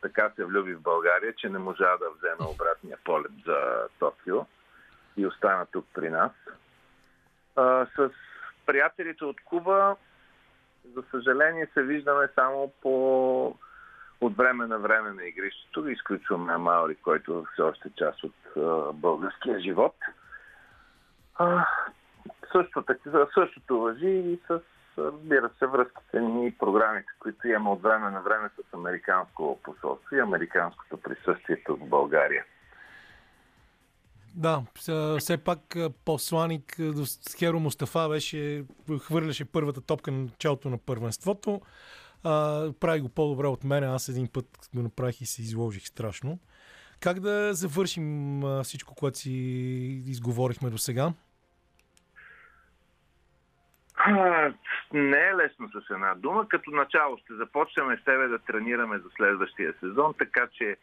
така 0.00 0.30
се 0.36 0.44
влюби 0.44 0.74
в 0.74 0.80
България, 0.80 1.34
че 1.36 1.48
не 1.48 1.58
можа 1.58 1.96
да 1.96 2.10
вземе 2.10 2.50
обратния 2.50 2.98
полет 3.04 3.32
за 3.46 3.88
Токио 3.98 4.46
и 5.16 5.26
остана 5.26 5.66
тук 5.66 5.86
при 5.94 6.10
нас. 6.10 6.32
А, 7.56 7.86
с 7.96 8.10
приятелите 8.66 9.24
от 9.24 9.40
Куба, 9.40 9.96
за 10.94 11.02
съжаление, 11.10 11.68
се 11.74 11.82
виждаме 11.82 12.28
само 12.34 12.72
по 12.82 13.56
от 14.20 14.36
време 14.36 14.66
на 14.66 14.78
време 14.78 15.12
на 15.12 15.24
игрището. 15.24 15.88
Изключваме 15.88 16.56
Маури, 16.56 16.94
който 16.94 17.46
все 17.52 17.62
още 17.62 17.88
е 17.88 17.98
част 17.98 18.24
от 18.24 18.34
а, 18.56 18.92
българския 18.92 19.60
живот. 19.60 19.94
А, 21.34 21.66
също 22.52 22.82
така, 22.82 23.26
същото 23.34 23.80
въжи 23.80 24.10
и 24.10 24.40
с, 24.46 24.60
разбира 24.98 25.50
се, 25.58 25.66
връзките 25.66 26.20
ни 26.20 26.46
и 26.46 26.58
програмите, 26.58 27.08
които 27.20 27.48
имаме 27.48 27.70
от 27.70 27.82
време 27.82 28.10
на 28.10 28.20
време 28.20 28.48
с 28.48 28.74
Американско 28.74 29.60
посолство 29.62 30.16
и 30.16 30.20
Американското 30.20 30.96
присъствие 30.96 31.62
в 31.68 31.76
България. 31.76 32.44
Да, 34.34 34.62
все 35.18 35.38
пак 35.44 35.76
посланик 36.04 36.76
Херо 37.38 37.60
Мустафа 37.60 38.08
беше, 38.08 38.64
хвърляше 39.00 39.44
първата 39.44 39.80
топка 39.80 40.10
на 40.10 40.18
началото 40.18 40.70
на 40.70 40.78
първенството. 40.78 41.60
А, 42.24 42.64
прави 42.80 43.00
го 43.00 43.08
по-добре 43.08 43.46
от 43.46 43.64
мен. 43.64 43.84
Аз 43.84 44.08
един 44.08 44.28
път 44.32 44.46
го 44.74 44.82
направих 44.82 45.20
и 45.20 45.26
се 45.26 45.42
изложих 45.42 45.86
страшно. 45.86 46.38
Как 47.00 47.20
да 47.20 47.54
завършим 47.54 48.44
а, 48.44 48.62
всичко, 48.62 48.94
което 48.94 49.18
си 49.18 49.30
изговорихме 50.06 50.70
до 50.70 50.78
сега? 50.78 51.12
Не 54.92 55.18
е 55.18 55.34
лесно 55.34 55.68
с 55.68 55.90
една 55.90 56.14
дума. 56.14 56.48
Като 56.48 56.70
начало 56.70 57.16
ще 57.18 57.34
започнем 57.34 57.98
с 58.00 58.04
тебе 58.04 58.28
да 58.28 58.38
тренираме 58.38 58.98
за 58.98 59.08
следващия 59.16 59.74
сезон, 59.80 60.14
така 60.18 60.48
че 60.52 60.76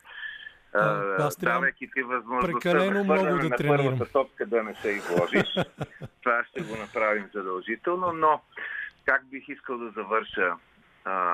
А, 0.73 1.15
аз 1.25 1.35
трябва 1.35 1.57
давайки 1.57 1.89
ти 1.93 2.03
възможността 2.03 2.69
прекалено 2.69 3.03
да 3.03 3.03
много 3.03 3.37
да 3.37 3.49
на 3.49 3.55
тренирам. 3.55 3.85
първата 3.85 4.11
топка 4.11 4.45
да 4.45 4.63
не 4.63 4.75
се 4.75 4.89
изложиш. 4.89 5.53
Това 6.23 6.43
ще 6.49 6.61
го 6.61 6.75
направим 6.77 7.29
задължително, 7.33 8.13
но 8.13 8.41
как 9.05 9.25
бих 9.29 9.49
искал 9.49 9.77
да 9.77 9.89
завърша? 9.91 10.55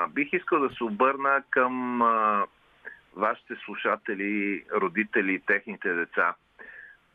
Бих 0.10 0.34
искал 0.34 0.60
да 0.60 0.76
се 0.76 0.84
обърна 0.84 1.43
към 1.49 2.02
а, 2.02 2.45
вашите 3.15 3.56
слушатели, 3.65 4.64
родители 4.73 5.34
и 5.34 5.39
техните 5.39 5.93
деца. 5.93 6.35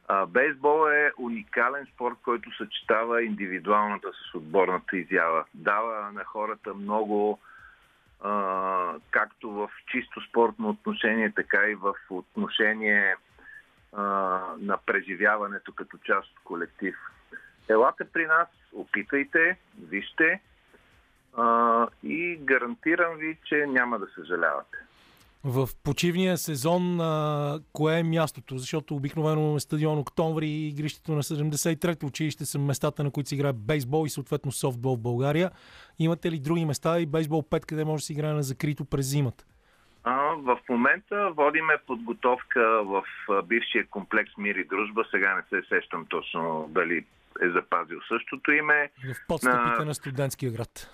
А, 0.09 0.27
бейсбол 0.27 0.91
е 0.91 1.11
уникален 1.19 1.87
спорт, 1.95 2.15
който 2.23 2.57
съчетава 2.57 3.23
индивидуалната 3.23 4.09
с 4.13 4.35
отборната 4.35 4.97
изява. 4.97 5.45
Дава 5.55 6.13
на 6.13 6.25
хората 6.25 6.75
много 6.75 7.39
а, 8.21 8.95
както 9.11 9.51
в 9.51 9.71
чисто 9.87 10.21
спортно 10.29 10.69
отношение, 10.69 11.33
така 11.37 11.67
и 11.67 11.75
в 11.75 11.95
отношение 12.11 13.17
а, 13.93 14.03
на 14.59 14.79
преживяването 14.87 15.73
като 15.73 15.99
част 15.99 16.29
от 16.29 16.45
колектив. 16.45 16.97
Елате 17.69 18.05
при 18.13 18.27
нас, 18.27 18.49
опитайте, 18.73 19.57
вижте 19.89 20.41
а, 21.37 21.87
и 22.05 22.39
гарантирам 22.43 23.17
ви, 23.17 23.39
че 23.45 23.67
няма 23.69 23.99
да 23.99 24.07
съжалявате. 24.15 24.79
В 25.45 25.69
почивния 25.85 26.39
сезон 26.39 27.01
а, 27.01 27.61
кое 27.73 27.99
е 27.99 28.03
мястото? 28.03 28.59
Защото 28.59 28.95
обикновено 28.95 29.57
е 29.57 29.61
стадион 29.61 29.99
Октомври 29.99 30.47
и 30.47 30.69
игрището 30.69 31.13
на 31.13 31.23
73-то 31.23 32.07
училище 32.07 32.45
са 32.45 32.59
местата, 32.59 33.05
на 33.05 33.11
които 33.11 33.29
се 33.29 33.35
играе 33.35 33.53
бейсбол 33.53 34.07
и 34.07 34.11
съответно 34.11 34.53
софтбол 34.53 34.97
в 34.97 35.03
България. 35.03 35.51
Имате 35.99 36.31
ли 36.31 36.39
други 36.39 36.65
места 36.65 37.01
и 37.01 37.07
бейсбол 37.07 37.43
5, 37.43 37.67
къде 37.67 37.85
може 37.85 38.01
да 38.01 38.05
се 38.05 38.13
играе 38.13 38.33
на 38.33 38.43
закрито 38.43 38.85
през 38.85 39.07
зимата? 39.07 39.45
А, 40.05 40.17
в 40.37 40.59
момента 40.69 41.31
водиме 41.31 41.75
подготовка 41.87 42.61
в 42.85 43.03
бившия 43.45 43.87
комплекс 43.87 44.33
Мир 44.39 44.55
и 44.55 44.65
Дружба. 44.65 45.05
Сега 45.11 45.35
не 45.35 45.43
се 45.43 45.69
сещам 45.69 46.07
точно 46.09 46.67
дали 46.69 47.05
е 47.43 47.51
запазил 47.51 47.99
същото 48.09 48.53
име. 48.53 48.91
В 49.15 49.27
подстъпите 49.29 49.79
На- 49.79 49.85
на 49.85 49.95
студентския 49.95 50.53
град. 50.53 50.91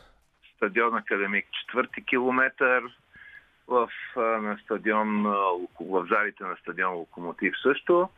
Стадион 0.63 0.95
Академик 0.95 1.47
4 1.75 2.05
километър. 2.05 2.85
В, 3.69 3.91
на 4.17 4.59
стадион, 4.65 5.23
в 5.81 6.07
залите 6.11 6.45
на 6.45 6.57
стадион 6.57 6.95
Локомотив 6.95 7.55
също. 7.63 8.09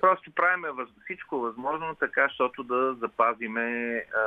Просто 0.00 0.30
правиме 0.30 0.68
всичко 1.04 1.38
възможно 1.38 1.94
така, 1.94 2.28
защото 2.28 2.62
да 2.62 2.94
запазиме 2.94 3.96
а, 3.96 4.24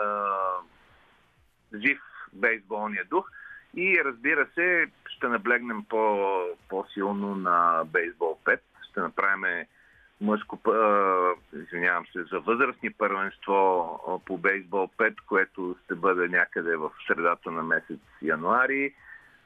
жив 1.76 2.00
бейсболния 2.34 3.06
дух. 3.06 3.32
И 3.76 4.02
разбира 4.06 4.48
се, 4.56 4.92
ще 5.08 5.28
наблегнем 5.28 5.86
по, 5.90 6.30
по-силно 6.70 7.36
на 7.36 7.84
бейсбол 7.86 8.40
5. 8.46 8.60
Ще 8.90 9.00
направим 9.00 9.66
мъжко, 10.22 10.60
извинявам 11.54 12.06
се, 12.06 12.24
за 12.24 12.40
възрастни 12.40 12.94
първенство 12.94 14.22
по 14.26 14.38
бейсбол 14.38 14.90
5, 14.98 15.16
което 15.28 15.76
ще 15.84 15.96
бъде 15.96 16.28
някъде 16.28 16.76
в 16.76 16.92
средата 17.08 17.52
на 17.52 17.64
месец 17.64 18.00
януари. 18.22 18.94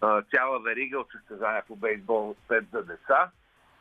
Цяла 0.02 0.60
верига 0.60 1.00
от 1.00 1.12
състезания 1.12 1.64
по 1.68 1.76
бейсбол 1.76 2.36
5 2.50 2.64
за 2.72 2.84
деца, 2.84 3.30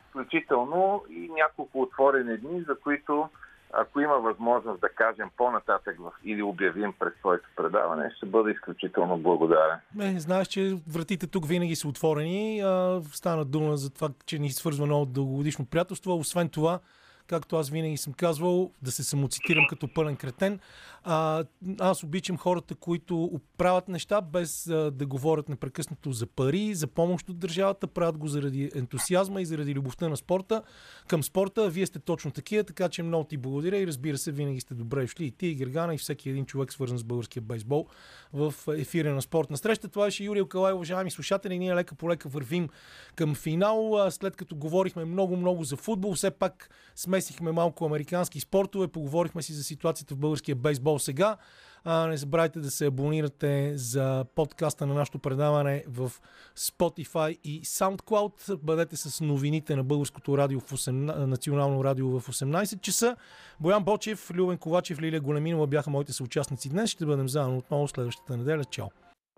включително 0.09 1.05
и 1.09 1.29
няколко 1.29 1.81
отворени 1.81 2.37
дни, 2.37 2.61
за 2.61 2.79
които 2.79 3.29
ако 3.73 3.99
има 3.99 4.15
възможност 4.15 4.81
да 4.81 4.89
кажем 4.89 5.29
по-нататък 5.37 5.97
в, 5.99 6.11
или 6.23 6.41
обявим 6.41 6.93
през 6.99 7.13
своето 7.19 7.49
предаване, 7.55 8.11
ще 8.17 8.25
бъда 8.25 8.51
изключително 8.51 9.17
благодарен. 9.17 9.77
Не, 9.95 10.19
знаеш, 10.19 10.47
че 10.47 10.77
вратите 10.93 11.27
тук 11.27 11.47
винаги 11.47 11.75
са 11.75 11.87
отворени. 11.87 12.61
А, 12.61 13.01
стана 13.11 13.45
дума 13.45 13.77
за 13.77 13.93
това, 13.93 14.09
че 14.25 14.39
ни 14.39 14.49
свързва 14.51 14.85
много 14.85 15.05
дългогодишно 15.05 15.65
приятелство. 15.65 16.17
Освен 16.17 16.49
това, 16.49 16.79
както 17.27 17.55
аз 17.55 17.69
винаги 17.69 17.97
съм 17.97 18.13
казвал, 18.13 18.71
да 18.81 18.91
се 18.91 19.03
самоцитирам 19.03 19.65
като 19.69 19.93
пълен 19.93 20.15
кретен. 20.15 20.59
А, 21.03 21.43
аз 21.79 22.03
обичам 22.03 22.37
хората, 22.37 22.75
които 22.75 23.41
правят 23.57 23.87
неща 23.87 24.21
без 24.21 24.67
а, 24.67 24.91
да 24.91 25.05
говорят 25.05 25.49
непрекъснато 25.49 26.11
за 26.11 26.25
пари, 26.27 26.73
за 26.73 26.87
помощ 26.87 27.29
от 27.29 27.39
държавата, 27.39 27.87
правят 27.87 28.17
го 28.17 28.27
заради 28.27 28.71
ентусиазма 28.75 29.41
и 29.41 29.45
заради 29.45 29.75
любовта 29.75 30.09
на 30.09 30.17
спорта 30.17 30.61
към 31.07 31.23
спорта. 31.23 31.69
Вие 31.69 31.85
сте 31.85 31.99
точно 31.99 32.31
такива, 32.31 32.63
така 32.63 32.89
че 32.89 33.03
много 33.03 33.23
ти 33.23 33.37
благодаря 33.37 33.77
и 33.77 33.87
разбира 33.87 34.17
се, 34.17 34.31
винаги 34.31 34.61
сте 34.61 34.73
добре 34.73 35.01
дошли 35.01 35.25
и 35.25 35.31
ти, 35.31 35.47
и 35.47 35.55
Гергана, 35.55 35.95
и 35.95 35.97
всеки 35.97 36.29
един 36.29 36.45
човек, 36.45 36.73
свързан 36.73 36.97
с 36.97 37.03
българския 37.03 37.41
бейсбол 37.41 37.87
в 38.33 38.53
ефира 38.67 39.15
на 39.15 39.21
спортна 39.21 39.57
среща. 39.57 39.87
Това 39.87 40.05
беше 40.05 40.23
Юрий 40.23 40.43
Калай, 40.49 40.73
уважаеми 40.73 41.11
слушатели. 41.11 41.59
Ние 41.59 41.75
лека 41.75 41.95
по 41.95 42.09
лека 42.09 42.29
вървим 42.29 42.69
към 43.15 43.35
финал. 43.35 44.07
След 44.09 44.35
като 44.35 44.55
говорихме 44.55 45.05
много-много 45.05 45.63
за 45.63 45.75
футбол, 45.75 46.13
все 46.13 46.31
пак 46.31 46.69
смесихме 47.15 47.51
малко 47.51 47.85
американски 47.85 48.39
спортове, 48.39 48.87
поговорихме 48.87 49.41
си 49.41 49.53
за 49.53 49.63
ситуацията 49.63 50.15
в 50.15 50.17
българския 50.17 50.55
бейсбол 50.55 50.99
сега. 50.99 51.37
А, 51.83 52.07
не 52.07 52.17
забравяйте 52.17 52.59
да 52.59 52.71
се 52.71 52.85
абонирате 52.85 53.77
за 53.77 54.25
подкаста 54.35 54.85
на 54.85 54.93
нашото 54.93 55.19
предаване 55.19 55.83
в 55.87 56.11
Spotify 56.57 57.39
и 57.43 57.63
SoundCloud. 57.63 58.57
Бъдете 58.57 58.95
с 58.95 59.21
новините 59.21 59.75
на 59.75 59.83
Българското 59.83 60.37
радио 60.37 60.59
в 60.59 60.71
8, 60.71 60.91
национално 61.25 61.83
радио 61.83 62.19
в 62.19 62.27
18 62.27 62.81
часа. 62.81 63.15
Боян 63.59 63.83
Бочев, 63.83 64.31
Любен 64.31 64.57
Ковачев, 64.57 65.01
Лилия 65.01 65.21
Големинова 65.21 65.67
бяха 65.67 65.89
моите 65.89 66.13
съучастници 66.13 66.69
днес. 66.69 66.89
Ще 66.89 67.05
бъдем 67.05 67.29
заедно 67.29 67.57
отново 67.57 67.87
следващата 67.87 68.37
неделя. 68.37 68.65
Чао! 68.65 68.87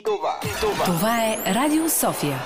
Това, 0.03 0.39
това. 0.61 0.85
това 0.85 1.25
е 1.25 1.53
Радио 1.53 1.89
София. 1.89 2.39